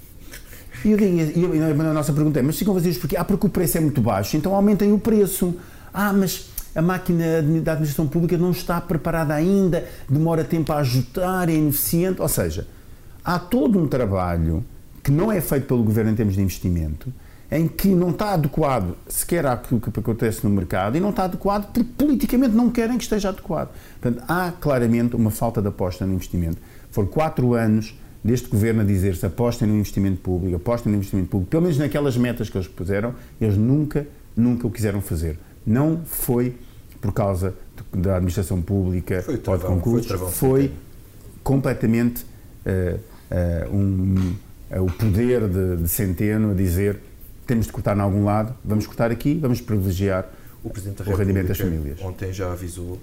E 0.85 0.91
eu 0.91 0.97
digo, 0.97 1.55
e 1.55 1.61
a 1.61 1.93
nossa 1.93 2.13
pergunta 2.13 2.39
é: 2.39 2.41
mas 2.41 2.57
ficam 2.57 2.73
vazios 2.73 2.97
porque? 2.97 3.17
Ah, 3.17 3.23
porque 3.23 3.47
o 3.47 3.49
preço 3.49 3.77
é 3.77 3.81
muito 3.81 4.01
baixo, 4.01 4.37
então 4.37 4.53
aumentem 4.53 4.91
o 4.91 4.99
preço. 4.99 5.55
Ah, 5.93 6.13
mas 6.13 6.49
a 6.75 6.81
máquina 6.81 7.41
da 7.61 7.71
administração 7.71 8.07
pública 8.07 8.37
não 8.37 8.51
está 8.51 8.79
preparada 8.79 9.33
ainda, 9.33 9.85
demora 10.07 10.43
tempo 10.43 10.71
a 10.71 10.77
ajustar, 10.77 11.49
é 11.49 11.53
ineficiente. 11.53 12.21
Ou 12.21 12.27
seja, 12.29 12.67
há 13.23 13.39
todo 13.39 13.79
um 13.79 13.87
trabalho 13.87 14.63
que 15.03 15.11
não 15.11 15.31
é 15.31 15.41
feito 15.41 15.65
pelo 15.65 15.83
governo 15.83 16.11
em 16.11 16.15
termos 16.15 16.35
de 16.35 16.41
investimento, 16.41 17.11
em 17.49 17.67
que 17.67 17.87
não 17.87 18.09
está 18.09 18.33
adequado 18.33 18.95
sequer 19.07 19.45
àquilo 19.45 19.79
que 19.79 19.99
acontece 19.99 20.43
no 20.43 20.49
mercado 20.49 20.97
e 20.97 20.99
não 20.99 21.09
está 21.09 21.23
adequado 21.23 21.71
porque 21.71 21.89
politicamente 21.97 22.53
não 22.53 22.69
querem 22.69 22.97
que 22.97 23.03
esteja 23.03 23.29
adequado. 23.29 23.69
Portanto, 23.99 24.23
há 24.27 24.51
claramente 24.51 25.15
uma 25.15 25.31
falta 25.31 25.61
de 25.61 25.67
aposta 25.69 26.05
no 26.05 26.13
investimento. 26.13 26.57
Foram 26.91 27.07
quatro 27.07 27.53
anos 27.53 27.95
deste 28.27 28.49
governo 28.49 28.81
a 28.81 28.83
dizer-se 28.83 29.25
apostem 29.25 29.67
no 29.67 29.75
investimento 29.75 30.19
público, 30.19 30.57
apostem 30.57 30.91
no 30.91 30.97
investimento 30.97 31.29
público, 31.29 31.49
pelo 31.49 31.63
menos 31.63 31.77
naquelas 31.77 32.17
metas 32.17 32.49
que 32.49 32.57
eles 32.57 32.67
puseram, 32.67 33.15
eles 33.39 33.55
nunca, 33.55 34.05
nunca 34.35 34.67
o 34.67 34.71
quiseram 34.71 34.99
fazer. 34.99 35.39
Não 35.65 36.01
foi 36.05 36.53
por 36.99 37.13
causa 37.13 37.55
da 37.93 38.17
administração 38.17 38.61
pública 38.61 39.21
foi 39.21 39.41
ou 39.47 39.57
de 39.57 39.65
concursos, 39.65 40.11
foi, 40.11 40.29
foi 40.29 40.71
completamente 41.41 42.25
uh, 42.65 42.99
uh, 43.71 43.75
um, 43.75 44.35
uh, 44.71 44.83
o 44.83 44.91
poder 44.91 45.47
de, 45.47 45.77
de, 45.77 45.87
Centeno 45.87 46.51
a 46.51 46.53
dizer 46.53 46.99
temos 47.45 47.67
de 47.67 47.71
cortar 47.71 47.95
em 47.95 48.01
algum 48.01 48.25
lado, 48.25 48.53
vamos 48.65 48.85
cortar 48.85 49.09
aqui, 49.09 49.35
vamos 49.35 49.61
privilegiar 49.61 50.29
o, 50.61 50.69
Presidente 50.69 51.01
da 51.01 51.11
o 51.11 51.15
rendimento 51.15 51.47
das 51.47 51.57
famílias. 51.57 52.01
Ontem 52.01 52.33
já 52.33 52.51
avisou 52.51 52.99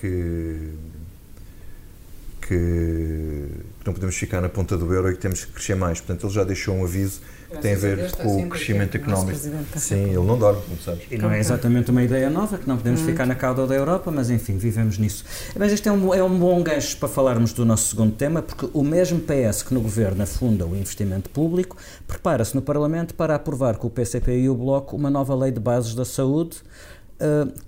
que 0.00 0.72
que 2.40 3.67
não 3.88 3.94
podemos 3.94 4.16
ficar 4.16 4.40
na 4.40 4.48
ponta 4.48 4.76
do 4.76 4.92
euro 4.92 5.10
e 5.10 5.14
que 5.14 5.20
temos 5.20 5.44
que 5.44 5.52
crescer 5.52 5.74
mais. 5.74 5.98
Portanto, 6.00 6.26
ele 6.26 6.34
já 6.34 6.44
deixou 6.44 6.74
um 6.74 6.84
aviso 6.84 7.20
que 7.50 7.56
tem 7.58 7.72
a 7.72 7.78
ver 7.78 8.12
com 8.12 8.42
o 8.42 8.48
crescimento 8.48 8.94
económico. 8.94 9.38
Sim, 9.76 10.04
ele 10.10 10.16
não 10.16 10.38
dorme, 10.38 10.60
como 10.62 10.78
sabes. 10.82 11.06
E 11.10 11.16
não 11.16 11.30
é 11.30 11.38
exatamente 11.38 11.90
uma 11.90 12.02
ideia 12.02 12.28
nova, 12.28 12.58
que 12.58 12.68
não 12.68 12.76
podemos 12.76 13.00
hum. 13.00 13.06
ficar 13.06 13.26
na 13.26 13.34
cauda 13.34 13.66
da 13.66 13.74
Europa, 13.74 14.10
mas 14.10 14.28
enfim, 14.28 14.58
vivemos 14.58 14.98
nisso. 14.98 15.24
Mas 15.58 15.72
este 15.72 15.88
é 15.88 15.92
um, 15.92 16.12
é 16.12 16.22
um 16.22 16.38
bom 16.38 16.62
gancho 16.62 16.98
para 16.98 17.08
falarmos 17.08 17.54
do 17.54 17.64
nosso 17.64 17.88
segundo 17.88 18.12
tema, 18.12 18.42
porque 18.42 18.68
o 18.74 18.84
mesmo 18.84 19.20
PS 19.20 19.62
que 19.62 19.72
no 19.72 19.80
governo 19.80 20.22
afunda 20.22 20.66
o 20.66 20.76
investimento 20.76 21.30
público 21.30 21.76
prepara-se 22.06 22.54
no 22.54 22.60
Parlamento 22.60 23.14
para 23.14 23.34
aprovar 23.34 23.78
com 23.78 23.86
o 23.86 23.90
PCP 23.90 24.40
e 24.40 24.50
o 24.50 24.54
Bloco 24.54 24.94
uma 24.94 25.08
nova 25.08 25.34
lei 25.34 25.50
de 25.50 25.60
bases 25.60 25.94
da 25.94 26.04
saúde 26.04 26.58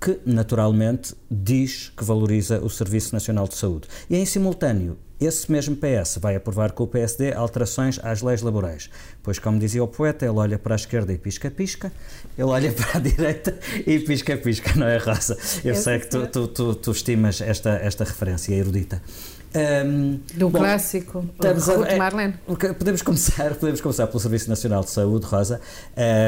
que, 0.00 0.20
naturalmente, 0.24 1.14
diz 1.30 1.92
que 1.96 2.04
valoriza 2.04 2.60
o 2.60 2.70
Serviço 2.70 3.12
Nacional 3.12 3.48
de 3.48 3.56
Saúde. 3.56 3.88
E, 4.08 4.16
em 4.16 4.24
simultâneo, 4.24 4.96
esse 5.20 5.52
mesmo 5.52 5.76
PS 5.76 6.16
vai 6.18 6.34
aprovar 6.34 6.72
com 6.72 6.84
o 6.84 6.86
PSD 6.86 7.34
alterações 7.34 8.00
às 8.02 8.22
leis 8.22 8.40
laborais. 8.40 8.88
Pois, 9.22 9.38
como 9.38 9.58
dizia 9.58 9.84
o 9.84 9.88
poeta, 9.88 10.24
ele 10.24 10.38
olha 10.38 10.58
para 10.58 10.74
a 10.74 10.76
esquerda 10.76 11.12
e 11.12 11.18
pisca-pisca, 11.18 11.92
ele 12.38 12.48
olha 12.48 12.72
para 12.72 12.96
a 12.96 13.00
direita 13.00 13.58
e 13.86 13.98
pisca-pisca, 13.98 14.72
não 14.76 14.86
é, 14.86 14.96
Rosa? 14.96 15.36
Eu 15.62 15.74
sei 15.74 15.98
que 15.98 16.06
tu, 16.06 16.26
tu, 16.26 16.48
tu, 16.48 16.74
tu 16.74 16.90
estimas 16.90 17.42
esta, 17.42 17.70
esta 17.70 18.04
referência 18.04 18.54
erudita. 18.54 19.02
Um, 19.52 20.20
Do 20.34 20.48
bom, 20.48 20.58
clássico, 20.60 21.24
estamos 21.32 21.68
a, 21.68 21.88
é, 21.88 21.96
Marlene. 21.96 22.34
Podemos 22.78 23.02
começar, 23.02 23.54
podemos 23.56 23.80
começar 23.80 24.06
pelo 24.06 24.20
Serviço 24.20 24.48
Nacional 24.48 24.84
de 24.84 24.90
Saúde, 24.90 25.26
Rosa. 25.26 25.60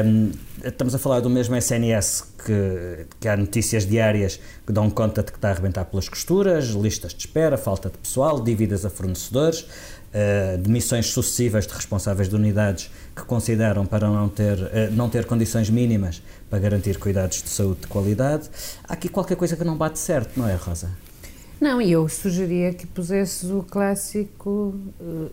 Um, 0.05 0.31
estamos 0.61 0.93
a 0.93 0.99
falar 0.99 1.21
do 1.21 1.29
mesmo 1.29 1.55
SNS 1.55 2.25
que, 2.45 3.05
que 3.21 3.27
há 3.29 3.37
notícias 3.37 3.85
diárias 3.85 4.41
que 4.67 4.73
dão 4.73 4.89
conta 4.89 5.23
de 5.23 5.31
que 5.31 5.37
está 5.37 5.47
a 5.47 5.51
arrebentar 5.51 5.85
pelas 5.85 6.09
costuras, 6.09 6.65
listas 6.69 7.13
de 7.13 7.19
espera, 7.19 7.57
falta 7.57 7.89
de 7.89 7.97
pessoal, 7.97 8.41
dívidas 8.41 8.83
a 8.83 8.89
fornecedores, 8.89 9.61
uh, 9.61 10.57
demissões 10.57 11.05
sucessivas 11.05 11.65
de 11.65 11.73
responsáveis 11.73 12.27
de 12.27 12.35
unidades 12.35 12.91
que 13.15 13.23
consideram 13.23 13.85
para 13.85 14.09
não 14.09 14.27
ter, 14.27 14.57
uh, 14.59 14.91
não 14.91 15.09
ter 15.09 15.23
condições 15.23 15.69
mínimas 15.69 16.21
para 16.49 16.59
garantir 16.59 16.99
cuidados 16.99 17.41
de 17.41 17.49
saúde 17.49 17.81
de 17.81 17.87
qualidade. 17.87 18.49
Há 18.83 18.93
aqui 18.93 19.07
qualquer 19.07 19.37
coisa 19.37 19.55
que 19.55 19.63
não 19.63 19.77
bate 19.77 19.97
certo, 19.97 20.37
não 20.37 20.49
é, 20.49 20.55
Rosa? 20.55 20.89
Não, 21.63 21.81
e 21.81 21.93
eu 21.93 22.09
sugeria 22.09 22.73
que 22.73 22.85
pusesses 22.85 23.49
o 23.49 23.63
clássico 23.63 24.75
uh, 24.99 25.31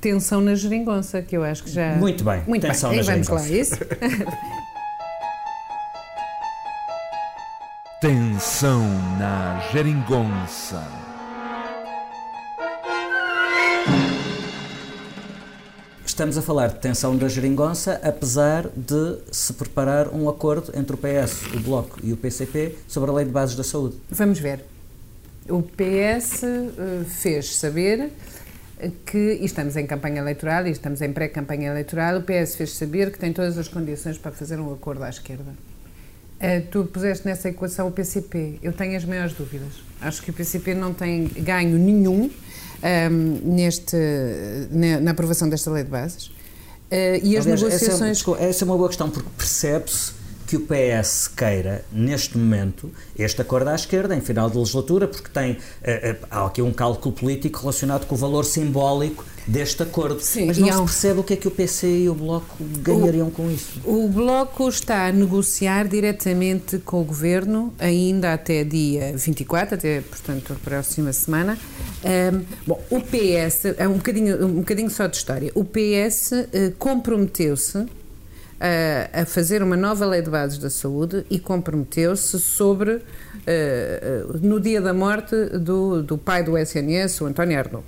tensão 0.00 0.40
na 0.40 0.56
geringonça, 0.56 1.22
que 1.22 1.36
eu 1.36 1.44
acho 1.44 1.62
que 1.62 1.70
já. 1.70 1.94
Muito 1.94 2.24
bem, 2.24 2.42
Muito 2.44 2.66
tensão 2.66 2.90
bem. 2.90 2.98
na 2.98 3.04
vamos 3.04 3.28
lá, 3.28 3.48
isso? 3.48 3.76
tensão 8.02 8.82
na 9.16 9.60
geringonça. 9.70 10.82
Estamos 16.04 16.36
a 16.36 16.42
falar 16.42 16.66
de 16.66 16.80
tensão 16.80 17.16
da 17.16 17.28
geringonça, 17.28 18.00
apesar 18.02 18.66
de 18.74 19.18
se 19.30 19.52
preparar 19.52 20.08
um 20.08 20.28
acordo 20.28 20.72
entre 20.76 20.96
o 20.96 20.98
PS, 20.98 21.42
o 21.54 21.60
Bloco 21.60 22.00
e 22.02 22.12
o 22.12 22.16
PCP 22.16 22.76
sobre 22.88 23.12
a 23.12 23.14
Lei 23.14 23.24
de 23.24 23.30
Bases 23.30 23.54
da 23.54 23.62
Saúde. 23.62 23.94
Vamos 24.10 24.40
ver. 24.40 24.74
O 25.48 25.62
PS 25.62 26.42
uh, 26.42 27.04
fez 27.04 27.56
saber 27.56 28.10
que, 29.04 29.38
e 29.40 29.44
estamos 29.44 29.76
em 29.76 29.86
campanha 29.86 30.20
eleitoral 30.20 30.66
e 30.66 30.70
estamos 30.70 31.00
em 31.00 31.12
pré-campanha 31.12 31.70
eleitoral, 31.70 32.18
o 32.18 32.22
PS 32.22 32.56
fez 32.56 32.72
saber 32.74 33.10
que 33.10 33.18
tem 33.18 33.32
todas 33.32 33.56
as 33.56 33.68
condições 33.68 34.18
para 34.18 34.32
fazer 34.32 34.60
um 34.60 34.72
acordo 34.72 35.04
à 35.04 35.08
esquerda. 35.08 35.52
Uh, 36.36 36.66
tu 36.70 36.84
puseste 36.84 37.26
nessa 37.26 37.48
equação 37.48 37.88
o 37.88 37.90
PCP. 37.90 38.58
Eu 38.62 38.72
tenho 38.72 38.96
as 38.96 39.04
maiores 39.04 39.32
dúvidas. 39.32 39.82
Acho 40.00 40.20
que 40.22 40.30
o 40.30 40.34
PCP 40.34 40.74
não 40.74 40.92
tem 40.92 41.28
ganho 41.28 41.78
nenhum 41.78 42.24
um, 42.24 42.30
ehm, 42.82 43.40
neste, 43.42 43.96
na, 44.70 45.00
na, 45.00 45.10
aprovação 45.12 45.48
desta 45.48 45.70
lei 45.70 45.82
de 45.82 45.90
bases. 45.90 46.26
Uh, 46.26 47.18
e 47.22 47.36
as 47.36 47.46
Aliás, 47.46 47.62
negociações. 47.62 48.20
Essa 48.20 48.44
é, 48.44 48.48
essa 48.50 48.64
é 48.64 48.66
uma 48.66 48.76
boa 48.76 48.88
questão, 48.88 49.08
porque 49.08 49.30
percebe-se 49.36 50.12
que 50.46 50.56
o 50.56 50.60
PS 50.60 51.28
queira, 51.28 51.84
neste 51.90 52.38
momento, 52.38 52.90
este 53.18 53.42
acordo 53.42 53.68
à 53.68 53.74
esquerda, 53.74 54.14
em 54.14 54.20
final 54.20 54.48
de 54.48 54.56
legislatura, 54.56 55.08
porque 55.08 55.28
tem 55.28 55.52
uh, 55.52 55.56
uh, 55.56 56.26
há 56.30 56.46
aqui 56.46 56.62
um 56.62 56.72
cálculo 56.72 57.14
político 57.14 57.60
relacionado 57.60 58.06
com 58.06 58.14
o 58.14 58.18
valor 58.18 58.44
simbólico 58.44 59.24
deste 59.46 59.82
acordo. 59.82 60.20
Sim, 60.20 60.46
Mas 60.46 60.58
não 60.58 60.68
se 60.68 60.94
percebe 60.94 61.20
o 61.20 61.22
que 61.22 61.34
é 61.34 61.36
que 61.36 61.48
o 61.48 61.50
PC 61.50 61.86
e 61.86 62.08
o 62.08 62.14
Bloco 62.14 62.56
ganhariam 62.80 63.28
o, 63.28 63.30
com 63.30 63.50
isso. 63.50 63.80
O 63.84 64.08
Bloco 64.08 64.68
está 64.68 65.06
a 65.06 65.12
negociar 65.12 65.86
diretamente 65.86 66.78
com 66.78 67.00
o 67.00 67.04
Governo, 67.04 67.72
ainda 67.78 68.32
até 68.32 68.64
dia 68.64 69.16
24, 69.16 69.76
até, 69.76 70.00
portanto, 70.00 70.52
a 70.52 70.56
próxima 70.56 71.12
semana. 71.12 71.58
Um, 72.04 72.44
bom, 72.66 72.82
o 72.90 73.00
PS, 73.00 73.76
é 73.76 73.88
um 73.88 73.94
bocadinho, 73.94 74.44
um 74.46 74.60
bocadinho 74.60 74.90
só 74.90 75.06
de 75.06 75.16
história, 75.16 75.50
o 75.54 75.64
PS 75.64 76.32
uh, 76.32 76.72
comprometeu-se 76.78 77.86
a, 78.60 79.24
fazer 79.26 79.62
uma 79.62 79.76
nova 79.76 80.06
lei 80.06 80.22
de 80.22 80.30
bases 80.30 80.58
da 80.58 80.70
saúde 80.70 81.24
e 81.30 81.38
comprometeu-se 81.38 82.38
sobre, 82.40 82.94
uh, 82.94 84.38
no 84.40 84.60
dia 84.60 84.80
da 84.80 84.94
morte 84.94 85.34
do, 85.58 86.02
do 86.02 86.18
pai 86.18 86.42
do 86.42 86.56
SNS, 86.56 87.20
o 87.20 87.26
António 87.26 87.58
Arnold, 87.58 87.86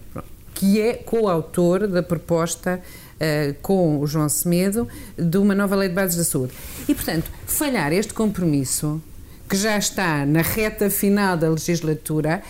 que 0.54 0.80
é 0.80 0.94
coautor 0.94 1.86
da 1.86 2.02
proposta 2.02 2.80
uh, 2.80 3.54
com 3.62 3.98
o 3.98 4.06
João 4.06 4.28
Semedo 4.28 4.88
de 5.16 5.38
uma 5.38 5.54
nova 5.54 5.74
lei 5.76 5.88
de 5.88 5.94
bases 5.94 6.16
da 6.16 6.24
saúde. 6.24 6.52
E, 6.88 6.94
portanto, 6.94 7.30
falhar 7.46 7.92
este 7.92 8.12
compromisso, 8.12 9.00
que 9.48 9.56
já 9.56 9.78
está 9.78 10.26
na 10.26 10.42
reta 10.42 10.90
final 10.90 11.36
da 11.36 11.48
legislatura, 11.48 12.42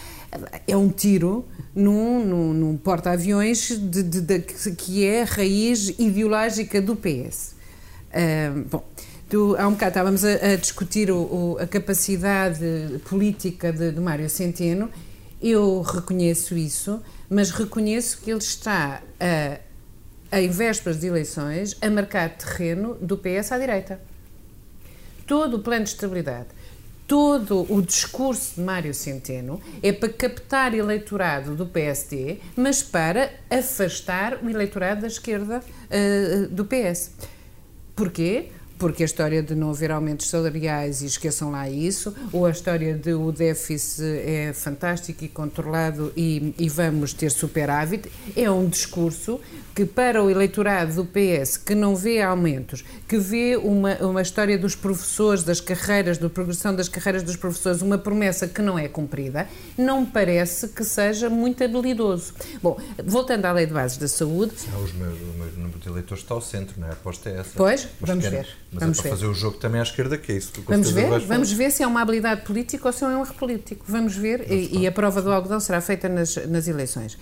é 0.67 0.77
um 0.77 0.89
tiro 0.91 1.47
num, 1.75 2.25
num, 2.25 2.53
num 2.53 2.77
porta-aviões 2.77 3.71
que 4.77 5.07
é 5.07 5.23
a 5.23 5.25
raiz 5.25 5.89
ideológica 5.99 6.83
do 6.83 6.97
PS. 6.97 7.58
Bom, 8.71 8.85
tu, 9.29 9.57
há 9.59 9.66
um 9.68 9.73
bocado 9.73 9.90
estávamos 9.90 10.25
a, 10.25 10.53
a 10.53 10.57
discutir 10.57 11.11
o, 11.11 11.18
o, 11.18 11.59
a 11.61 11.66
capacidade 11.66 13.01
política 13.09 13.73
de, 13.73 13.92
de 13.92 14.01
Mário 14.01 14.29
Centeno. 14.29 14.90
Eu 15.40 15.83
reconheço 15.83 16.57
isso, 16.57 17.03
mas 17.29 17.51
reconheço 17.51 18.21
que 18.23 18.31
ele 18.31 18.40
está, 18.40 19.03
a, 19.21 20.38
em 20.38 20.51
vésperas 20.51 21.01
de 21.01 21.07
eleições, 21.07 21.77
a 21.81 21.88
marcar 21.88 22.31
terreno 22.31 22.94
do 22.94 23.16
PS 23.16 23.53
à 23.53 23.59
direita. 23.59 24.01
Todo 25.27 25.59
o 25.59 25.61
plano 25.61 25.85
de 25.85 25.90
estabilidade 25.90 26.49
todo 27.09 27.66
o 27.73 27.81
discurso 27.81 28.57
de 28.57 28.61
Mário 28.61 28.92
Centeno 28.92 29.59
é 29.83 29.90
para 29.90 30.11
captar 30.11 30.75
eleitorado 30.75 31.57
do 31.57 31.64
PSD, 31.64 32.38
mas 32.55 32.83
para 32.83 33.31
afastar 33.51 34.38
o 34.44 34.51
eleitorado 34.51 35.01
da 35.01 35.07
esquerda 35.07 35.61
uh, 35.61 36.49
do 36.49 36.66
PS. 36.66 37.12
Porquê? 37.99 38.53
Porque 38.79 39.03
a 39.03 39.07
história 39.07 39.43
de 39.43 39.55
não 39.55 39.71
haver 39.71 39.91
aumentos 39.91 40.29
salariais 40.29 41.03
e 41.03 41.07
esqueçam 41.07 41.51
lá 41.51 41.69
isso, 41.69 42.14
ou 42.33 42.47
a 42.47 42.51
história 42.51 42.95
de 42.95 43.12
o 43.12 43.33
déficit 43.33 44.03
é 44.03 44.53
fantástico 44.55 45.25
e 45.25 45.29
controlado 45.29 46.12
e, 46.17 46.55
e 46.59 46.69
vamos 46.69 47.12
ter 47.12 47.31
superávit, 47.31 48.11
é 48.37 48.51
um 48.51 48.69
discurso 48.69 49.41
que 49.79 49.87
para 49.87 50.21
o 50.21 50.29
eleitorado 50.29 50.93
do 50.95 51.05
PS 51.05 51.57
que 51.57 51.73
não 51.73 51.95
vê 51.95 52.21
aumentos, 52.21 52.85
que 53.07 53.17
vê 53.17 53.57
uma, 53.57 53.95
uma 53.99 54.21
história 54.21 54.59
dos 54.59 54.75
professores, 54.75 55.45
das 55.45 55.61
carreiras, 55.61 56.19
da 56.19 56.29
progressão 56.29 56.75
das 56.75 56.88
carreiras 56.88 57.23
dos 57.23 57.37
professores, 57.37 57.81
uma 57.81 57.97
promessa 57.97 58.49
que 58.49 58.61
não 58.61 58.77
é 58.77 58.88
cumprida, 58.88 59.47
não 59.77 60.05
parece 60.05 60.67
que 60.67 60.83
seja 60.83 61.31
muito 61.31 61.62
habilidoso. 61.62 62.35
Bom, 62.61 62.77
voltando 63.05 63.45
à 63.45 63.53
lei 63.53 63.67
de 63.67 63.73
bases 63.73 63.99
da 63.99 64.09
saúde... 64.09 64.53
Não, 64.73 64.83
os 64.83 64.93
meus, 64.95 65.21
o 65.21 65.25
meu 65.38 65.47
número 65.57 65.79
de 65.79 65.88
eleitores 65.88 66.25
está 66.25 66.35
ao 66.35 66.41
centro, 66.41 66.81
não 66.81 66.88
é? 66.88 66.91
A 66.91 66.95
aposta 66.95 67.31
é 67.31 67.38
essa. 67.38 67.51
Pois, 67.55 67.87
Mas 68.01 68.11
vamos 68.11 68.27
ver. 68.27 68.49
Mas 68.71 68.83
vamos 68.83 68.99
é 68.99 69.03
para 69.03 69.11
ver. 69.11 69.17
fazer 69.17 69.31
o 69.31 69.35
jogo 69.35 69.57
também 69.57 69.81
à 69.81 69.83
esquerda, 69.83 70.19
que 70.19 70.31
é 70.31 70.37
isso. 70.37 70.53
Vamos 70.67 70.91
ver, 70.91 71.21
vamos 71.21 71.53
ver 71.53 71.71
se 71.71 71.83
é 71.83 71.87
uma 71.87 72.03
habilidade 72.03 72.43
política 72.43 72.87
ou 72.87 72.93
se 72.93 73.03
é 73.03 73.07
um 73.07 73.21
erro 73.21 73.35
político. 73.35 73.85
Vamos 73.89 74.15
ver, 74.15 74.51
e, 74.51 74.81
e, 74.81 74.87
a 74.87 74.93
prova 74.93 75.23
do 75.23 75.33
algodão 75.33 75.59
será 75.59 75.81
feita 75.81 76.09
nas, 76.09 76.37
nas 76.47 76.69
eleições. 76.69 77.17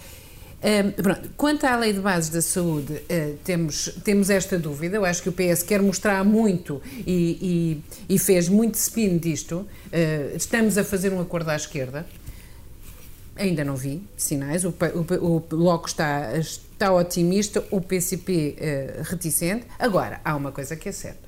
pronto. 1.01 1.31
Quanto 1.37 1.65
à 1.65 1.77
lei 1.77 1.93
de 1.93 2.01
bases 2.01 2.31
da 2.31 2.43
saúde, 2.43 2.95
uh, 2.95 3.37
temos, 3.45 3.97
temos 4.03 4.29
esta 4.29 4.59
dúvida. 4.59 4.97
Eu 4.97 5.05
acho 5.05 5.23
que 5.23 5.29
o 5.29 5.33
PS 5.33 5.63
quer 5.63 5.81
mostrar 5.81 6.25
muito 6.25 6.83
e, 7.07 7.83
e, 8.09 8.15
e 8.15 8.19
fez 8.19 8.49
muito 8.49 8.75
spin 8.75 9.17
disto. 9.19 9.59
Uh, 9.59 10.37
estamos 10.37 10.77
a 10.77 10.83
fazer 10.83 11.13
um 11.13 11.21
acordo 11.21 11.51
à 11.51 11.55
esquerda. 11.55 12.05
Ainda 13.37 13.65
não 13.65 13.77
vi 13.77 14.03
sinais. 14.17 14.65
O, 14.65 14.71
o, 14.71 15.37
o 15.37 15.41
Bloco 15.41 15.87
está, 15.87 16.37
está 16.39 16.93
otimista, 16.93 17.63
o 17.71 17.81
PCP 17.81 18.33
uh, 18.33 18.57
eh, 18.59 19.03
reticente. 19.05 19.67
Agora, 19.79 20.21
há 20.25 20.35
uma 20.35 20.51
coisa 20.51 20.75
que 20.75 20.89
é 20.89 20.93
certa 20.93 21.26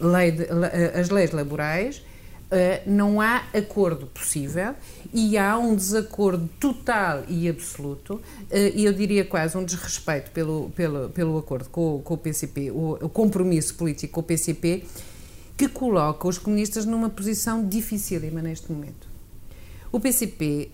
lei 0.00 0.30
de, 0.30 0.44
eh, 0.44 0.92
as 0.98 1.10
leis 1.10 1.30
laborais, 1.30 2.02
eh, 2.50 2.82
não 2.86 3.20
há 3.20 3.44
acordo 3.52 4.06
possível 4.06 4.74
e 5.12 5.36
há 5.36 5.58
um 5.58 5.76
desacordo 5.76 6.48
total 6.58 7.24
e 7.28 7.48
absoluto, 7.48 8.20
eh, 8.50 8.72
e 8.74 8.84
eu 8.84 8.92
diria 8.92 9.24
quase 9.24 9.56
um 9.56 9.64
desrespeito 9.64 10.30
pelo, 10.30 10.70
pelo, 10.70 11.10
pelo 11.10 11.38
acordo 11.38 11.68
com, 11.68 12.00
com 12.02 12.14
o 12.14 12.18
PCP, 12.18 12.70
o, 12.70 12.92
o 13.02 13.08
compromisso 13.08 13.74
político 13.74 14.14
com 14.14 14.20
o 14.20 14.22
PCP, 14.22 14.84
que 15.56 15.68
coloca 15.68 16.26
os 16.26 16.38
comunistas 16.38 16.86
numa 16.86 17.10
posição 17.10 17.66
dificílima 17.66 18.40
neste 18.40 18.70
momento. 18.72 19.08
O 19.90 19.98
PCP 19.98 20.70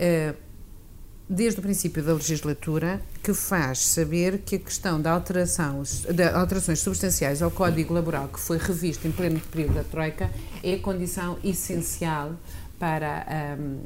desde 1.29 1.61
o 1.61 1.63
princípio 1.63 2.03
da 2.03 2.13
legislatura, 2.13 3.01
que 3.23 3.33
faz 3.33 3.79
saber 3.79 4.39
que 4.39 4.57
a 4.57 4.59
questão 4.59 5.01
da 5.01 5.13
alteração, 5.13 5.83
de 5.83 6.23
alterações 6.25 6.81
substanciais 6.81 7.41
ao 7.43 7.51
Código 7.51 7.95
Laboral, 7.95 8.29
que 8.29 8.39
foi 8.39 8.59
revisto 8.59 9.09
em 9.09 9.13
pleno 9.13 9.41
período 9.41 9.75
da 9.75 9.85
Troika, 9.85 10.31
é 10.63 10.77
condição 10.77 11.39
essencial 11.43 12.35
para. 12.79 13.57
Um, 13.59 13.79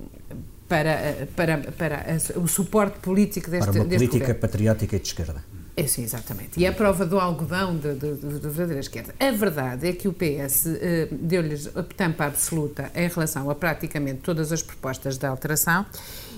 para, 0.68 1.27
para, 1.35 1.59
para 1.72 2.18
o 2.37 2.46
suporte 2.46 2.98
político 2.98 3.51
deste 3.51 3.70
Para 3.70 3.81
uma 3.81 3.87
política 3.87 4.18
governo. 4.18 4.40
patriótica 4.40 4.96
e 4.96 4.98
de 4.98 5.07
esquerda. 5.07 5.42
É, 5.79 5.87
sim, 5.87 6.03
exatamente. 6.03 6.59
E 6.59 6.64
é 6.64 6.69
a 6.69 6.73
prova 6.73 7.07
do 7.07 7.21
algodão 7.21 7.77
da 7.77 7.93
verdadeira 7.93 8.81
esquerda. 8.81 9.14
A 9.21 9.31
verdade 9.31 9.87
é 9.87 9.93
que 9.93 10.09
o 10.09 10.12
PS 10.12 10.67
eh, 10.67 11.09
deu-lhes 11.12 11.69
a 11.77 11.85
tampa 11.85 12.25
absoluta 12.25 12.91
em 12.97 13.07
relação 13.07 13.49
a 13.49 13.55
praticamente 13.55 14.19
todas 14.19 14.51
as 14.51 14.61
propostas 14.61 15.17
de 15.17 15.25
alteração 15.25 15.87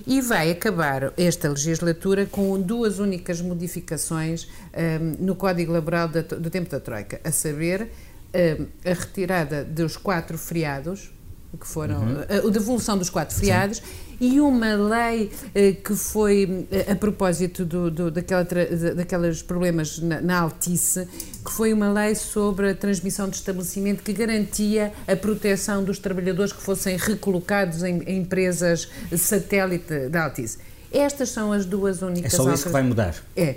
e 0.06 0.20
vai 0.20 0.50
acabar 0.50 1.14
esta 1.16 1.48
legislatura 1.48 2.26
com 2.26 2.60
duas 2.60 2.98
únicas 2.98 3.40
modificações 3.40 4.46
um, 4.76 5.24
no 5.24 5.34
Código 5.34 5.72
Laboral 5.72 6.08
do 6.08 6.50
tempo 6.50 6.68
da 6.68 6.78
Troika, 6.78 7.18
a 7.24 7.32
saber 7.32 7.88
um, 8.34 8.66
a 8.84 8.92
retirada 8.92 9.64
dos 9.64 9.96
quatro 9.96 10.36
feriados, 10.36 11.10
que 11.58 11.66
foram 11.66 12.00
uhum. 12.00 12.48
a, 12.48 12.50
devolução 12.50 12.96
dos 12.96 13.10
quatro 13.10 13.34
feriados 13.34 13.78
Sim. 13.78 13.84
e 14.20 14.40
uma 14.40 14.74
lei 14.74 15.30
uh, 15.46 15.82
que 15.82 15.94
foi 15.94 16.44
uh, 16.44 16.92
a 16.92 16.94
propósito 16.94 17.64
do, 17.64 17.90
do, 17.90 18.10
daquela 18.10 18.46
daqueles 18.94 19.42
problemas 19.42 19.98
na, 19.98 20.20
na, 20.20 20.40
Altice, 20.40 21.08
que 21.44 21.52
foi 21.52 21.72
uma 21.72 21.92
lei 21.92 22.14
sobre 22.14 22.70
a 22.70 22.74
transmissão 22.74 23.28
de 23.28 23.36
estabelecimento 23.36 24.02
que 24.02 24.12
garantia 24.12 24.92
a 25.08 25.16
proteção 25.16 25.82
dos 25.82 25.98
trabalhadores 25.98 26.52
que 26.52 26.62
fossem 26.62 26.96
recolocados 26.96 27.82
em, 27.82 28.02
em 28.04 28.18
empresas 28.18 28.88
satélite 29.16 30.08
da 30.08 30.24
Altice. 30.24 30.58
Estas 30.92 31.30
são 31.30 31.52
as 31.52 31.64
duas 31.64 32.02
únicas. 32.02 32.34
É 32.34 32.36
só 32.36 32.52
isso 32.52 32.64
que 32.64 32.70
vai 32.70 32.82
mudar. 32.82 33.14
É. 33.36 33.56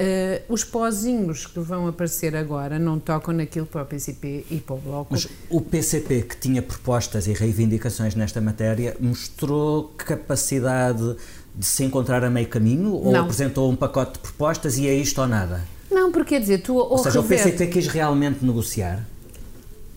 Uh, 0.00 0.52
os 0.52 0.64
pozinhos 0.64 1.46
que 1.46 1.60
vão 1.60 1.86
aparecer 1.86 2.34
agora 2.34 2.78
não 2.78 2.98
tocam 2.98 3.34
naquilo 3.34 3.66
para 3.66 3.82
o 3.82 3.86
PCP 3.86 4.46
e 4.50 4.56
para 4.56 4.74
o 4.74 4.78
Bloco. 4.78 5.08
Mas 5.10 5.28
o 5.50 5.60
PCP, 5.60 6.22
que 6.22 6.36
tinha 6.36 6.62
propostas 6.62 7.26
e 7.26 7.32
reivindicações 7.34 8.14
nesta 8.14 8.40
matéria, 8.40 8.96
mostrou 8.98 9.92
capacidade 9.98 11.16
de 11.54 11.66
se 11.66 11.84
encontrar 11.84 12.24
a 12.24 12.30
meio 12.30 12.48
caminho 12.48 12.94
ou 12.94 13.12
não. 13.12 13.24
apresentou 13.24 13.70
um 13.70 13.76
pacote 13.76 14.14
de 14.14 14.18
propostas 14.20 14.78
e 14.78 14.86
é 14.86 14.94
isto 14.94 15.20
ou 15.20 15.26
nada? 15.26 15.62
Não, 15.90 16.10
porque 16.10 16.30
quer 16.30 16.40
dizer, 16.40 16.62
tu. 16.62 16.76
Ou, 16.76 16.92
ou 16.92 16.98
seja, 16.98 17.20
reverte... 17.20 17.48
o 17.48 17.50
PCP 17.50 17.66
quis 17.66 17.86
realmente 17.88 18.44
negociar? 18.44 19.06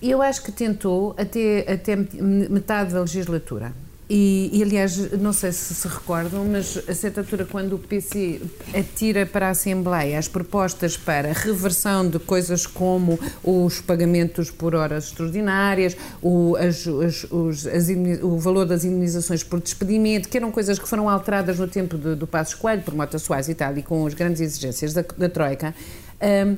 Eu 0.02 0.22
acho 0.22 0.44
que 0.44 0.52
tentou 0.52 1.16
até, 1.18 1.72
até 1.72 1.96
metade 1.96 2.94
da 2.94 3.00
legislatura. 3.00 3.72
E, 4.16 4.52
e, 4.54 4.62
aliás, 4.62 5.12
não 5.14 5.34
sei 5.34 5.52
se 5.52 5.74
se 5.74 5.88
recordam, 5.88 6.46
mas 6.46 6.78
a 6.88 6.94
certa 6.94 7.22
altura, 7.22 7.46
quando 7.46 7.74
o 7.74 7.80
PC 7.80 8.40
atira 8.72 9.26
para 9.26 9.48
a 9.48 9.50
Assembleia 9.50 10.20
as 10.20 10.28
propostas 10.28 10.96
para 10.96 11.34
reversão 11.34 12.08
de 12.08 12.20
coisas 12.20 12.68
como 12.68 13.20
os 13.44 13.82
pagamentos 13.82 14.52
por 14.52 14.76
horas 14.76 15.06
extraordinárias, 15.06 15.98
o, 16.22 16.56
as, 16.58 16.88
as, 16.88 17.24
os, 17.32 17.66
as, 17.66 17.90
o 18.22 18.38
valor 18.38 18.68
das 18.68 18.86
indenizações 18.86 19.44
por 19.44 19.60
despedimento, 19.60 20.30
que 20.30 20.38
eram 20.38 20.52
coisas 20.52 20.78
que 20.78 20.88
foram 20.88 21.10
alteradas 21.10 21.58
no 21.58 21.68
tempo 21.68 21.98
do, 21.98 22.16
do 22.16 22.28
Passos 22.28 22.54
Coelho, 22.54 22.84
por 22.84 22.94
Mota 22.94 23.18
Soares 23.18 23.50
e 23.50 23.56
tal, 23.56 23.76
e 23.76 23.82
com 23.82 24.06
as 24.06 24.14
grandes 24.14 24.42
exigências 24.42 24.94
da, 24.94 25.04
da 25.18 25.28
Troika. 25.28 25.74
Um, 26.22 26.56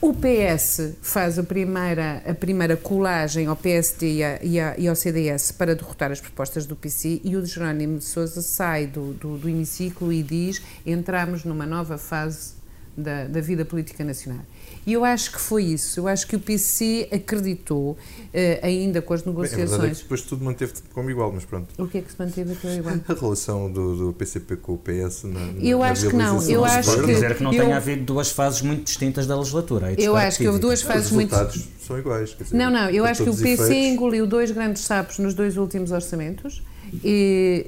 o 0.00 0.12
PS 0.12 0.94
faz 1.00 1.38
a 1.38 1.42
primeira, 1.42 2.22
a 2.26 2.34
primeira 2.34 2.76
colagem 2.76 3.46
ao 3.46 3.56
PSD 3.56 4.16
e, 4.16 4.24
a, 4.24 4.38
e, 4.42 4.60
a, 4.60 4.74
e, 4.78 4.88
ao 4.88 4.94
CDS 4.94 5.52
para 5.52 5.74
derrotar 5.74 6.12
as 6.12 6.20
propostas 6.20 6.66
do 6.66 6.76
PC 6.76 7.20
e 7.24 7.36
o 7.36 7.44
Jerónimo 7.44 7.98
de 7.98 8.04
Sousa 8.04 8.42
sai 8.42 8.86
do, 8.86 9.14
do, 9.14 9.38
do 9.38 9.48
hemiciclo 9.48 10.12
e 10.12 10.22
diz 10.22 10.62
entramos 10.84 11.44
numa 11.44 11.64
nova 11.64 11.96
fase 11.96 12.54
da, 12.96 13.26
da 13.26 13.40
vida 13.40 13.64
política 13.64 14.02
nacional. 14.02 14.40
E 14.86 14.92
eu 14.92 15.04
acho 15.04 15.32
que 15.32 15.40
foi 15.40 15.64
isso. 15.64 15.98
Eu 15.98 16.06
acho 16.06 16.26
que 16.28 16.36
o 16.36 16.40
PC 16.40 17.08
acreditou, 17.12 17.96
eh, 18.32 18.60
ainda 18.62 19.02
com 19.02 19.12
as 19.12 19.24
negociações. 19.24 19.80
Bem, 19.80 19.90
é 19.90 19.94
que 19.94 20.02
depois 20.02 20.22
tudo 20.22 20.44
manteve 20.44 20.74
como 20.94 21.10
igual, 21.10 21.32
mas 21.32 21.44
pronto. 21.44 21.66
O 21.76 21.88
que 21.88 21.98
é 21.98 22.02
que 22.02 22.12
se 22.12 22.16
manteve 22.18 22.54
como 22.54 22.72
igual? 22.72 22.94
A 23.08 23.12
relação 23.12 23.70
do, 23.70 23.96
do 23.96 24.12
PCP 24.12 24.56
com 24.56 24.74
o 24.74 24.78
PS 24.78 25.24
na. 25.24 25.40
Eu 25.60 25.80
na 25.80 25.86
acho 25.86 26.08
que 26.08 26.14
não. 26.14 26.40
Eu 26.48 26.64
acho 26.64 27.00
que. 27.00 27.06
dizer 27.06 27.36
que 27.36 27.42
não 27.42 27.52
eu, 27.52 27.64
tenha 27.64 27.76
havido 27.76 28.04
duas 28.04 28.30
fases 28.30 28.62
muito 28.62 28.84
distintas 28.84 29.26
da 29.26 29.36
legislatura. 29.36 29.92
Eu 29.98 30.14
acho 30.14 30.38
que 30.38 30.46
houve 30.46 30.60
duas 30.60 30.80
fases 30.82 31.10
muito. 31.10 31.32
Os 31.32 31.38
resultados 31.38 31.66
muito... 31.66 31.84
são 31.84 31.98
iguais. 31.98 32.36
Dizer, 32.38 32.56
não, 32.56 32.70
não. 32.70 32.88
Eu 32.88 33.04
acho 33.04 33.24
que 33.24 33.30
o 33.30 33.36
PC 33.36 33.52
efeitos... 33.54 33.76
engoliu 33.76 34.24
dois 34.24 34.52
grandes 34.52 34.82
sapos 34.82 35.18
nos 35.18 35.34
dois 35.34 35.56
últimos 35.56 35.90
orçamentos 35.90 36.62
e. 37.02 37.66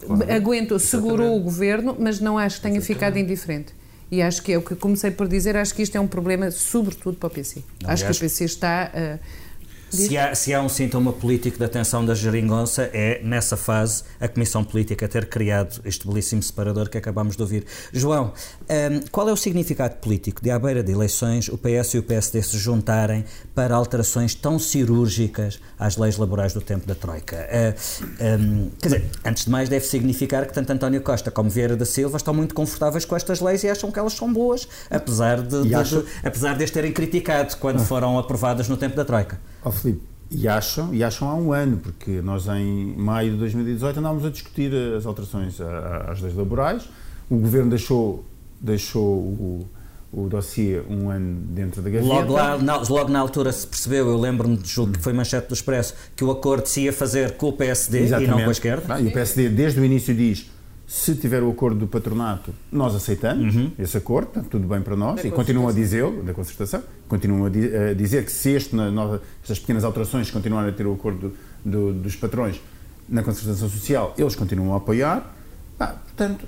Claro, 0.00 0.32
aguentou, 0.32 0.78
segurou 0.78 1.36
o 1.36 1.40
governo, 1.40 1.96
mas 1.98 2.20
não 2.20 2.36
acho 2.36 2.56
que 2.56 2.62
tenha 2.62 2.76
Exatamente. 2.76 2.94
ficado 2.94 3.16
indiferente. 3.16 3.75
E 4.10 4.22
acho 4.22 4.42
que 4.42 4.52
é 4.52 4.58
o 4.58 4.62
que 4.62 4.76
comecei 4.76 5.10
por 5.10 5.26
dizer, 5.26 5.56
acho 5.56 5.74
que 5.74 5.82
isto 5.82 5.96
é 5.96 6.00
um 6.00 6.06
problema 6.06 6.50
sobretudo 6.50 7.16
para 7.16 7.26
o 7.26 7.30
PC. 7.30 7.62
Não, 7.82 7.90
acho 7.90 8.04
que 8.04 8.12
o 8.12 8.18
PC 8.18 8.44
está... 8.44 8.90
Uh, 8.94 9.45
Se 9.88 10.16
há, 10.18 10.34
se 10.34 10.52
há 10.52 10.60
um 10.60 10.68
sintoma 10.68 11.12
político 11.12 11.58
da 11.58 11.68
tensão 11.68 12.04
da 12.04 12.14
geringonça, 12.14 12.90
é, 12.92 13.20
nessa 13.22 13.56
fase, 13.56 14.02
a 14.20 14.26
Comissão 14.26 14.64
Política 14.64 15.06
ter 15.06 15.26
criado 15.26 15.80
este 15.84 16.06
belíssimo 16.06 16.42
separador 16.42 16.88
que 16.88 16.98
acabamos 16.98 17.36
de 17.36 17.42
ouvir. 17.42 17.64
João, 17.92 18.32
um, 18.68 19.00
qual 19.12 19.28
é 19.28 19.32
o 19.32 19.36
significado 19.36 19.96
político 19.96 20.42
de, 20.42 20.50
à 20.50 20.58
beira 20.58 20.82
de 20.82 20.90
eleições, 20.90 21.48
o 21.48 21.56
PS 21.56 21.94
e 21.94 21.98
o 21.98 22.02
PSD 22.02 22.42
se 22.42 22.58
juntarem 22.58 23.24
para 23.54 23.76
alterações 23.76 24.34
tão 24.34 24.58
cirúrgicas 24.58 25.60
às 25.78 25.96
leis 25.96 26.16
laborais 26.16 26.52
do 26.52 26.60
tempo 26.60 26.86
da 26.86 26.94
Troika? 26.94 27.48
Uh, 27.48 28.40
um, 28.40 28.70
quer 28.80 28.88
dizer, 28.88 29.10
antes 29.24 29.44
de 29.44 29.50
mais, 29.50 29.68
deve 29.68 29.86
significar 29.86 30.46
que 30.46 30.52
tanto 30.52 30.72
António 30.72 31.00
Costa 31.00 31.30
como 31.30 31.48
Vieira 31.48 31.76
da 31.76 31.86
Silva 31.86 32.16
estão 32.16 32.34
muito 32.34 32.54
confortáveis 32.54 33.04
com 33.04 33.14
estas 33.14 33.40
leis 33.40 33.62
e 33.62 33.68
acham 33.68 33.92
que 33.92 33.98
elas 33.98 34.14
são 34.14 34.32
boas, 34.32 34.68
apesar 34.90 35.40
de, 35.42 35.62
de, 35.62 35.68
de 35.68 36.04
apesar 36.24 36.56
de 36.56 36.64
as 36.64 36.70
terem 36.70 36.92
criticado 36.92 37.56
quando 37.56 37.80
ah. 37.80 37.84
foram 37.84 38.18
aprovadas 38.18 38.68
no 38.68 38.76
tempo 38.76 38.96
da 38.96 39.04
Troika. 39.04 39.38
Oh, 39.66 39.72
Filipe, 39.72 40.00
e 40.30 40.46
acham, 40.46 40.94
e 40.94 41.02
acham 41.02 41.28
há 41.28 41.34
um 41.34 41.52
ano, 41.52 41.78
porque 41.78 42.22
nós 42.22 42.46
em 42.46 42.94
maio 42.96 43.32
de 43.32 43.38
2018 43.38 43.98
andávamos 43.98 44.24
a 44.24 44.30
discutir 44.30 44.72
as 44.96 45.04
alterações 45.04 45.60
às 46.08 46.20
leis 46.20 46.36
laborais, 46.36 46.88
o 47.28 47.36
Governo 47.36 47.70
deixou, 47.70 48.24
deixou 48.60 49.02
o, 49.02 49.68
o 50.12 50.28
dossiê 50.28 50.82
um 50.88 51.10
ano 51.10 51.40
dentro 51.48 51.82
da 51.82 51.90
gaveta. 51.90 52.14
Logo, 52.14 52.32
lá, 52.32 52.56
na, 52.58 52.76
logo 52.76 53.10
na 53.10 53.18
altura 53.18 53.50
se 53.50 53.66
percebeu, 53.66 54.08
eu 54.08 54.16
lembro-me 54.16 54.56
de 54.56 54.68
julgo 54.68 54.92
que 54.92 55.00
foi 55.00 55.12
manchete 55.12 55.48
do 55.48 55.54
Expresso, 55.54 55.94
que 56.14 56.22
o 56.22 56.30
acordo 56.30 56.66
se 56.66 56.82
ia 56.82 56.92
fazer 56.92 57.32
com 57.32 57.48
o 57.48 57.52
PSD 57.52 58.04
Exatamente. 58.04 58.28
e 58.28 58.30
não 58.30 58.42
com 58.44 58.48
a 58.48 58.52
esquerda. 58.52 58.94
Ah, 58.94 59.00
e 59.00 59.08
o 59.08 59.12
PSD 59.12 59.48
desde 59.48 59.80
o 59.80 59.84
início 59.84 60.14
diz 60.14 60.48
se 60.86 61.16
tiver 61.16 61.42
o 61.42 61.50
acordo 61.50 61.80
do 61.80 61.86
patronato, 61.88 62.54
nós 62.70 62.94
aceitamos 62.94 63.56
uhum. 63.56 63.72
esse 63.76 63.96
acordo, 63.96 64.28
está 64.28 64.42
tudo 64.42 64.68
bem 64.68 64.80
para 64.80 64.94
nós, 64.94 65.20
da 65.20 65.28
e 65.28 65.32
continuam 65.32 65.68
a 65.68 65.72
dizer, 65.72 66.08
da 66.22 66.32
concertação, 66.32 66.80
continuam 67.08 67.46
a, 67.46 67.48
di 67.48 67.76
a 67.76 67.92
dizer 67.92 68.24
que 68.24 68.30
se 68.30 68.50
este, 68.50 68.76
nova, 68.76 69.20
estas 69.42 69.58
pequenas 69.58 69.82
alterações 69.82 70.30
continuarem 70.30 70.70
a 70.70 70.72
ter 70.72 70.86
o 70.86 70.92
acordo 70.92 71.32
do, 71.64 71.92
do, 71.92 71.92
dos 72.02 72.14
patrões 72.14 72.60
na 73.08 73.22
concertação 73.24 73.68
social, 73.68 74.14
eles 74.16 74.36
continuam 74.36 74.74
a 74.74 74.76
apoiar. 74.76 75.34
Ah, 75.78 75.88
portanto, 75.88 76.46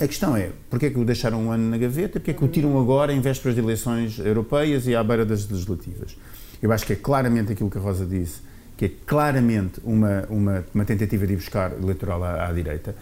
a 0.00 0.06
questão 0.06 0.34
é, 0.34 0.52
porquê 0.70 0.86
é 0.86 0.90
que 0.90 0.98
o 0.98 1.04
deixaram 1.04 1.44
um 1.44 1.52
ano 1.52 1.68
na 1.68 1.76
gaveta, 1.76 2.18
porquê 2.18 2.30
é 2.30 2.34
que 2.34 2.44
o 2.44 2.48
tiram 2.48 2.80
agora 2.80 3.12
em 3.12 3.20
vésperas 3.20 3.54
de 3.54 3.60
eleições 3.60 4.18
europeias 4.18 4.86
e 4.86 4.96
à 4.96 5.04
beira 5.04 5.26
das 5.26 5.46
legislativas? 5.46 6.16
Eu 6.62 6.72
acho 6.72 6.86
que 6.86 6.94
é 6.94 6.96
claramente 6.96 7.52
aquilo 7.52 7.68
que 7.68 7.76
a 7.76 7.80
Rosa 7.80 8.06
disse, 8.06 8.40
que 8.74 8.86
é 8.86 8.90
claramente 9.04 9.80
uma, 9.84 10.24
uma, 10.30 10.64
uma 10.74 10.84
tentativa 10.86 11.26
de 11.26 11.34
ir 11.34 11.36
buscar 11.36 11.72
eleitoral 11.72 12.24
à, 12.24 12.48
à 12.48 12.52
direita 12.52 12.94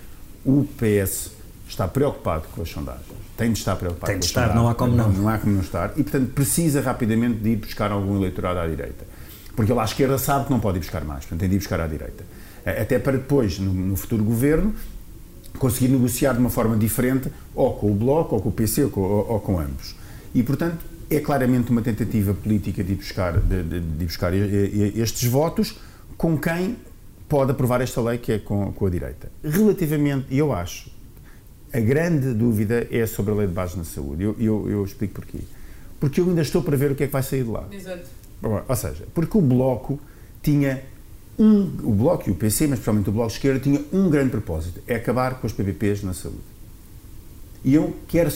o 0.49 0.67
PS 0.79 1.33
está 1.69 1.87
preocupado 1.87 2.45
com 2.55 2.63
as 2.63 2.71
sondagens. 2.71 3.05
Tem 3.37 3.53
de 3.53 3.59
estar 3.59 3.77
preocupado 3.77 4.11
Tem 4.11 4.19
de 4.19 4.25
estar, 4.25 4.55
não 4.55 4.67
há 4.67 4.75
como 4.75 4.97
não. 4.97 5.11
não. 5.11 5.23
Não 5.23 5.29
há 5.29 5.37
como 5.37 5.53
não 5.53 5.61
estar. 5.61 5.93
E, 5.95 6.03
portanto, 6.03 6.33
precisa 6.33 6.81
rapidamente 6.81 7.39
de 7.39 7.51
ir 7.51 7.57
buscar 7.57 7.93
algum 7.93 8.17
eleitorado 8.17 8.59
à 8.59 8.67
direita. 8.67 9.07
Porque 9.55 9.71
ele 9.71 9.79
à 9.79 9.85
esquerda 9.85 10.17
sabe 10.17 10.47
que 10.47 10.51
não 10.51 10.59
pode 10.59 10.79
ir 10.79 10.81
buscar 10.81 11.05
mais. 11.05 11.21
Portanto, 11.21 11.41
tem 11.41 11.51
de 11.51 11.57
ir 11.57 11.59
buscar 11.59 11.81
à 11.81 11.87
direita. 11.87 12.25
Até 12.65 12.99
para 12.99 13.19
depois, 13.19 13.59
no, 13.59 13.73
no 13.73 13.95
futuro 13.95 14.25
governo, 14.25 14.75
conseguir 15.59 15.89
negociar 15.89 16.33
de 16.33 16.39
uma 16.39 16.51
forma 16.51 16.77
diferente, 16.79 17.31
ou 17.55 17.75
com 17.75 17.91
o 17.91 17.95
Bloco, 17.95 18.35
ou 18.35 18.41
com 18.41 18.49
o 18.49 18.53
PC, 18.53 18.85
ou 18.85 18.91
com, 18.91 19.01
ou, 19.03 19.33
ou 19.33 19.41
com 19.41 19.61
ambos. 19.61 19.95
E, 20.35 20.43
portanto, 20.43 20.79
é 21.11 21.21
claramente 21.21 21.71
uma 21.71 21.83
tentativa 21.83 22.33
política 22.33 22.83
de 22.83 22.93
ir 22.93 22.97
buscar, 22.97 23.39
de, 23.39 23.63
de, 23.63 23.81
de 23.81 24.05
buscar 24.07 24.33
estes 24.33 25.29
votos 25.31 25.79
com 26.17 26.39
quem 26.39 26.77
pode 27.29 27.53
aprovar 27.53 27.81
esta 27.81 28.01
lei 28.01 28.19
que 28.19 28.33
é 28.33 28.39
com, 28.39 28.73
com 28.73 28.87
a 28.87 28.91
direita. 28.91 29.31
Relativamente, 29.45 30.35
eu 30.35 30.53
acho, 30.53 30.91
a 31.73 31.81
grande 31.81 32.33
dúvida 32.33 32.87
é 32.91 33.07
sobre 33.07 33.33
a 33.33 33.35
lei 33.35 33.47
de 33.47 33.53
base 33.53 33.77
na 33.77 33.85
saúde. 33.85 34.23
Eu, 34.23 34.37
eu, 34.39 34.71
eu 34.71 34.85
explico 34.85 35.15
porquê. 35.15 35.39
Porque 36.01 36.21
eu 36.21 36.29
ainda 36.29 36.43
estou 36.43 36.63
para 36.63 36.77
ver 36.77 36.93
o 36.93 36.95
que 36.95 37.05
é 37.05 37.07
que 37.07 37.13
vai 37.13 37.23
sair 37.23 37.45
de 37.45 37.51
lá. 37.51 37.67
Exato. 37.71 38.09
Ou 38.69 38.77
seja, 38.77 39.05
porque 39.13 39.37
o 39.37 39.41
Bloco 39.41 39.99
tinha 40.43 40.83
um, 41.39 41.63
o 41.83 41.93
Bloco 41.93 42.29
e 42.29 42.33
o 42.33 42.35
PC, 42.35 42.67
mas 42.67 42.79
principalmente 42.79 43.09
o 43.09 43.13
Bloco 43.13 43.29
de 43.29 43.35
Esquerda, 43.35 43.61
tinha 43.61 43.85
um 43.93 44.09
grande 44.09 44.31
propósito, 44.31 44.81
é 44.87 44.95
acabar 44.95 45.41
com 45.41 45.47
os 45.47 45.53
PPPs 45.53 46.03
na 46.03 46.15
saúde. 46.15 46.39
E 47.65 47.75
eu 47.75 47.97
quero, 48.07 48.31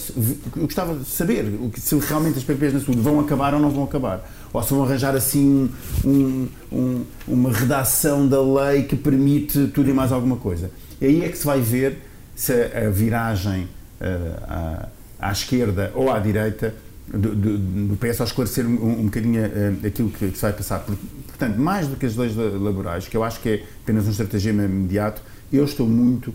eu 0.56 0.62
gostava 0.64 0.96
de 0.96 1.04
saber 1.04 1.44
se 1.76 1.96
realmente 1.96 2.38
as 2.38 2.44
PPPs 2.44 2.74
na 2.74 2.80
saúde 2.80 3.00
vão 3.00 3.20
acabar 3.20 3.54
ou 3.54 3.60
não 3.60 3.70
vão 3.70 3.84
acabar 3.84 4.28
ou 4.52 4.62
se 4.62 4.70
vão 4.70 4.84
arranjar 4.84 5.14
assim 5.14 5.70
um, 6.04 6.48
um, 6.70 7.04
uma 7.26 7.50
redação 7.50 8.28
da 8.28 8.40
lei 8.42 8.82
que 8.82 8.96
permite 8.96 9.68
tudo 9.68 9.88
e 9.88 9.92
mais 9.92 10.12
alguma 10.12 10.36
coisa. 10.36 10.70
E 11.00 11.06
aí 11.06 11.24
é 11.24 11.28
que 11.28 11.38
se 11.38 11.46
vai 11.46 11.60
ver 11.60 11.98
se 12.34 12.52
a 12.52 12.90
viragem 12.90 13.62
uh, 13.62 14.42
à, 14.46 14.88
à, 15.18 15.32
esquerda 15.32 15.92
ou 15.94 16.12
à 16.12 16.18
direita 16.18 16.74
do, 17.08 17.34
do, 17.34 17.58
do 17.58 17.96
PS 17.96 18.20
ao 18.20 18.26
esclarecer 18.26 18.66
um, 18.66 19.00
um 19.00 19.04
bocadinho 19.04 19.42
uh, 19.42 19.86
aquilo 19.86 20.10
que, 20.10 20.28
que, 20.28 20.36
se 20.36 20.42
vai 20.42 20.52
passar. 20.52 20.84
Portanto, 21.26 21.56
mais 21.58 21.86
do 21.86 21.96
que 21.96 22.04
as 22.06 22.16
leis 22.16 22.34
laborais, 22.36 23.08
que 23.08 23.16
eu 23.16 23.24
acho 23.24 23.40
que 23.40 23.48
é 23.48 23.64
apenas 23.82 24.06
um 24.06 24.10
estratagema 24.10 24.64
imediato, 24.64 25.22
eu 25.52 25.64
estou 25.64 25.86
muito 25.86 26.34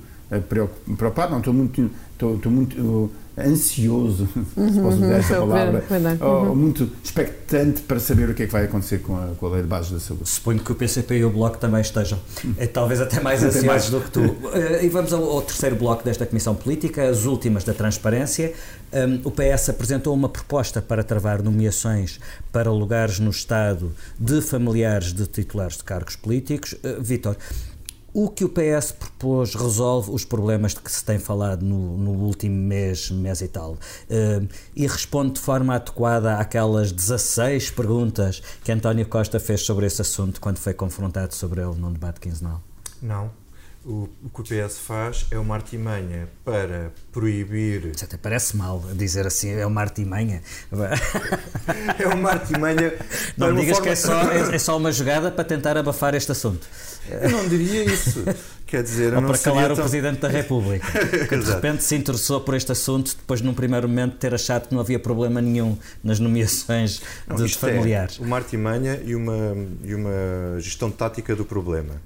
preocupado, 0.50 1.32
não, 1.32 1.40
estou 1.40 1.54
muito, 1.54 1.90
estou, 2.13 2.36
estou 2.36 2.52
muito 2.52 3.12
ansioso, 3.38 4.28
uhum, 4.56 4.74
se 4.74 4.82
posso 4.82 4.98
usar 4.98 5.18
essa 5.20 5.36
palavra, 5.40 5.84
uhum. 6.22 6.56
muito 6.56 6.90
expectante 7.04 7.82
para 7.82 8.00
saber 8.00 8.30
o 8.30 8.34
que 8.34 8.44
é 8.44 8.46
que 8.48 8.52
vai 8.52 8.66
acontecer 8.66 9.00
com 9.00 9.16
a, 9.16 9.28
com 9.36 9.46
a 9.46 9.50
lei 9.50 9.62
de 9.62 9.68
bases 9.68 9.92
da 9.92 10.00
saúde. 10.00 10.28
Suponho 10.28 10.60
que 10.60 10.72
o 10.72 10.76
PCP 10.76 11.18
e 11.18 11.26
o 11.26 11.30
Bloco 11.30 11.58
também 11.58 11.82
estejam, 11.82 12.20
é, 12.58 12.66
talvez 12.66 13.00
até 13.00 13.22
mais 13.22 13.44
ansiosos 13.44 13.92
do 13.92 14.02
que 14.02 14.10
tu. 14.10 14.36
Eh, 14.54 14.86
e 14.86 14.90
vamos 14.90 15.13
ao, 15.13 15.24
ao, 15.24 15.42
terceiro 15.44 15.76
bloco 15.76 16.04
desta 16.04 16.26
Comissão 16.26 16.56
Política, 16.56 17.08
as 17.08 17.26
últimas 17.26 17.63
da 17.63 17.74
transparência. 17.74 18.54
Um, 18.92 19.28
o 19.28 19.32
PS 19.32 19.70
apresentou 19.70 20.13
uma 20.13 20.30
proposta 20.30 20.82
para 20.82 21.04
travar 21.04 21.44
nomeações 21.44 22.20
para 22.52 22.72
lugares 22.72 23.20
no 23.20 23.30
Estado 23.30 23.92
de 24.18 24.42
familiares 24.42 25.12
de 25.13 25.28
titulares 25.28 25.78
de 25.78 25.84
cargos 25.84 26.16
políticos. 26.16 26.74
Uh, 26.74 27.02
Vítor, 27.02 27.36
o 28.17 28.27
que 28.27 28.43
o 28.43 28.49
PS 28.49 28.93
propôs 28.93 29.53
resolve 29.53 30.10
os 30.10 30.25
problemas 30.25 30.73
de 30.73 30.80
que 30.80 30.91
se 30.91 31.06
tem 31.06 31.19
falado 31.19 31.63
no, 31.63 31.95
no 31.99 32.12
último 32.25 32.56
mês, 32.56 33.12
mês 33.12 33.41
e 33.41 33.47
tal, 33.47 33.73
uh, 33.73 34.47
e 34.75 34.88
responde 34.88 35.34
de 35.34 35.39
forma 35.39 35.75
adequada 35.75 36.39
àquelas 36.39 36.91
16 36.91 37.69
perguntas 37.69 38.41
que 38.63 38.71
António 38.71 39.06
Costa 39.06 39.39
fez 39.39 39.62
sobre 39.62 39.86
esse 39.86 40.01
assunto 40.01 40.41
quando 40.41 40.58
foi 40.58 40.73
confrontado 40.73 41.36
sobre 41.36 41.62
ele 41.62 41.75
num 41.75 41.93
debate 41.93 42.19
quinzenal? 42.19 42.60
Não. 43.03 43.30
O, 43.86 44.10
o 44.23 44.30
que 44.34 44.41
o 44.41 44.43
PS 44.43 44.80
faz 44.80 45.27
é 45.30 45.38
uma 45.38 45.53
artimanha 45.53 46.27
para 46.43 46.91
proibir. 47.12 47.86
Isso 47.95 48.03
até 48.03 48.17
parece 48.17 48.58
mal 48.58 48.84
dizer 48.95 49.27
assim, 49.27 49.51
é 49.51 49.65
uma 49.65 49.80
artimanha. 49.82 50.41
é 51.99 52.08
uma 52.08 52.32
artimanha. 52.32 52.93
Não 53.38 53.53
digas 53.53 53.77
forma... 53.77 53.84
que 53.84 53.89
é 53.89 53.95
só, 53.95 54.21
é, 54.34 54.56
é 54.56 54.60
só 54.60 54.75
uma 54.75 54.91
jogada 54.91 55.32
para 55.32 55.43
tentar 55.43 55.77
abafar 55.77 56.15
este 56.15 56.32
assunto. 56.32 56.67
Eu 57.10 57.30
não 57.30 57.48
diria 57.48 57.84
isso. 57.84 58.24
Quer 58.65 58.84
dizer, 58.84 59.13
Ou 59.13 59.22
para 59.24 59.38
calar 59.38 59.67
tão... 59.67 59.74
o 59.74 59.78
Presidente 59.78 60.20
da 60.20 60.28
República, 60.28 60.86
que 61.28 61.38
de 61.38 61.52
repente 61.52 61.84
se 61.84 61.96
interessou 61.96 62.41
por 62.41 62.54
este 62.54 62.72
assunto 62.72 63.15
depois, 63.15 63.39
num 63.39 63.54
primeiro 63.54 63.88
momento, 63.88 64.17
ter 64.17 64.34
achado 64.34 64.67
que 64.67 64.74
não 64.74 64.82
havia 64.82 65.00
problema 65.00 65.41
nenhum 65.41 65.78
nas 66.04 66.20
nomeações 66.20 67.02
não, 67.26 67.38
de 67.38 67.56
familiares. 67.56 68.20
É 68.20 68.24
uma 68.24 68.36
artimanha 68.36 69.02
e 69.06 69.15
uma, 69.15 69.56
e 69.86 69.96
uma 69.96 70.60
gestão 70.60 70.91
tática 70.91 71.34
do 71.34 71.46
problema. 71.46 72.02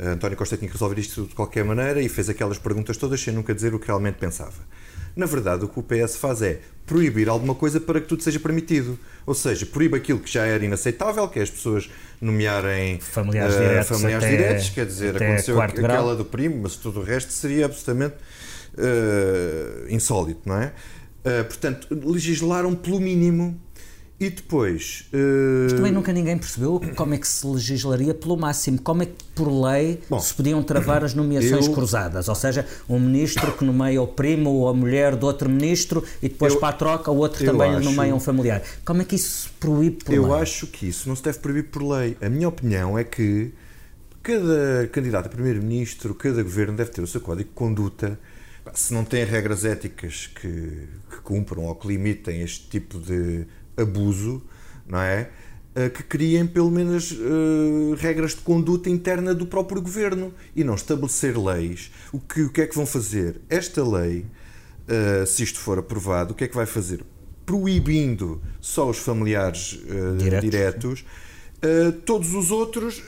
António 0.00 0.36
Costa 0.36 0.56
tinha 0.56 0.68
que 0.68 0.74
resolver 0.74 0.98
isto 0.98 1.26
de 1.26 1.34
qualquer 1.34 1.64
maneira 1.64 2.00
e 2.00 2.08
fez 2.08 2.28
aquelas 2.28 2.58
perguntas 2.58 2.96
todas 2.96 3.20
sem 3.20 3.32
nunca 3.32 3.54
dizer 3.54 3.74
o 3.74 3.78
que 3.78 3.86
realmente 3.86 4.16
pensava. 4.16 4.62
Na 5.14 5.26
verdade, 5.26 5.64
o 5.64 5.68
que 5.68 5.78
o 5.78 5.82
PS 5.82 6.16
faz 6.16 6.42
é 6.42 6.60
proibir 6.86 7.28
alguma 7.28 7.54
coisa 7.54 7.80
para 7.80 8.00
que 8.00 8.06
tudo 8.06 8.22
seja 8.22 8.40
permitido. 8.40 8.98
Ou 9.26 9.34
seja, 9.34 9.64
proíbe 9.66 9.96
aquilo 9.96 10.18
que 10.18 10.32
já 10.32 10.44
era 10.44 10.64
inaceitável, 10.64 11.28
que 11.28 11.38
é 11.38 11.42
as 11.42 11.50
pessoas 11.50 11.90
nomearem 12.20 12.98
familiares, 13.00 13.54
uh, 13.54 13.58
diretos, 13.58 13.88
familiares 13.88 14.24
até, 14.24 14.36
diretos, 14.36 14.68
quer 14.70 14.86
dizer, 14.86 15.16
aconteceu 15.16 15.60
aquela 15.60 15.88
grau. 15.88 16.16
do 16.16 16.24
primo, 16.24 16.60
mas 16.62 16.76
tudo 16.76 17.00
o 17.00 17.02
resto 17.02 17.32
seria 17.32 17.66
absolutamente 17.66 18.14
uh, 18.74 19.86
insólito, 19.88 20.40
não 20.44 20.56
é? 20.56 20.72
Uh, 21.24 21.44
portanto, 21.44 21.86
legislaram 21.90 22.74
pelo 22.74 22.98
mínimo 22.98 23.60
e 24.26 24.30
depois. 24.30 25.08
Uh... 25.12 25.64
Mas 25.64 25.72
também 25.72 25.92
nunca 25.92 26.12
ninguém 26.12 26.38
percebeu 26.38 26.80
como 26.94 27.14
é 27.14 27.18
que 27.18 27.26
se 27.26 27.46
legislaria 27.46 28.14
pelo 28.14 28.36
máximo, 28.36 28.80
como 28.80 29.02
é 29.02 29.06
que 29.06 29.24
por 29.34 29.48
lei 29.48 30.00
Bom, 30.08 30.20
se 30.20 30.32
podiam 30.34 30.62
travar 30.62 31.04
as 31.04 31.14
nomeações 31.14 31.66
eu... 31.66 31.72
cruzadas, 31.72 32.28
ou 32.28 32.34
seja, 32.34 32.66
um 32.88 33.00
ministro 33.00 33.52
que 33.52 33.64
nomeia 33.64 34.00
o 34.00 34.06
primo 34.06 34.50
ou 34.50 34.68
a 34.68 34.74
mulher 34.74 35.16
do 35.16 35.26
outro 35.26 35.48
ministro 35.48 36.04
e 36.22 36.28
depois 36.28 36.54
eu... 36.54 36.60
para 36.60 36.68
a 36.68 36.72
troca 36.72 37.10
o 37.10 37.16
outro 37.16 37.44
também 37.44 37.74
acho... 37.74 37.84
nomeia 37.84 38.14
um 38.14 38.20
familiar. 38.20 38.62
Como 38.84 39.02
é 39.02 39.04
que 39.04 39.16
isso 39.16 39.42
se 39.44 39.48
proíbe 39.58 40.04
por 40.04 40.14
eu 40.14 40.22
lei? 40.22 40.30
Eu 40.30 40.34
acho 40.34 40.66
que 40.66 40.88
isso 40.88 41.08
não 41.08 41.16
se 41.16 41.22
deve 41.22 41.38
proibir 41.38 41.64
por 41.64 41.82
lei. 41.82 42.16
A 42.20 42.28
minha 42.28 42.48
opinião 42.48 42.98
é 42.98 43.04
que 43.04 43.52
cada 44.22 44.88
candidato 44.92 45.26
a 45.26 45.28
primeiro-ministro, 45.28 46.14
cada 46.14 46.42
governo 46.42 46.76
deve 46.76 46.90
ter 46.90 47.02
o 47.02 47.06
seu 47.06 47.20
código 47.20 47.48
de 47.48 47.54
conduta. 47.54 48.18
Se 48.74 48.94
não 48.94 49.04
tem 49.04 49.24
regras 49.24 49.64
éticas 49.64 50.28
que, 50.28 50.48
que 51.10 51.20
cumpram 51.24 51.64
ou 51.64 51.74
que 51.74 51.88
limitem 51.88 52.42
este 52.42 52.68
tipo 52.68 53.00
de 53.00 53.44
abuso, 53.76 54.42
não 54.86 55.00
é? 55.00 55.30
Eh, 55.74 55.88
que 55.88 56.02
criem 56.02 56.46
pelo 56.46 56.70
menos 56.70 57.12
uh, 57.12 57.94
regras 57.96 58.32
de 58.32 58.42
conduta 58.42 58.90
interna 58.90 59.34
do 59.34 59.46
próprio 59.46 59.80
governo 59.80 60.34
e 60.54 60.62
não 60.62 60.74
estabelecer 60.74 61.38
leis. 61.38 61.90
O 62.12 62.20
que, 62.20 62.42
o 62.42 62.50
que 62.50 62.60
é 62.60 62.66
que 62.66 62.74
vão 62.76 62.84
fazer? 62.84 63.40
Esta 63.48 63.82
lei, 63.82 64.26
uh, 64.86 65.26
se 65.26 65.42
isto 65.42 65.58
for 65.58 65.78
aprovado, 65.78 66.32
o 66.32 66.36
que 66.36 66.44
é 66.44 66.48
que 66.48 66.54
vai 66.54 66.66
fazer? 66.66 67.02
Proibindo 67.46 68.42
só 68.60 68.90
os 68.90 68.98
familiares 68.98 69.72
uh, 69.72 70.16
diretos. 70.18 70.50
diretos 70.50 71.04
todos 72.04 72.34
os 72.34 72.50
outros 72.50 73.00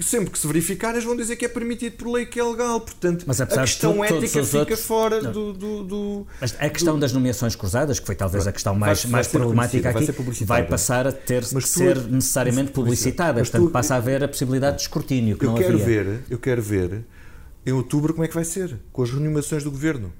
sempre 0.00 0.30
que 0.30 0.38
se 0.38 0.46
verificar, 0.46 0.90
eles 0.90 1.04
vão 1.04 1.16
dizer 1.16 1.36
que 1.36 1.44
é 1.44 1.48
permitido 1.48 1.96
por 1.96 2.10
lei, 2.12 2.26
que 2.26 2.38
é 2.38 2.44
legal. 2.44 2.80
Portanto, 2.80 3.24
Mas, 3.26 3.40
a 3.40 3.46
questão 3.46 3.92
tudo, 3.92 4.04
ética 4.04 4.44
fica 4.44 4.58
outros... 4.58 4.80
fora 4.80 5.20
do, 5.20 5.52
do, 5.52 5.84
do, 5.84 6.26
Mas 6.40 6.54
a 6.58 6.68
questão 6.68 6.94
do... 6.94 7.00
das 7.00 7.12
nomeações 7.12 7.56
cruzadas, 7.56 7.98
que 7.98 8.06
foi 8.06 8.14
talvez 8.14 8.46
a 8.46 8.52
questão 8.52 8.74
mais, 8.74 9.02
vai, 9.02 9.12
mais 9.12 9.26
vai 9.26 9.40
problemática 9.40 9.90
aqui, 9.90 10.12
vai, 10.12 10.44
vai 10.44 10.66
passar 10.66 11.06
a 11.06 11.12
ter 11.12 11.42
mas 11.52 11.64
que 11.64 11.70
tu, 11.70 11.78
ser 11.78 11.98
necessariamente 11.98 12.70
publicitada. 12.72 13.40
Portanto, 13.40 13.64
tu, 13.64 13.70
passa 13.70 13.94
a 13.94 13.96
haver 13.98 14.24
a 14.24 14.28
possibilidade 14.28 14.76
de 14.76 14.82
escrutínio, 14.82 15.36
que 15.36 15.44
eu 15.44 15.50
não 15.50 15.58
quero 15.58 15.74
havia. 15.74 16.04
Ver, 16.04 16.20
eu 16.30 16.38
quero 16.38 16.62
ver 16.62 17.04
em 17.64 17.72
outubro 17.72 18.12
como 18.12 18.24
é 18.24 18.28
que 18.28 18.34
vai 18.34 18.44
ser, 18.44 18.78
com 18.92 19.02
as 19.02 19.10
renomeações 19.10 19.64
do 19.64 19.70
governo. 19.70 20.12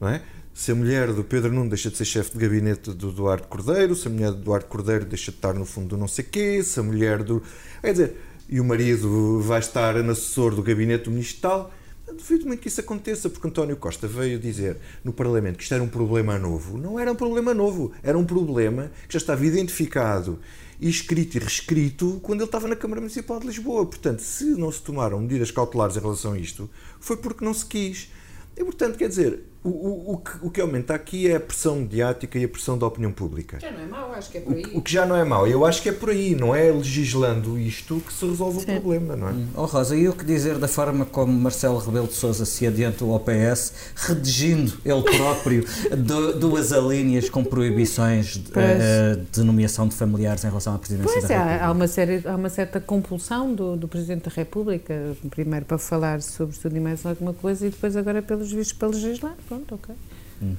Não 0.00 0.08
é? 0.08 0.22
Se 0.52 0.70
a 0.70 0.74
mulher 0.74 1.12
do 1.12 1.24
Pedro 1.24 1.52
Nuno 1.52 1.68
deixa 1.68 1.90
de 1.90 1.96
ser 1.96 2.04
chefe 2.04 2.32
de 2.32 2.38
gabinete 2.38 2.92
do 2.92 3.10
Duarte 3.10 3.48
Cordeiro, 3.48 3.96
se 3.96 4.06
a 4.06 4.10
mulher 4.10 4.30
do 4.30 4.36
Duarte 4.36 4.68
Cordeiro 4.68 5.04
deixa 5.04 5.32
de 5.32 5.38
estar 5.38 5.52
no 5.52 5.64
fundo 5.64 5.88
do 5.88 5.96
não 5.96 6.06
sei 6.06 6.24
quê, 6.24 6.62
se 6.62 6.78
a 6.78 6.82
mulher 6.82 7.24
do. 7.24 7.42
Quer 7.80 7.90
dizer, 7.90 8.16
e 8.54 8.60
o 8.60 8.64
marido 8.64 9.40
vai 9.40 9.58
estar 9.58 9.96
assessor 9.96 10.54
do 10.54 10.62
gabinete 10.62 11.06
do 11.06 11.10
ministro. 11.10 11.68
Duvido 12.06 12.46
muito 12.46 12.60
que 12.60 12.68
isso 12.68 12.80
aconteça, 12.80 13.28
porque 13.28 13.48
António 13.48 13.76
Costa 13.76 14.06
veio 14.06 14.38
dizer 14.38 14.76
no 15.02 15.12
Parlamento 15.12 15.56
que 15.56 15.64
isto 15.64 15.74
era 15.74 15.82
um 15.82 15.88
problema 15.88 16.38
novo. 16.38 16.78
Não 16.78 16.96
era 16.96 17.10
um 17.10 17.16
problema 17.16 17.52
novo, 17.52 17.90
era 18.00 18.16
um 18.16 18.24
problema 18.24 18.92
que 19.08 19.14
já 19.14 19.18
estava 19.18 19.44
identificado 19.44 20.38
e 20.80 20.88
escrito 20.88 21.34
e 21.34 21.40
reescrito 21.40 22.20
quando 22.22 22.42
ele 22.42 22.46
estava 22.46 22.68
na 22.68 22.76
Câmara 22.76 23.00
Municipal 23.00 23.40
de 23.40 23.48
Lisboa. 23.48 23.86
Portanto, 23.86 24.20
se 24.20 24.44
não 24.44 24.70
se 24.70 24.82
tomaram 24.82 25.20
medidas 25.20 25.50
cautelares 25.50 25.96
em 25.96 26.00
relação 26.00 26.34
a 26.34 26.38
isto, 26.38 26.70
foi 27.00 27.16
porque 27.16 27.44
não 27.44 27.52
se 27.52 27.66
quis. 27.66 28.08
E, 28.56 28.62
portanto, 28.62 28.96
quer 28.96 29.08
dizer, 29.08 29.40
o, 29.64 30.12
o, 30.12 30.22
o, 30.42 30.50
que, 30.50 30.60
aumenta 30.60 30.94
aqui 30.94 31.26
é 31.26 31.36
a 31.36 31.40
pressão 31.40 31.76
mediática 31.76 32.38
e 32.38 32.44
a 32.44 32.48
pressão 32.48 32.76
da 32.76 32.86
opinião 32.86 33.10
pública. 33.10 33.58
Já 33.58 33.70
não 33.70 33.80
é 33.80 33.86
mau, 33.86 34.12
acho 34.12 34.30
que 34.30 34.36
é 34.36 34.40
por 34.42 34.54
aí. 34.54 34.64
O, 34.66 34.78
o 34.78 34.82
que 34.82 34.92
já 34.92 35.06
não 35.06 35.16
é 35.16 35.24
mau, 35.24 35.46
eu 35.46 35.64
acho 35.64 35.80
que 35.82 35.88
é 35.88 35.92
por 35.92 36.10
aí, 36.10 36.34
não 36.34 36.54
é 36.54 36.70
legislando 36.70 37.58
isto 37.58 37.98
que 38.06 38.12
se 38.12 38.26
resolve 38.26 38.60
Sim. 38.60 38.76
o 38.76 38.80
problema, 38.80 39.16
não 39.16 39.28
é? 39.28 39.32
Hum. 39.32 39.48
Oh 39.54 39.64
Rosa, 39.64 39.96
e 39.96 40.06
o 40.06 40.12
que 40.12 40.22
dizer 40.22 40.58
da 40.58 40.68
forma 40.68 41.06
como 41.06 41.32
Marcelo 41.32 41.78
Rebelo 41.78 42.06
de 42.06 42.12
Sousa 42.12 42.44
se 42.44 42.66
adianta 42.66 43.06
ao 43.06 43.18
PS, 43.20 43.72
redigindo 43.96 44.74
ele 44.84 45.02
próprio 45.02 45.64
duas 46.38 46.70
alíneas 46.70 47.30
com 47.30 47.42
proibições 47.42 48.36
de, 48.36 48.50
uh, 48.50 49.24
de, 49.32 49.42
nomeação 49.42 49.88
de 49.88 49.94
familiares 49.94 50.44
em 50.44 50.48
relação 50.48 50.74
à 50.74 50.78
Presidência 50.78 51.10
pois 51.10 51.26
da 51.26 51.38
República? 51.38 51.64
Há, 51.64 51.72
uma, 51.72 51.88
série, 51.88 52.22
há 52.26 52.36
uma 52.36 52.50
certa 52.50 52.80
compulsão 52.80 53.54
do, 53.54 53.76
do 53.76 53.88
Presidente 53.88 54.28
da 54.28 54.30
República, 54.30 55.16
primeiro 55.30 55.64
para 55.64 55.78
falar 55.78 56.20
sobre 56.20 56.54
tudo 56.58 56.76
e 56.76 56.80
mais 56.80 57.06
alguma 57.06 57.32
coisa 57.32 57.66
e 57.66 57.70
depois 57.70 57.96
agora 57.96 58.20
pelos 58.20 58.52
vistos 58.52 58.76
para 58.76 58.88
legislar, 58.88 59.34
pronto, 59.54 59.74
ok. 59.76 59.94
Hum. 60.42 60.56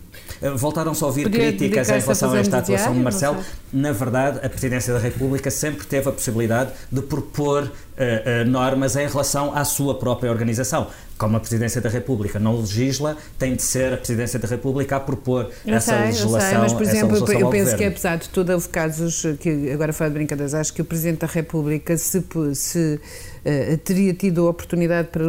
Voltaram-se 0.55 1.03
a 1.03 1.07
ouvir 1.07 1.23
Podia 1.23 1.51
críticas 1.51 1.89
em 1.89 1.99
relação 1.99 2.31
a, 2.31 2.39
esta 2.39 2.57
atuação 2.59 2.93
de 2.93 2.99
Marcelo. 2.99 3.43
Na 3.73 3.91
verdade, 3.91 4.39
a 4.41 4.49
Presidência 4.49 4.93
da 4.93 4.99
República 4.99 5.51
sempre 5.51 5.85
teve 5.85 6.07
a 6.07 6.11
possibilidade 6.13 6.71
de 6.89 7.01
propor 7.01 7.63
uh, 7.63 7.67
uh, 7.67 8.49
normas 8.49 8.95
em 8.95 9.05
relação 9.05 9.53
à 9.53 9.65
sua 9.65 9.99
própria 9.99 10.31
organização. 10.31 10.87
Como 11.17 11.35
a 11.35 11.39
Presidência 11.41 11.81
da 11.81 11.89
República 11.89 12.39
não 12.39 12.59
legisla, 12.59 13.17
tem 13.37 13.53
de 13.53 13.61
ser 13.61 13.93
a 13.93 13.97
Presidência 13.97 14.39
da 14.39 14.47
República 14.47 14.95
a 14.95 14.99
propor 14.99 15.51
eu 15.65 15.75
essa 15.75 15.91
sei, 15.91 16.05
legislação. 16.07 16.37
Eu 16.37 16.41
sei, 16.41 16.57
mas, 16.57 16.73
por 16.73 16.81
exemplo, 16.81 17.17
eu 17.17 17.25
penso 17.25 17.43
governo. 17.43 17.77
que, 17.77 17.83
apesar 17.83 18.15
de 18.17 18.29
tudo, 18.29 18.53
houve 18.53 18.69
casos 18.69 19.23
que, 19.41 19.71
agora 19.71 19.91
falo 19.91 20.11
de 20.11 20.15
brincadeiras, 20.15 20.53
acho 20.53 20.73
que 20.73 20.81
o 20.81 20.85
Presidente 20.85 21.19
da 21.19 21.27
República 21.27 21.97
se, 21.97 22.23
se 22.53 22.99
uh, 23.45 23.77
teria 23.79 24.13
tido 24.13 24.47
a 24.47 24.49
oportunidade 24.49 25.09
para 25.09 25.25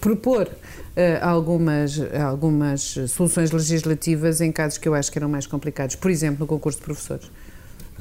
propor 0.00 0.48
algumas, 1.20 2.00
algumas 2.14 2.98
soluções 3.08 3.50
legislativas 3.50 4.40
em 4.40 4.52
casos 4.52 4.78
que 4.78 4.88
eu 4.88 4.94
acho 4.94 5.10
que 5.10 5.18
eram 5.18 5.28
mais 5.28 5.46
complicados. 5.46 5.96
Por 5.96 6.10
exemplo, 6.10 6.40
no 6.40 6.46
concurso 6.46 6.78
de 6.78 6.84
professores. 6.84 7.30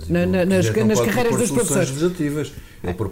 Na, 0.07 0.25
na, 0.25 0.45
nas, 0.45 0.73
nas 0.73 1.01
carreiras 1.01 1.37
dos 1.37 1.51
professores. 1.51 1.89
Legislativas. 1.89 2.51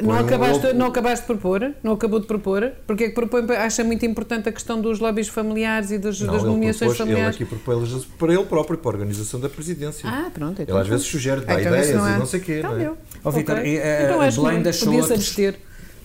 Não 0.02 0.18
acabaste, 0.18 0.74
não 0.74 0.86
acabaste 0.86 1.22
de 1.22 1.28
propor? 1.28 1.74
Não 1.84 1.94
acabou 1.94 2.20
de 2.20 2.26
propor? 2.26 2.72
Porque 2.86 3.06
é 3.06 3.10
que 3.10 3.16
propõe, 3.16 3.44
acha 3.52 3.84
muito 3.84 4.06
importante 4.06 4.48
a 4.48 4.52
questão 4.52 4.80
dos 4.80 5.00
lobbies 5.00 5.28
familiares 5.28 5.92
e 5.92 5.98
das, 5.98 6.22
não, 6.22 6.34
das 6.34 6.44
nomeações 6.44 6.92
propôs, 6.92 6.98
familiares? 6.98 7.36
Ele 7.36 7.44
aqui 7.44 7.56
propõe 7.56 7.86
para 8.18 8.34
ele 8.34 8.44
próprio, 8.46 8.78
para 8.78 8.90
a 8.90 8.94
organização 8.94 9.40
da 9.40 9.50
presidência. 9.50 10.10
Ah, 10.10 10.32
pronto. 10.34 10.62
Então, 10.62 10.76
ele 10.76 10.82
às 10.82 10.88
vezes 10.88 11.06
sugere, 11.06 11.42
dá 11.42 11.60
então, 11.60 11.74
ideias 11.74 11.94
não 11.94 12.08
é. 12.08 12.16
e 12.16 12.20
não 12.20 12.26
sei 12.26 12.40
o 12.40 12.44
quê. 12.44 12.60
Então, 12.60 12.78
não 12.78 12.82
é? 12.82 12.94
Oh, 13.24 13.32
Vitor, 13.32 13.58
okay. 13.58 13.78
uh, 13.78 13.82
então, 14.06 14.22
acho 14.22 14.42
Belém 14.42 14.62
deixou 14.62 14.94
outros, 14.94 15.12
abster. 15.12 15.56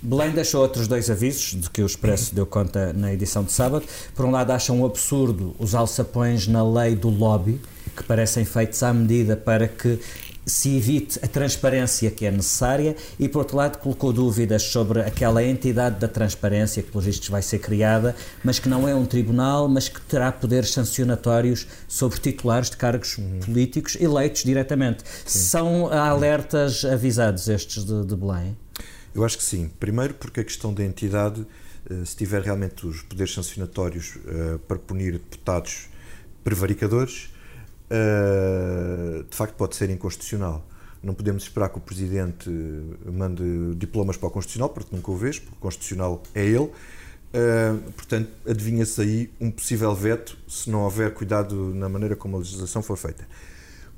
Belém 0.02 0.32
deixou 0.32 0.62
outros 0.62 0.88
dois 0.88 1.08
avisos, 1.08 1.60
de 1.60 1.70
que 1.70 1.80
o 1.80 1.86
Expresso 1.86 2.34
deu 2.34 2.44
conta 2.44 2.92
na 2.92 3.12
edição 3.12 3.44
de 3.44 3.52
sábado. 3.52 3.84
Por 4.16 4.24
um 4.24 4.32
lado, 4.32 4.50
acham 4.50 4.80
um 4.80 4.84
absurdo 4.84 5.54
os 5.60 5.76
alçapões 5.76 6.48
na 6.48 6.68
lei 6.68 6.96
do 6.96 7.08
lobby, 7.08 7.60
que 7.96 8.02
parecem 8.02 8.44
feitos 8.44 8.82
à 8.82 8.92
medida 8.92 9.36
para 9.36 9.68
que 9.68 10.00
se 10.44 10.76
evite 10.76 11.20
a 11.22 11.28
transparência 11.28 12.10
que 12.10 12.26
é 12.26 12.30
necessária 12.32 12.96
e, 13.18 13.28
por 13.28 13.40
outro 13.40 13.56
lado, 13.56 13.78
colocou 13.78 14.12
dúvidas 14.12 14.64
sobre 14.64 15.00
aquela 15.02 15.44
entidade 15.44 16.00
da 16.00 16.08
transparência 16.08 16.82
que, 16.82 16.90
pelos 16.90 17.04
vistos, 17.04 17.28
vai 17.28 17.42
ser 17.42 17.60
criada, 17.60 18.16
mas 18.42 18.58
que 18.58 18.68
não 18.68 18.88
é 18.88 18.94
um 18.94 19.06
tribunal, 19.06 19.68
mas 19.68 19.88
que 19.88 20.00
terá 20.00 20.32
poderes 20.32 20.72
sancionatórios 20.72 21.66
sobre 21.86 22.18
titulares 22.18 22.70
de 22.70 22.76
cargos 22.76 23.18
uhum. 23.18 23.38
políticos 23.38 23.96
eleitos 24.00 24.42
diretamente. 24.42 25.04
Sim. 25.24 25.38
São 25.38 25.92
alertas 25.92 26.84
avisados 26.84 27.48
estes 27.48 27.84
de, 27.84 28.04
de 28.04 28.16
Belém? 28.16 28.56
Eu 29.14 29.24
acho 29.24 29.36
que 29.36 29.44
sim. 29.44 29.70
Primeiro, 29.78 30.14
porque 30.14 30.40
a 30.40 30.44
questão 30.44 30.72
da 30.72 30.82
entidade, 30.82 31.46
eh, 31.88 32.04
se 32.04 32.16
tiver 32.16 32.42
realmente 32.42 32.86
os 32.86 33.02
poderes 33.02 33.34
sancionatórios 33.34 34.18
eh, 34.26 34.58
para 34.66 34.78
punir 34.78 35.12
deputados 35.12 35.88
prevaricadores, 36.42 37.30
eh, 37.90 39.22
de 39.28 39.36
facto 39.36 39.54
pode 39.54 39.76
ser 39.76 39.90
inconstitucional. 39.90 40.66
Não 41.02 41.14
podemos 41.14 41.42
esperar 41.42 41.68
que 41.68 41.78
o 41.78 41.80
Presidente 41.80 42.48
mande 43.04 43.74
diplomas 43.76 44.16
para 44.16 44.28
o 44.28 44.30
Constitucional, 44.30 44.70
porque 44.70 44.94
nunca 44.94 45.10
o 45.10 45.16
vês, 45.16 45.38
porque 45.38 45.56
o 45.56 45.60
Constitucional 45.60 46.22
é 46.34 46.44
ele. 46.44 46.70
portanto, 47.96 48.30
adivinha-se 48.46 49.00
aí 49.00 49.30
um 49.40 49.50
possível 49.50 49.94
veto 49.94 50.38
se 50.46 50.70
não 50.70 50.82
houver 50.82 51.12
cuidado 51.12 51.74
na 51.74 51.88
maneira 51.88 52.14
como 52.14 52.36
a 52.36 52.38
legislação 52.38 52.82
for 52.82 52.96
feita. 52.96 53.26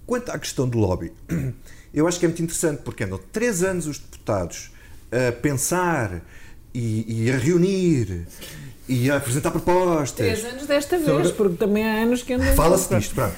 Quanto 0.06 0.30
à 0.30 0.38
questão 0.38 0.66
do 0.68 0.78
lobby, 0.78 1.12
eu 1.92 2.08
acho 2.08 2.18
que 2.18 2.24
é 2.24 2.28
muito 2.28 2.42
interessante, 2.42 2.82
porque 2.82 3.04
andam 3.04 3.20
três 3.32 3.62
anos 3.62 3.86
os 3.86 3.98
deputados 3.98 4.70
a 5.28 5.32
pensar 5.32 6.22
e, 6.74 7.24
e 7.26 7.30
a 7.30 7.36
reunir 7.36 8.26
e 8.88 9.10
a 9.10 9.16
apresentar 9.16 9.50
propostas. 9.50 10.40
Três 10.40 10.44
anos 10.44 10.66
desta 10.66 10.98
vez, 10.98 11.30
porque 11.30 11.56
também 11.56 11.84
há 11.84 12.02
anos 12.02 12.22
que 12.22 12.32
andam... 12.34 12.54
Fala-se 12.54 12.94
disto, 12.94 13.14
pronto. 13.14 13.34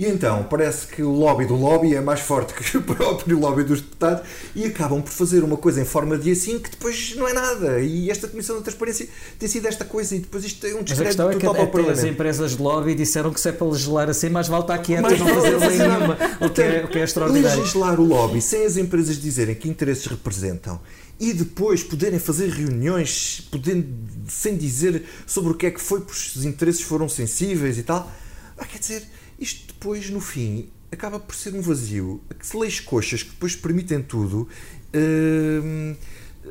E 0.00 0.06
então, 0.06 0.44
parece 0.44 0.86
que 0.86 1.02
o 1.02 1.10
lobby 1.10 1.44
do 1.44 1.54
lobby 1.54 1.94
é 1.94 2.00
mais 2.00 2.20
forte 2.20 2.54
que 2.54 2.78
o 2.78 2.80
próprio 2.80 3.38
lobby 3.38 3.64
dos 3.64 3.82
deputados 3.82 4.26
e 4.56 4.64
acabam 4.64 5.02
por 5.02 5.10
fazer 5.10 5.44
uma 5.44 5.58
coisa 5.58 5.78
em 5.78 5.84
forma 5.84 6.16
de 6.16 6.30
assim 6.30 6.58
que 6.58 6.70
depois 6.70 7.14
não 7.16 7.28
é 7.28 7.34
nada. 7.34 7.80
E 7.82 8.10
esta 8.10 8.26
Comissão 8.26 8.56
da 8.56 8.62
Transparência 8.62 9.06
tem 9.38 9.46
sido 9.46 9.68
esta 9.68 9.84
coisa 9.84 10.16
e 10.16 10.20
depois 10.20 10.42
isto 10.42 10.66
é 10.66 10.74
um 10.74 10.82
descrédito 10.82 11.18
total 11.18 11.32
é 11.32 11.34
que, 11.34 11.66
para 11.70 11.82
o 11.82 11.90
As 11.90 12.02
empresas 12.02 12.56
de 12.56 12.62
lobby 12.62 12.94
disseram 12.94 13.30
que 13.30 13.38
se 13.38 13.50
é 13.50 13.52
para 13.52 13.66
legislar 13.66 14.08
assim, 14.08 14.30
mais 14.30 14.48
vale 14.48 14.62
estar 14.62 14.78
quieto 14.78 15.12
e 15.12 15.18
não 15.18 15.26
fazer 15.26 15.56
lei 15.58 15.76
nenhuma, 15.76 16.16
o 16.40 16.48
que, 16.48 16.62
é, 16.62 16.82
o 16.82 16.88
que 16.88 16.98
é 16.98 17.04
extraordinário. 17.04 17.60
Legislar 17.60 18.00
o 18.00 18.04
lobby 18.04 18.40
sem 18.40 18.64
as 18.64 18.78
empresas 18.78 19.20
dizerem 19.20 19.54
que 19.54 19.68
interesses 19.68 20.06
representam 20.06 20.80
e 21.20 21.34
depois 21.34 21.84
poderem 21.84 22.18
fazer 22.18 22.48
reuniões 22.48 23.46
podendo, 23.50 23.86
sem 24.26 24.56
dizer 24.56 25.04
sobre 25.26 25.52
o 25.52 25.54
que 25.54 25.66
é 25.66 25.70
que 25.70 25.80
foi, 25.80 26.00
porque 26.00 26.38
os 26.38 26.42
interesses 26.46 26.80
foram 26.80 27.06
sensíveis 27.06 27.76
e 27.76 27.82
tal. 27.82 28.10
Ah, 28.56 28.64
quer 28.64 28.78
dizer, 28.78 29.02
isto 29.40 29.68
depois, 29.68 30.10
no 30.10 30.20
fim, 30.20 30.68
acaba 30.92 31.18
por 31.18 31.34
ser 31.34 31.54
um 31.54 31.62
vazio. 31.62 32.20
Que 32.38 32.56
leis 32.56 32.78
coxas 32.80 33.22
que 33.22 33.30
depois 33.30 33.56
permitem 33.56 34.02
tudo. 34.02 34.46
Uh, 34.94 35.96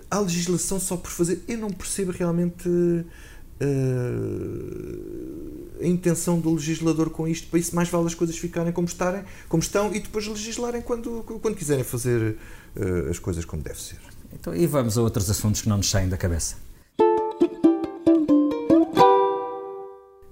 há 0.09 0.19
legislação 0.19 0.79
só 0.79 0.97
por 0.97 1.11
fazer. 1.11 1.43
Eu 1.47 1.59
não 1.59 1.69
percebo 1.69 2.11
realmente 2.11 2.67
uh, 2.67 3.05
a 5.81 5.85
intenção 5.85 6.39
do 6.39 6.53
legislador 6.53 7.09
com 7.09 7.27
isto. 7.27 7.47
Para 7.47 7.59
isso, 7.59 7.75
mais 7.75 7.89
vale 7.89 8.07
as 8.07 8.15
coisas 8.15 8.37
ficarem 8.37 8.73
como, 8.73 8.87
estarem, 8.87 9.23
como 9.47 9.61
estão 9.61 9.93
e 9.93 9.99
depois 9.99 10.25
legislarem 10.27 10.81
quando, 10.81 11.23
quando 11.41 11.55
quiserem 11.55 11.83
fazer 11.83 12.37
uh, 12.75 13.09
as 13.09 13.19
coisas 13.19 13.45
como 13.45 13.61
deve 13.61 13.79
ser. 13.81 13.99
Então, 14.33 14.55
e 14.55 14.65
vamos 14.67 14.97
a 14.97 15.01
outros 15.01 15.29
assuntos 15.29 15.61
que 15.61 15.69
não 15.69 15.77
nos 15.77 15.89
saem 15.89 16.09
da 16.09 16.17
cabeça. 16.17 16.68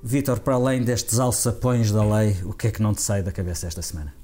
Vítor, 0.08 0.40
para 0.40 0.54
além 0.54 0.84
destes 0.84 1.20
alçapões 1.20 1.92
da 1.92 2.02
lei, 2.02 2.38
o 2.46 2.54
que 2.54 2.68
é 2.68 2.72
que 2.72 2.82
não 2.82 2.94
te 2.94 3.02
sai 3.02 3.22
da 3.22 3.30
cabeça 3.30 3.68
esta 3.68 3.82
semana? 3.82 4.16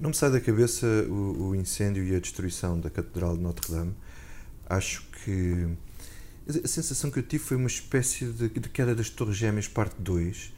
Não 0.00 0.08
me 0.08 0.16
sai 0.16 0.30
da 0.30 0.40
cabeça 0.40 0.86
o, 1.06 1.48
o 1.48 1.54
incêndio 1.54 2.02
e 2.02 2.16
a 2.16 2.18
destruição 2.18 2.80
da 2.80 2.88
Catedral 2.88 3.36
de 3.36 3.42
Notre-Dame. 3.42 3.94
Acho 4.66 5.06
que 5.22 5.68
a 6.64 6.66
sensação 6.66 7.10
que 7.10 7.18
eu 7.18 7.22
tive 7.22 7.44
foi 7.44 7.58
uma 7.58 7.66
espécie 7.66 8.24
de, 8.24 8.48
de 8.48 8.68
queda 8.70 8.94
das 8.94 9.10
Torres 9.10 9.36
Gêmeas, 9.36 9.68
parte 9.68 9.96
2, 9.98 10.50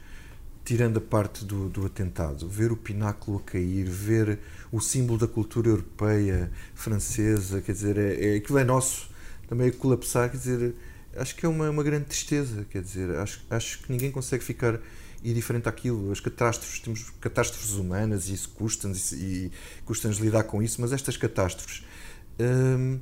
tirando 0.63 0.99
a 0.99 1.01
parte 1.01 1.43
do, 1.43 1.67
do 1.67 1.85
atentado. 1.85 2.47
Ver 2.47 2.71
o 2.71 2.77
pináculo 2.77 3.39
a 3.39 3.41
cair, 3.41 3.83
ver 3.83 4.39
o 4.71 4.79
símbolo 4.79 5.19
da 5.19 5.27
cultura 5.27 5.67
europeia, 5.67 6.49
francesa, 6.73 7.59
quer 7.59 7.73
dizer, 7.73 7.97
é, 7.97 8.35
é, 8.35 8.37
aquilo 8.37 8.57
é 8.57 8.63
nosso, 8.63 9.09
também 9.49 9.67
a 9.67 9.71
colapsar, 9.73 10.31
quer 10.31 10.37
dizer 10.37 10.75
acho 11.15 11.35
que 11.35 11.45
é 11.45 11.49
uma, 11.49 11.69
uma 11.69 11.83
grande 11.83 12.05
tristeza, 12.05 12.65
quer 12.69 12.81
dizer, 12.81 13.15
acho, 13.17 13.45
acho 13.49 13.79
que 13.79 13.91
ninguém 13.91 14.11
consegue 14.11 14.43
ficar 14.43 14.79
indiferente 15.23 15.69
àquilo. 15.69 16.11
As 16.11 16.19
catástrofes, 16.19 16.79
temos 16.79 17.09
catástrofes 17.21 17.71
humanas 17.73 18.27
e 18.27 18.33
isso 18.33 18.49
custa-nos 18.49 19.11
e, 19.13 19.51
custa-nos 19.85 20.17
lidar 20.17 20.43
com 20.43 20.61
isso, 20.61 20.81
mas 20.81 20.91
estas 20.91 21.17
catástrofes 21.17 21.83
hum, 22.39 22.99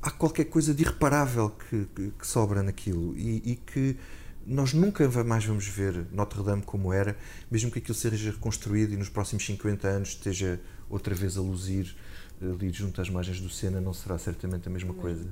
há 0.00 0.10
qualquer 0.10 0.44
coisa 0.46 0.74
de 0.74 0.82
irreparável 0.82 1.50
que, 1.50 1.86
que, 1.94 2.10
que 2.18 2.26
sobra 2.26 2.62
naquilo 2.62 3.16
e, 3.16 3.52
e, 3.52 3.56
que 3.56 3.96
nós 4.44 4.72
nunca 4.72 5.08
mais 5.22 5.44
vamos 5.44 5.68
ver 5.68 6.06
Notre 6.10 6.42
Dame 6.42 6.62
como 6.62 6.92
era, 6.92 7.16
mesmo 7.48 7.70
que 7.70 7.78
aquilo 7.78 7.94
seja 7.94 8.32
reconstruído 8.32 8.92
e 8.92 8.96
nos 8.96 9.08
próximos 9.08 9.46
50 9.46 9.86
anos 9.86 10.08
esteja 10.10 10.60
outra 10.90 11.14
vez 11.14 11.36
a 11.36 11.40
luzir 11.40 11.94
ali 12.40 12.72
junto 12.72 13.00
às 13.00 13.08
margens 13.08 13.40
do 13.40 13.48
Sena, 13.48 13.80
não 13.80 13.94
será 13.94 14.18
certamente 14.18 14.66
a 14.66 14.70
mesma 14.70 14.92
coisa. 14.94 15.30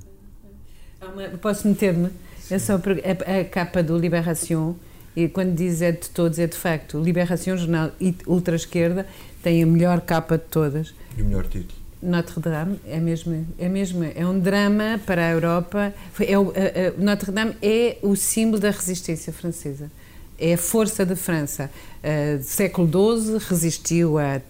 Posso 1.41 1.67
meter-me? 1.67 2.09
É 2.49 2.59
só 2.59 2.73
a, 2.75 3.39
a 3.39 3.45
capa 3.45 3.81
do 3.81 3.97
Liberação 3.97 4.75
e 5.15 5.27
quando 5.27 5.55
diz 5.55 5.81
é 5.81 5.91
de 5.91 6.09
todos, 6.09 6.37
é 6.37 6.47
de 6.47 6.55
facto. 6.55 6.99
Liberação, 6.99 7.57
jornal 7.57 7.91
ultra-esquerda, 8.27 9.07
tem 9.41 9.63
a 9.63 9.65
melhor 9.65 10.01
capa 10.01 10.37
de 10.37 10.45
todas. 10.45 10.93
E 11.17 11.21
o 11.21 11.25
melhor 11.25 11.45
título. 11.47 11.81
Notre 12.01 12.39
Dame 12.39 12.79
é 12.87 12.99
mesmo, 12.99 13.45
é 13.59 13.69
mesmo, 13.69 14.03
é 14.03 14.25
um 14.25 14.39
drama 14.39 14.99
para 15.05 15.27
a 15.27 15.31
Europa. 15.31 15.93
É 16.19 16.37
o, 16.37 16.51
a, 16.51 16.53
a, 16.53 17.01
Notre 17.01 17.31
Dame 17.31 17.55
é 17.61 17.97
o 18.01 18.15
símbolo 18.15 18.59
da 18.59 18.69
resistência 18.71 19.33
francesa. 19.33 19.91
É 20.37 20.53
a 20.53 20.57
força 20.57 21.05
da 21.05 21.15
França. 21.15 21.69
Uh, 22.03 22.41
século 22.41 22.87
XII 22.87 23.37
resistiu 23.39 24.17
a 24.17 24.41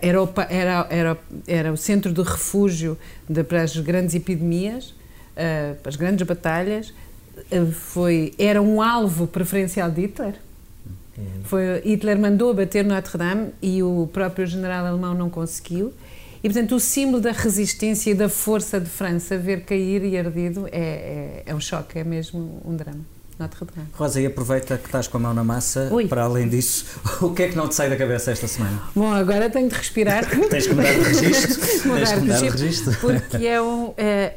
era, 0.00 0.22
o, 0.22 0.28
era, 0.48 0.86
era, 0.88 1.18
era 1.46 1.72
o 1.72 1.76
centro 1.76 2.10
de 2.10 2.22
refúgio 2.22 2.96
de, 3.28 3.44
para 3.44 3.62
as 3.62 3.76
grandes 3.76 4.14
epidemias, 4.14 4.94
uh, 5.36 5.76
as 5.84 5.96
grandes 5.96 6.26
batalhas. 6.26 6.92
Uh, 7.50 7.70
foi, 7.72 8.34
era 8.38 8.60
um 8.60 8.80
alvo 8.80 9.26
preferencial 9.26 9.90
de 9.90 10.02
Hitler. 10.02 10.34
Uhum. 11.16 11.24
Foi, 11.44 11.80
Hitler 11.84 12.18
mandou 12.18 12.50
abater 12.50 12.84
Notre 12.84 13.18
Dame 13.18 13.50
e 13.62 13.82
o 13.82 14.08
próprio 14.12 14.46
general 14.46 14.86
alemão 14.86 15.14
não 15.14 15.30
conseguiu. 15.30 15.92
E, 16.42 16.48
portanto, 16.48 16.74
o 16.74 16.80
símbolo 16.80 17.22
da 17.22 17.32
resistência 17.32 18.10
e 18.10 18.14
da 18.14 18.28
força 18.28 18.78
de 18.78 18.90
França 18.90 19.38
ver 19.38 19.64
cair 19.64 20.04
e 20.04 20.18
ardido 20.18 20.68
é, 20.70 20.78
é, 20.78 21.42
é 21.46 21.54
um 21.54 21.60
choque, 21.60 21.98
é 21.98 22.04
mesmo 22.04 22.60
um 22.64 22.76
drama. 22.76 23.00
Rosa, 23.94 24.20
e 24.20 24.26
aproveita 24.26 24.78
que 24.78 24.86
estás 24.86 25.08
com 25.08 25.16
a 25.16 25.20
mão 25.20 25.34
na 25.34 25.42
massa, 25.42 25.88
Ui. 25.90 26.06
para 26.06 26.22
além 26.22 26.48
disso, 26.48 26.86
o 27.20 27.30
que 27.30 27.42
é 27.42 27.48
que 27.48 27.56
não 27.56 27.66
te 27.66 27.74
sai 27.74 27.90
da 27.90 27.96
cabeça 27.96 28.30
esta 28.30 28.46
semana? 28.46 28.80
Bom, 28.94 29.12
agora 29.12 29.50
tenho 29.50 29.68
de 29.68 29.74
respirar. 29.74 30.24
Tens 30.48 30.68
que 30.68 30.74
mudar 30.74 30.92
de 30.92 31.00
registro. 31.00 31.60
mudar 31.88 31.98
Tens 31.98 32.12
que 32.12 32.20
mudar 32.20 32.38
de 32.38 32.48
registro. 32.48 32.96
Porque 33.00 33.46
é 33.46 33.60
um. 33.60 33.92
É, 33.96 34.34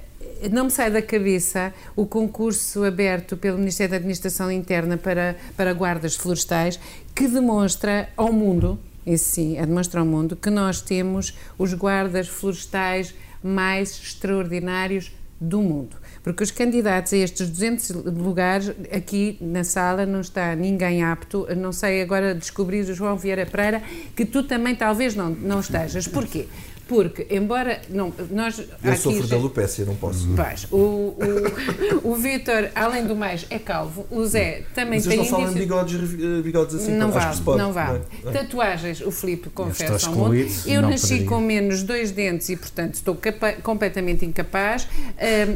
não 0.51 0.65
me 0.65 0.71
sai 0.71 0.91
da 0.91 1.01
cabeça 1.01 1.73
o 1.95 2.05
concurso 2.05 2.83
aberto 2.83 3.37
pelo 3.37 3.57
Ministério 3.57 3.91
da 3.91 3.97
Administração 3.97 4.51
Interna 4.51 4.97
para, 4.97 5.35
para 5.55 5.73
guardas 5.73 6.15
florestais, 6.15 6.79
que 7.15 7.27
demonstra 7.27 8.09
ao 8.15 8.31
mundo 8.31 8.79
esse 9.05 9.25
sim, 9.25 9.57
a 9.57 9.65
demonstrar 9.65 10.01
ao 10.01 10.07
mundo 10.07 10.35
que 10.35 10.49
nós 10.49 10.81
temos 10.81 11.33
os 11.57 11.73
guardas 11.73 12.27
florestais 12.27 13.15
mais 13.41 13.91
extraordinários 13.91 15.13
do 15.39 15.61
mundo. 15.61 15.95
Porque 16.23 16.43
os 16.43 16.51
candidatos 16.51 17.13
a 17.13 17.17
estes 17.17 17.47
200 17.49 17.89
lugares, 18.05 18.69
aqui 18.91 19.37
na 19.39 19.63
sala, 19.63 20.05
não 20.05 20.19
está 20.19 20.53
ninguém 20.55 21.03
apto. 21.03 21.47
Não 21.55 21.71
sei 21.71 22.01
agora 22.01 22.35
descobrir 22.35 22.83
João 22.83 23.15
Vieira 23.15 23.45
Pereira, 23.45 23.81
que 24.15 24.25
tu 24.25 24.43
também 24.43 24.75
talvez 24.75 25.15
não, 25.15 25.29
não 25.29 25.61
estejas. 25.61 26.07
Porquê? 26.07 26.47
Porque, 26.87 27.27
embora 27.29 27.81
não, 27.89 28.13
nós. 28.31 28.59
Eu 28.59 28.91
aqui, 28.91 29.01
sofro 29.01 29.27
da 29.27 29.35
alopécia, 29.35 29.85
não 29.85 29.95
posso. 29.95 30.27
Pois, 30.35 30.67
o, 30.71 30.77
o, 30.77 32.11
o 32.11 32.15
Vítor, 32.15 32.69
além 32.73 33.05
do 33.05 33.15
mais, 33.15 33.45
é 33.49 33.59
calvo. 33.59 34.07
O 34.09 34.25
Zé 34.25 34.63
também 34.73 34.99
Mas 34.99 35.05
tem. 35.05 35.17
Mas 35.17 35.29
não 35.29 35.39
falam 35.39 35.53
bigodes, 35.53 35.95
eh, 35.95 36.41
bigodes 36.41 36.75
assim, 36.75 36.93
não 36.93 37.11
vale, 37.11 37.25
acho 37.25 37.39
que 37.39 37.45
pode, 37.45 37.57
não 37.57 37.73
vale. 37.73 38.01
Não 38.23 38.31
é? 38.31 38.33
Tatuagens, 38.33 39.01
o 39.01 39.11
Filipe 39.11 39.49
confessa 39.49 40.09
ao 40.09 40.15
mundo. 40.15 40.35
Eu 40.65 40.81
nasci 40.81 41.07
poderia. 41.07 41.27
com 41.27 41.39
menos 41.41 41.83
dois 41.83 42.11
dentes 42.11 42.49
e, 42.49 42.55
portanto, 42.55 42.93
estou 42.93 43.17
completamente 43.63 44.25
incapaz. 44.25 44.87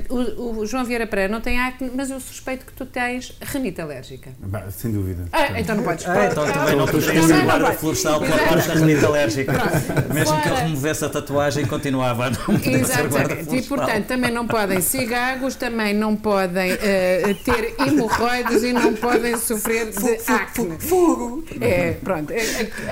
Um, 0.10 0.16
o, 0.16 0.60
o, 0.60 0.66
João 0.66 0.84
Vieira 0.84 1.08
Pereira 1.08 1.32
não 1.32 1.40
tem 1.40 1.60
acne, 1.60 1.92
mas 1.96 2.10
eu 2.10 2.20
suspeito 2.20 2.66
que 2.66 2.74
tu 2.74 2.86
tens 2.86 3.38
renite 3.42 3.80
alérgica. 3.80 4.32
Bah, 4.40 4.70
sem 4.70 4.92
dúvida. 4.92 5.26
Ah, 5.32 5.60
então 5.60 5.76
não 5.76 5.84
podes. 5.84 6.08
Ah, 6.08 6.28
então 6.30 6.46
também 6.52 6.76
não 6.76 6.86
podes 6.86 7.06
ser 7.06 7.44
guarda 7.44 7.72
florestal 7.72 8.20
pela 8.20 8.38
parte 8.38 8.68
da 8.68 8.74
renite 8.74 9.06
alérgica. 9.06 9.54
Mesmo 10.14 10.42
que 10.42 10.48
ele 10.50 10.60
removesse 10.60 11.06
a 11.06 11.10
tatuagem 11.22 11.66
continuava 11.66 12.26
a 12.26 12.30
não 12.32 12.40
poder 12.40 12.82
Exatamente. 12.82 13.56
E, 13.56 13.62
portanto, 13.62 14.06
também 14.08 14.32
não 14.32 14.48
podem 14.48 14.82
ser 14.82 15.06
gagos, 15.06 15.56
também 15.56 15.94
não 15.94 16.16
podem 16.16 16.74
uh, 16.74 17.36
ter 17.44 17.76
hemorroides 17.80 18.64
e 18.64 18.74
não 18.74 18.94
podem 18.94 19.38
sofrer 19.38 19.92
de 19.92 20.32
acne. 20.32 20.78
Fogo! 20.80 21.44
É, 21.60 21.94
pronto, 21.94 22.34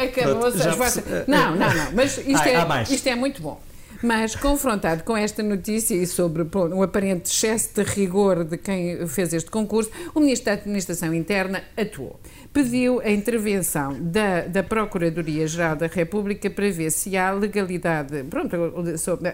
acabou-se 0.01 0.67
as 0.67 0.75
vossas... 0.75 1.03
Não, 1.27 1.55
não, 1.55 1.73
não, 1.73 1.91
mas 1.93 2.17
isto, 2.17 2.47
é, 2.47 2.83
isto 2.89 3.07
é 3.07 3.15
muito 3.15 3.41
bom. 3.41 3.59
Mas, 4.01 4.33
confrontado 4.33 5.03
com 5.03 5.15
esta 5.15 5.43
notícia 5.43 5.93
e 5.93 6.07
sobre 6.07 6.45
pronto, 6.45 6.73
um 6.73 6.81
aparente 6.81 7.29
excesso 7.29 7.75
de 7.75 7.83
rigor 7.83 8.45
de 8.45 8.57
quem 8.57 9.05
fez 9.07 9.33
este 9.33 9.51
concurso, 9.51 9.91
o 10.15 10.21
Ministro 10.21 10.45
da 10.45 10.53
Administração 10.53 11.13
Interna 11.13 11.61
atuou. 11.75 12.17
Pediu 12.53 13.01
a 13.01 13.09
intervenção 13.09 13.97
da, 13.99 14.41
da 14.47 14.63
Procuradoria-Geral 14.63 15.75
da 15.75 15.87
República 15.87 16.49
para 16.49 16.69
ver 16.71 16.91
se 16.91 17.17
há 17.17 17.31
legalidade, 17.31 18.23
pronto, 18.29 18.55
sobre 18.97 19.29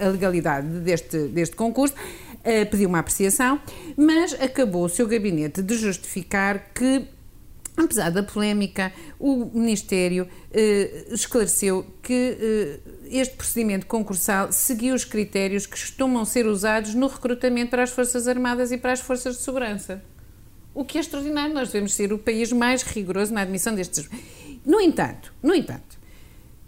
a 0.00 0.08
legalidade 0.08 0.66
deste, 0.80 1.28
deste 1.28 1.54
concurso, 1.54 1.94
uh, 1.94 2.70
pediu 2.70 2.88
uma 2.88 2.98
apreciação, 2.98 3.60
mas 3.96 4.34
acabou 4.34 4.86
o 4.86 4.88
seu 4.88 5.06
gabinete 5.06 5.62
de 5.62 5.76
justificar 5.76 6.70
que 6.74 7.06
Apesar 7.76 8.10
da 8.10 8.22
polémica, 8.22 8.92
o 9.18 9.50
Ministério 9.52 10.28
eh, 10.52 11.06
esclareceu 11.10 11.84
que 12.02 12.38
eh, 12.40 12.80
este 13.10 13.36
procedimento 13.36 13.86
concursal 13.86 14.52
seguiu 14.52 14.94
os 14.94 15.04
critérios 15.04 15.66
que 15.66 15.72
costumam 15.72 16.24
ser 16.24 16.46
usados 16.46 16.94
no 16.94 17.08
recrutamento 17.08 17.70
para 17.70 17.82
as 17.82 17.90
Forças 17.90 18.28
Armadas 18.28 18.70
e 18.70 18.78
para 18.78 18.92
as 18.92 19.00
Forças 19.00 19.36
de 19.36 19.42
Segurança 19.42 20.02
o 20.74 20.84
que 20.84 20.98
é 20.98 21.00
extraordinário. 21.00 21.54
Nós 21.54 21.68
devemos 21.68 21.94
ser 21.94 22.12
o 22.12 22.18
país 22.18 22.52
mais 22.52 22.82
rigoroso 22.82 23.32
na 23.32 23.42
admissão 23.42 23.74
destes. 23.74 24.08
No 24.66 24.80
entanto, 24.80 25.32
no 25.42 25.54
entanto, 25.54 25.98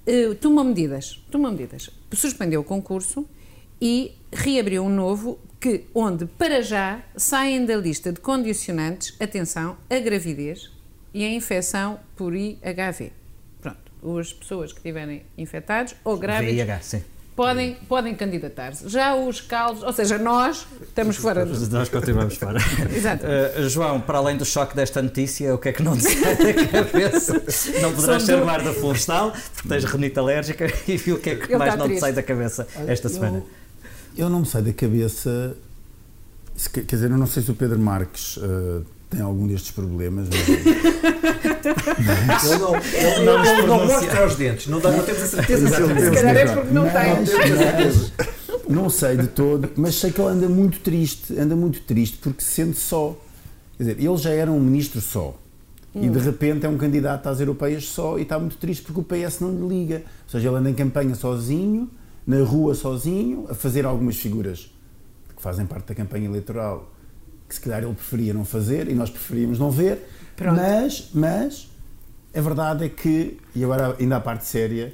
uh, 0.07 0.35
tomou 0.37 0.63
medidas, 0.63 1.23
tomou 1.31 1.51
medidas. 1.51 1.91
Suspendeu 2.13 2.61
o 2.61 2.65
concurso 2.65 3.27
e 3.81 4.13
reabriu 4.33 4.85
um 4.85 4.89
novo 4.89 5.39
que, 5.61 5.85
onde, 5.95 6.27
para 6.27 6.63
já, 6.63 7.03
saem 7.17 7.65
da 7.65 7.77
lista 7.77 8.13
de 8.13 8.21
condicionantes, 8.21 9.15
atenção, 9.21 9.77
a 9.91 9.99
gravidez 9.99 10.71
e 11.17 11.25
a 11.25 11.31
infecção 11.31 11.99
por 12.15 12.35
IHV. 12.35 13.11
Pronto, 13.63 14.19
as 14.19 14.35
pessoas 14.35 14.71
que 14.71 14.81
estiverem 14.81 15.23
infectados 15.39 15.97
ou 16.05 16.19
grávidos... 16.19 16.55
VIH, 16.55 16.81
sim 16.83 17.03
podem, 17.35 17.75
podem 17.89 18.15
candidatar-se. 18.15 18.87
Já 18.87 19.15
os 19.15 19.41
calvos, 19.41 19.83
ou 19.83 19.93
seja, 19.95 20.19
nós 20.19 20.67
estamos 20.83 21.17
fora. 21.17 21.47
Do... 21.47 21.69
Nós 21.71 21.89
continuamos 21.89 22.37
fora. 22.37 22.59
Exato. 22.95 23.25
Uh, 23.25 23.67
João, 23.69 23.99
para 23.99 24.19
além 24.19 24.37
do 24.37 24.45
choque 24.45 24.77
desta 24.77 25.01
notícia, 25.01 25.55
o 25.55 25.59
que 25.59 25.71
é 25.71 25.73
que 25.73 25.83
não 25.83 25.97
te 25.97 26.03
sai 26.09 26.37
da 26.37 26.85
cabeça? 26.85 27.33
Não 27.81 27.95
poderás 27.95 28.23
ser 28.23 28.39
do... 28.39 28.47
da 28.47 28.73
florestal, 28.75 29.33
porque 29.55 29.69
tens 29.69 29.85
renite 29.85 30.19
alérgica, 30.19 30.67
e 30.89 31.13
o 31.13 31.19
que 31.19 31.31
é 31.31 31.37
que 31.37 31.53
Ele 31.53 31.57
mais 31.57 31.77
não 31.77 31.87
triste. 31.87 31.99
te 31.99 32.01
sai 32.01 32.13
da 32.13 32.23
cabeça 32.23 32.67
esta 32.87 33.09
semana? 33.09 33.43
Eu, 34.17 34.25
eu 34.25 34.31
não 34.31 34.41
me 34.41 34.47
sai 34.47 34.61
da 34.61 34.73
cabeça. 34.73 35.57
Quer 36.73 36.87
dizer, 36.87 37.11
eu 37.11 37.19
não 37.19 37.27
sei 37.27 37.43
se 37.43 37.51
o 37.51 37.55
Pedro 37.55 37.79
Marques. 37.79 38.39
Uh, 38.39 38.96
tem 39.09 39.21
algum 39.21 39.47
destes 39.47 39.71
problemas. 39.71 40.29
Mas... 42.27 42.45
ele 42.51 42.59
não, 42.59 42.77
ele 42.77 43.25
não, 43.25 43.45
não, 43.45 43.67
não 43.67 43.87
mostra 43.87 44.27
os 44.27 44.37
dentes, 44.37 44.67
não, 44.67 44.81
dá, 44.81 44.91
não 44.91 45.05
temos 45.05 45.23
a 45.23 45.27
certeza 45.27 45.69
se 45.69 45.83
ele 45.83 45.95
tem. 45.95 46.05
Se 46.05 46.11
calhar 46.11 46.37
é 46.37 46.47
porque 46.55 46.73
não, 46.73 46.85
não 46.85 46.91
tem. 46.91 47.03
Não 48.69 48.91
sei 48.91 49.17
de 49.17 49.29
todo, 49.29 49.71
mas 49.77 49.95
sei 49.95 50.11
que 50.11 50.21
ele 50.21 50.31
anda 50.31 50.49
muito 50.49 50.81
triste, 50.81 51.39
anda 51.39 51.55
muito 51.55 51.81
triste 51.83 52.19
porque 52.19 52.43
se 52.43 52.51
sente 52.51 52.79
só. 52.79 53.17
Quer 53.77 53.85
dizer, 53.85 54.01
ele 54.05 54.17
já 54.17 54.31
era 54.31 54.51
um 54.51 54.59
ministro 54.59 55.01
só. 55.01 55.39
Hum. 55.95 56.05
E 56.05 56.09
de 56.09 56.19
repente 56.19 56.67
é 56.67 56.69
um 56.69 56.77
candidato 56.77 57.29
às 57.29 57.39
europeias 57.39 57.89
só 57.89 58.19
e 58.19 58.23
está 58.23 58.39
muito 58.39 58.57
triste 58.57 58.83
porque 58.83 59.01
o 59.01 59.05
PS 59.05 59.41
não 59.41 59.51
lhe 59.53 59.69
liga. 59.69 60.03
Ou 60.25 60.31
seja, 60.31 60.49
ele 60.49 60.57
anda 60.57 60.69
em 60.69 60.75
campanha 60.75 61.15
sozinho, 61.15 61.89
na 62.27 62.43
rua 62.43 62.75
sozinho, 62.75 63.47
a 63.49 63.55
fazer 63.55 63.87
algumas 63.87 64.17
figuras 64.17 64.71
que 65.37 65.41
fazem 65.41 65.65
parte 65.65 65.87
da 65.87 65.95
campanha 65.95 66.27
eleitoral 66.27 66.91
que 67.49 67.55
se 67.55 67.61
calhar 67.61 67.83
ele 67.83 67.95
preferia 67.95 68.35
não 68.35 68.45
fazer 68.45 68.89
e 68.89 68.95
nós 68.95 69.11
preferíamos 69.11 69.59
não 69.59 69.71
ver, 69.71 69.99
Pronto. 70.37 70.57
mas, 70.57 71.11
mas 71.15 71.71
a 72.35 72.41
verdade 72.41 72.85
é 72.85 72.89
que, 72.89 73.39
e 73.55 73.65
agora 73.65 73.97
ainda 73.99 74.17
a 74.17 74.21
parte 74.21 74.47
séria, 74.47 74.93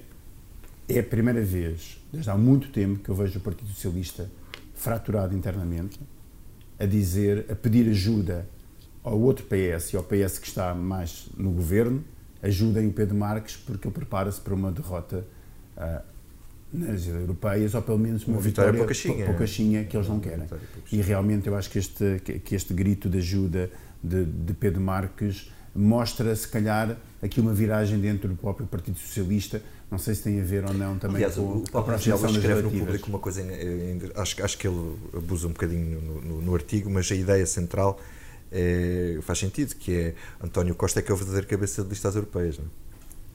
é 0.89 0.99
a 0.99 1.03
primeira 1.03 1.43
vez, 1.43 1.99
desde 2.13 2.31
há 2.31 2.37
muito 2.37 2.69
tempo, 2.69 3.03
que 3.03 3.09
eu 3.09 3.15
vejo 3.15 3.39
o 3.39 3.43
Partido 3.43 3.69
Socialista 3.69 4.31
fraturado 4.75 5.35
internamente, 5.35 5.99
a 6.79 6.87
dizer, 6.87 7.47
a 7.51 7.55
pedir 7.55 7.89
ajuda 7.89 8.47
ao 9.03 9.19
outro 9.19 9.45
PS 9.45 9.93
e 9.93 9.97
ao 9.97 10.03
PS 10.03 10.39
que 10.39 10.47
está 10.47 10.75
mais 10.75 11.29
no 11.37 11.51
governo, 11.51 12.05
ajudem 12.43 12.89
o 12.89 12.93
Pedro 12.93 13.17
Marques 13.17 13.57
porque 13.57 13.87
ele 13.87 13.95
prepara-se 13.95 14.41
para 14.41 14.55
uma 14.55 14.71
derrota 14.71 15.25
uh, 15.77 16.12
nas 16.73 17.07
europeias, 17.07 17.75
ou 17.75 17.83
pelo 17.83 17.99
menos 17.99 18.27
uma, 18.27 18.37
uma 18.37 18.43
vitória, 18.43 18.73
vitória 18.73 19.27
poucachinha, 19.27 19.85
que 19.85 19.97
eles 19.97 20.09
não 20.09 20.19
querem. 20.21 20.47
E 20.91 21.01
realmente 21.03 21.47
eu 21.47 21.55
acho 21.57 21.69
que 21.71 21.79
este, 21.79 22.21
que 22.45 22.55
este 22.55 22.73
grito 22.73 23.09
de 23.09 23.19
ajuda 23.19 23.71
de, 24.03 24.25
de 24.25 24.53
Pedro 24.55 24.81
Marques 24.81 25.51
mostra, 25.75 26.35
se 26.35 26.49
calhar, 26.49 26.97
aqui 27.23 27.41
uma 27.41 27.53
viragem 27.53 27.99
dentro 28.01 28.29
do 28.29 28.35
próprio 28.35 28.67
Partido 28.67 28.99
Socialista. 28.99 29.63
Não 29.91 29.99
sei 29.99 30.15
se 30.15 30.23
tem 30.23 30.41
a 30.41 30.45
ver 30.45 30.65
ou 30.65 30.73
não 30.73 30.97
também 30.99 31.17
Aliás, 31.17 31.35
com 31.35 31.43
o 31.43 31.65
aproximação 31.79 32.29
das 32.29 32.37
escreve 32.39 32.63
no 32.63 32.71
público 32.71 33.09
uma 33.11 33.19
coisa, 33.19 33.43
acho, 34.17 34.43
acho 34.43 34.57
que 34.59 34.67
ele 34.67 34.97
abusa 35.15 35.47
um 35.47 35.51
bocadinho 35.53 36.01
no, 36.01 36.21
no- 36.23 36.41
no 36.41 36.55
artigo, 36.55 36.89
mas 36.89 37.13
a 37.13 37.15
ideia 37.15 37.45
central 37.45 38.01
é- 38.51 39.19
faz 39.21 39.39
sentido, 39.39 39.75
que 39.75 39.93
é 39.95 40.15
António 40.43 40.75
Costa 40.75 41.01
é 41.01 41.03
que 41.03 41.11
é 41.11 41.15
o 41.15 41.17
verdadeiro 41.17 41.47
cabeça 41.47 41.83
de 41.83 41.91
listas 41.91 42.15
europeias. 42.15 42.59
Não, 42.59 42.65
é? 42.65 42.69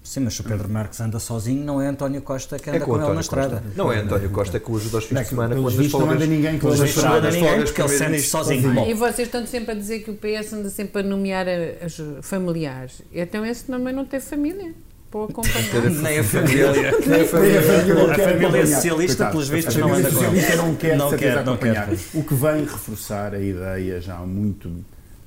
Sim, 0.07 0.21
mas 0.21 0.35
se 0.35 0.41
o 0.41 0.43
Pedro 0.45 0.69
Marques 0.69 1.01
anda 1.01 1.19
sozinho, 1.19 1.65
não 1.65 1.81
é 1.81 1.87
António 1.87 2.21
Costa 2.21 2.57
que 2.57 2.69
anda 2.69 2.77
é 2.77 2.79
com, 2.79 2.91
com 2.97 3.03
ele 3.03 3.13
na 3.13 3.19
estrada. 3.19 3.57
Costa. 3.57 3.71
Não 3.75 3.91
é 3.91 3.97
António 3.99 4.29
Costa 4.29 4.57
que 4.57 4.71
o 4.71 4.77
ajuda 4.77 4.97
aos 4.97 5.03
fins 5.05 5.17
é 5.17 5.19
de 5.19 5.23
que, 5.25 5.29
semana 5.31 5.53
quando 5.55 5.67
as 5.67 5.73
vistos, 5.73 5.91
não 5.93 5.99
folgas... 5.99 6.15
anda 6.15 6.25
ninguém 6.33 6.59
com 6.59 6.67
as 6.69 6.77
folgas- 6.91 7.35
ninguém, 7.35 7.49
folgas 7.49 7.71
porque 7.71 7.81
ele 7.81 7.89
sente 7.89 8.21
sozinho. 8.21 8.85
E 8.89 8.93
vocês 8.93 9.27
estão 9.27 9.45
sempre 9.45 9.71
a 9.71 9.75
dizer 9.75 9.99
que 9.99 10.09
o 10.11 10.13
PS 10.13 10.53
anda 10.53 10.69
sempre 10.69 11.01
a 11.01 11.03
nomear 11.03 11.45
as 11.83 12.01
familiares. 12.21 13.01
Então 13.11 13.45
esse 13.45 13.65
também 13.65 13.93
não 13.93 14.05
tem 14.05 14.21
família 14.21 14.73
para 15.11 15.25
acompanhar. 15.25 15.89
Nem 16.01 16.19
a 16.19 16.23
família. 16.23 16.71
Nem 17.05 17.21
a 17.21 17.25
família 17.25 17.59
a 17.59 18.15
família 18.15 18.67
socialista, 18.67 19.25
pelos 19.29 19.49
vistos, 19.49 19.75
não 19.75 19.93
anda 19.93 20.09
com 20.09 20.23
ele. 20.23 20.55
não 20.55 20.75
quer, 20.75 20.97
Não 20.97 21.17
quer, 21.17 21.45
não 21.45 21.57
quer. 21.57 21.89
O 22.13 22.23
que 22.23 22.33
vem 22.33 22.61
reforçar 22.63 23.33
a 23.33 23.39
ideia 23.41 23.99
já 23.99 24.15
muito 24.19 24.71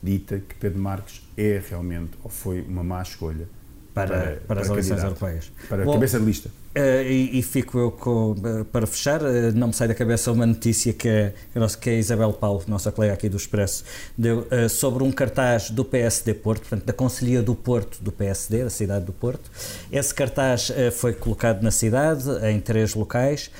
dita 0.02 0.38
que 0.48 0.54
Pedro 0.54 0.80
Marques 0.80 1.20
é 1.36 1.60
realmente, 1.68 2.12
ou 2.24 2.30
foi 2.30 2.62
uma 2.62 2.82
má 2.82 3.02
escolha 3.02 3.46
Para, 3.94 4.40
para, 4.46 4.60
as 4.60 4.68
eleições 4.68 5.02
europeias. 5.02 5.50
Para 5.68 5.84
Bom, 5.84 5.94
cabeça 5.94 6.18
de 6.18 6.24
lista. 6.24 6.50
Eh, 6.72 7.02
e, 7.02 7.38
e 7.40 7.42
fico 7.42 7.76
eu 7.78 7.90
com, 7.90 8.36
eh, 8.44 8.64
para 8.70 8.86
fechar, 8.86 9.20
eh, 9.22 9.50
não 9.52 9.68
me 9.68 9.72
sai 9.74 9.88
da 9.88 9.94
cabeça 9.94 10.30
uma 10.30 10.46
notícia 10.46 10.92
que 10.92 11.08
a, 11.08 11.30
que 11.30 11.58
a 11.58 11.60
nossa- 11.60 11.76
que 11.76 11.90
a 11.90 11.94
Isabel 11.94 12.32
Paulo, 12.32 12.62
nossa 12.68 12.92
colega 12.92 13.12
aqui 13.12 13.28
do 13.28 13.36
Expresso, 13.36 13.82
deu 14.16 14.46
sobre 14.68 15.02
um 15.02 15.10
cartaz 15.10 15.70
do 15.70 15.84
PSD 15.84 16.34
Porto, 16.34 16.60
portanto, 16.60 16.84
da 16.84 16.92
Conselhia 16.92 17.42
do 17.42 17.56
Porto 17.56 17.98
do 18.00 18.12
PSD, 18.12 18.62
da 18.62 18.70
cidade 18.70 19.04
do 19.04 19.12
Porto. 19.12 19.50
Esse 19.90 20.14
cartaz 20.14 20.70
foi 20.92 21.12
colocado 21.12 21.62
na 21.62 21.70
cidade, 21.72 22.24
em 22.46 22.60
três 22.60 22.94
locais, 22.94 23.50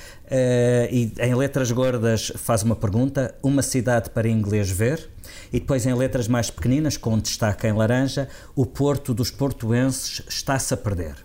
e 0.89 1.11
em 1.19 1.35
letras 1.35 1.71
gordas 1.71 2.31
faz 2.35 2.63
uma 2.63 2.75
pergunta: 2.75 3.35
uma 3.43 3.61
cidade 3.61 4.09
para 4.09 4.29
inglês 4.29 4.69
ver? 4.69 5.09
E 5.51 5.59
depois 5.59 5.85
em 5.85 5.93
letras 5.93 6.27
mais 6.27 6.49
pequeninas, 6.49 6.97
com 6.97 7.17
destaque 7.19 7.67
em 7.67 7.73
laranja, 7.73 8.27
o 8.55 8.65
Porto 8.65 9.13
dos 9.13 9.29
portuenses 9.29 10.21
está-se 10.27 10.73
a 10.73 10.77
perder. 10.77 11.15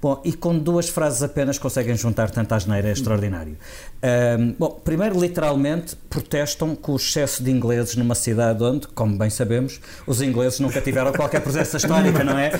Bom, 0.00 0.22
e 0.24 0.32
com 0.32 0.56
duas 0.56 0.88
frases 0.88 1.22
apenas 1.22 1.58
conseguem 1.58 1.96
juntar 1.96 2.30
tanta 2.30 2.54
asneira, 2.54 2.88
é 2.88 2.92
extraordinário. 2.92 3.56
Ahm, 4.02 4.54
bom, 4.58 4.80
primeiro, 4.84 5.20
literalmente, 5.20 5.96
protestam 6.08 6.76
com 6.76 6.92
o 6.92 6.96
excesso 6.96 7.42
de 7.42 7.50
ingleses 7.50 7.96
numa 7.96 8.14
cidade 8.14 8.62
onde, 8.62 8.86
como 8.88 9.18
bem 9.18 9.28
sabemos, 9.28 9.80
os 10.06 10.22
ingleses 10.22 10.60
nunca 10.60 10.80
tiveram 10.80 11.12
qualquer 11.12 11.40
presença 11.40 11.76
histórica, 11.76 12.22
não 12.22 12.38
é? 12.38 12.52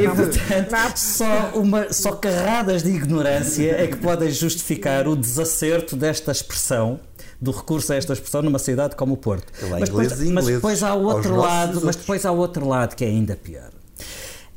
E, 0.00 0.08
portanto, 0.08 0.96
só, 0.96 1.52
uma, 1.54 1.92
só 1.92 2.12
carradas 2.12 2.82
de 2.82 2.90
ignorância 2.90 3.70
é 3.72 3.86
que 3.86 3.96
podem 3.96 4.30
justificar 4.30 5.08
o 5.08 5.16
desacerto 5.16 5.96
desta 5.96 6.30
expressão 6.30 7.00
do 7.40 7.50
recurso 7.50 7.92
a 7.92 7.96
esta 7.96 8.12
expressão 8.12 8.42
numa 8.42 8.58
cidade 8.58 8.96
como 8.96 9.14
o 9.14 9.16
Porto. 9.16 9.52
Lá, 9.68 9.80
Mas 9.80 9.88
depois, 9.88 10.12
ingleses 10.12 10.32
mas 10.32 10.46
depois 10.46 10.82
há 10.82 10.94
outro 10.94 11.36
lado, 11.36 11.80
mas 11.84 11.96
depois 11.96 12.26
há 12.26 12.32
outro 12.32 12.68
lado 12.68 12.94
que 12.94 13.04
é 13.04 13.08
ainda 13.08 13.36
pior. 13.36 13.70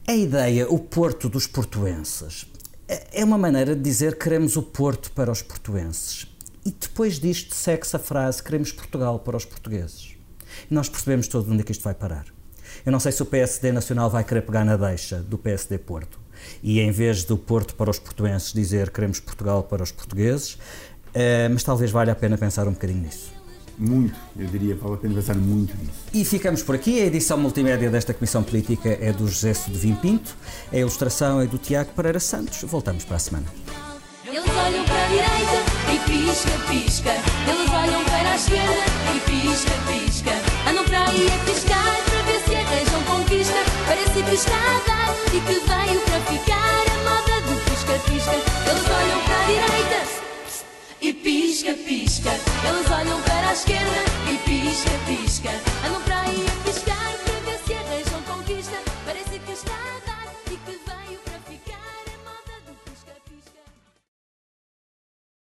A 0.08 0.14
ideia, 0.14 0.68
o 0.70 0.80
Porto 0.80 1.30
dos 1.30 1.48
portuenses, 1.48 2.46
é 2.88 3.22
é 3.22 3.24
uma 3.24 3.38
maneira 3.38 3.76
de 3.76 3.82
dizer 3.82 4.14
que 4.14 4.26
queremos 4.26 4.58
o 4.58 4.64
Porto 4.64 5.12
para 5.12 5.32
os 5.32 5.42
portuenses. 5.42 6.28
E 6.66 6.72
depois 6.72 7.20
disto 7.20 7.54
segue-se 7.54 7.96
a 7.96 8.00
frase 8.00 8.42
queremos 8.42 8.72
Portugal 8.72 9.20
para 9.20 9.38
os 9.38 9.46
portugueses. 9.46 10.16
E 10.70 10.74
nós 10.74 10.90
percebemos 10.90 11.28
todo 11.28 11.52
onde 11.52 11.62
é 11.62 11.64
que 11.64 11.72
isto 11.72 11.84
vai 11.84 11.94
parar. 11.94 12.26
Eu 12.86 12.92
não 12.92 13.00
sei 13.00 13.12
se 13.12 13.22
o 13.22 13.26
PSD 13.26 13.72
Nacional 13.72 14.10
vai 14.10 14.24
querer 14.24 14.42
pegar 14.42 14.66
na 14.66 14.76
deixa 14.76 15.18
do 15.22 15.38
PSD 15.38 15.78
Porto 15.78 16.20
e 16.62 16.80
em 16.80 16.92
vez 16.92 17.24
do 17.24 17.38
Porto 17.38 17.76
para 17.76 17.90
os 17.90 18.00
portuenses 18.00 18.52
dizer 18.54 18.90
queremos 18.92 19.20
Portugal 19.20 19.64
para 19.64 19.84
os 19.84 19.92
portugueses, 19.92 20.58
eh, 21.14 21.50
mas 21.50 21.64
talvez 21.64 21.92
valha 21.92 22.14
a 22.14 22.16
pena 22.16 22.38
pensar 22.38 22.68
um 22.68 22.74
bocadinho 22.74 23.02
nisso. 23.02 23.32
Muito, 23.78 24.16
eu 24.38 24.46
diria, 24.48 24.76
vale 24.76 24.96
a 24.96 24.98
pena 24.98 25.16
pensar 25.16 25.36
muito 25.36 25.76
nisso. 25.78 25.94
E 26.14 26.24
ficamos 26.24 26.62
por 26.62 26.76
aqui. 26.76 27.02
A 27.02 27.06
edição 27.06 27.38
multimédia 27.38 27.90
desta 27.90 28.14
Comissão 28.14 28.44
Política 28.44 28.98
é 29.02 29.12
do 29.12 29.28
José 29.28 29.54
Sudovim 29.54 29.96
Pinto, 29.96 30.36
a 30.72 30.78
ilustração 30.78 31.42
é 31.42 31.48
do 31.48 31.58
Tiago 31.58 31.92
Pereira 31.96 32.20
Santos. 32.20 32.62
Voltamos 32.64 33.04
para 33.04 33.16
a 33.16 33.20
semana. 33.20 33.46
Eles 34.26 34.44
olham 34.48 34.84
para 34.86 35.04
a 35.04 35.08
direita 35.08 35.60
e 35.92 36.00
pisca, 36.10 36.52
pisca. 36.70 37.12
Eles 37.50 37.70
olham 37.72 38.04
para 38.06 38.32
a 38.32 38.36
esquerda 38.36 38.84
e 39.16 39.20
pisca, 39.30 39.72
pisca. 39.88 40.32
Andam 40.70 40.86
para 40.86 41.10
aí 41.10 41.28
a 41.28 41.46
piscar 41.46 42.04
para 42.06 42.22
ver 42.24 42.42
se 42.46 42.56
arranjam 42.56 43.04
conquista. 43.04 43.58
Parece 43.88 44.24
que 44.24 44.36
está 44.36 44.54
a 44.54 44.88
dar 44.88 45.16
e 45.28 45.40
que 45.42 45.54
veio 45.54 46.02
para 46.02 46.20
ficar 46.32 46.84
a 46.90 47.10
moda 47.10 47.42
do 47.42 47.60
pisca, 47.66 47.94
pisca. 48.10 48.32
Eles 48.32 48.86
olham 48.86 49.24
para 49.26 49.42
a 49.42 49.46
direita 49.46 50.23
e 51.04 51.14
pisca, 51.14 51.74
pisca. 51.74 52.30
Eles 52.66 52.90
olham 52.90 53.22
para 53.24 53.50
a 53.50 53.54
esquerda 53.54 54.06
e 54.32 54.38
pisca, 54.38 54.92
pisca. 55.06 55.50
Andam 55.86 56.02
para 56.02 56.13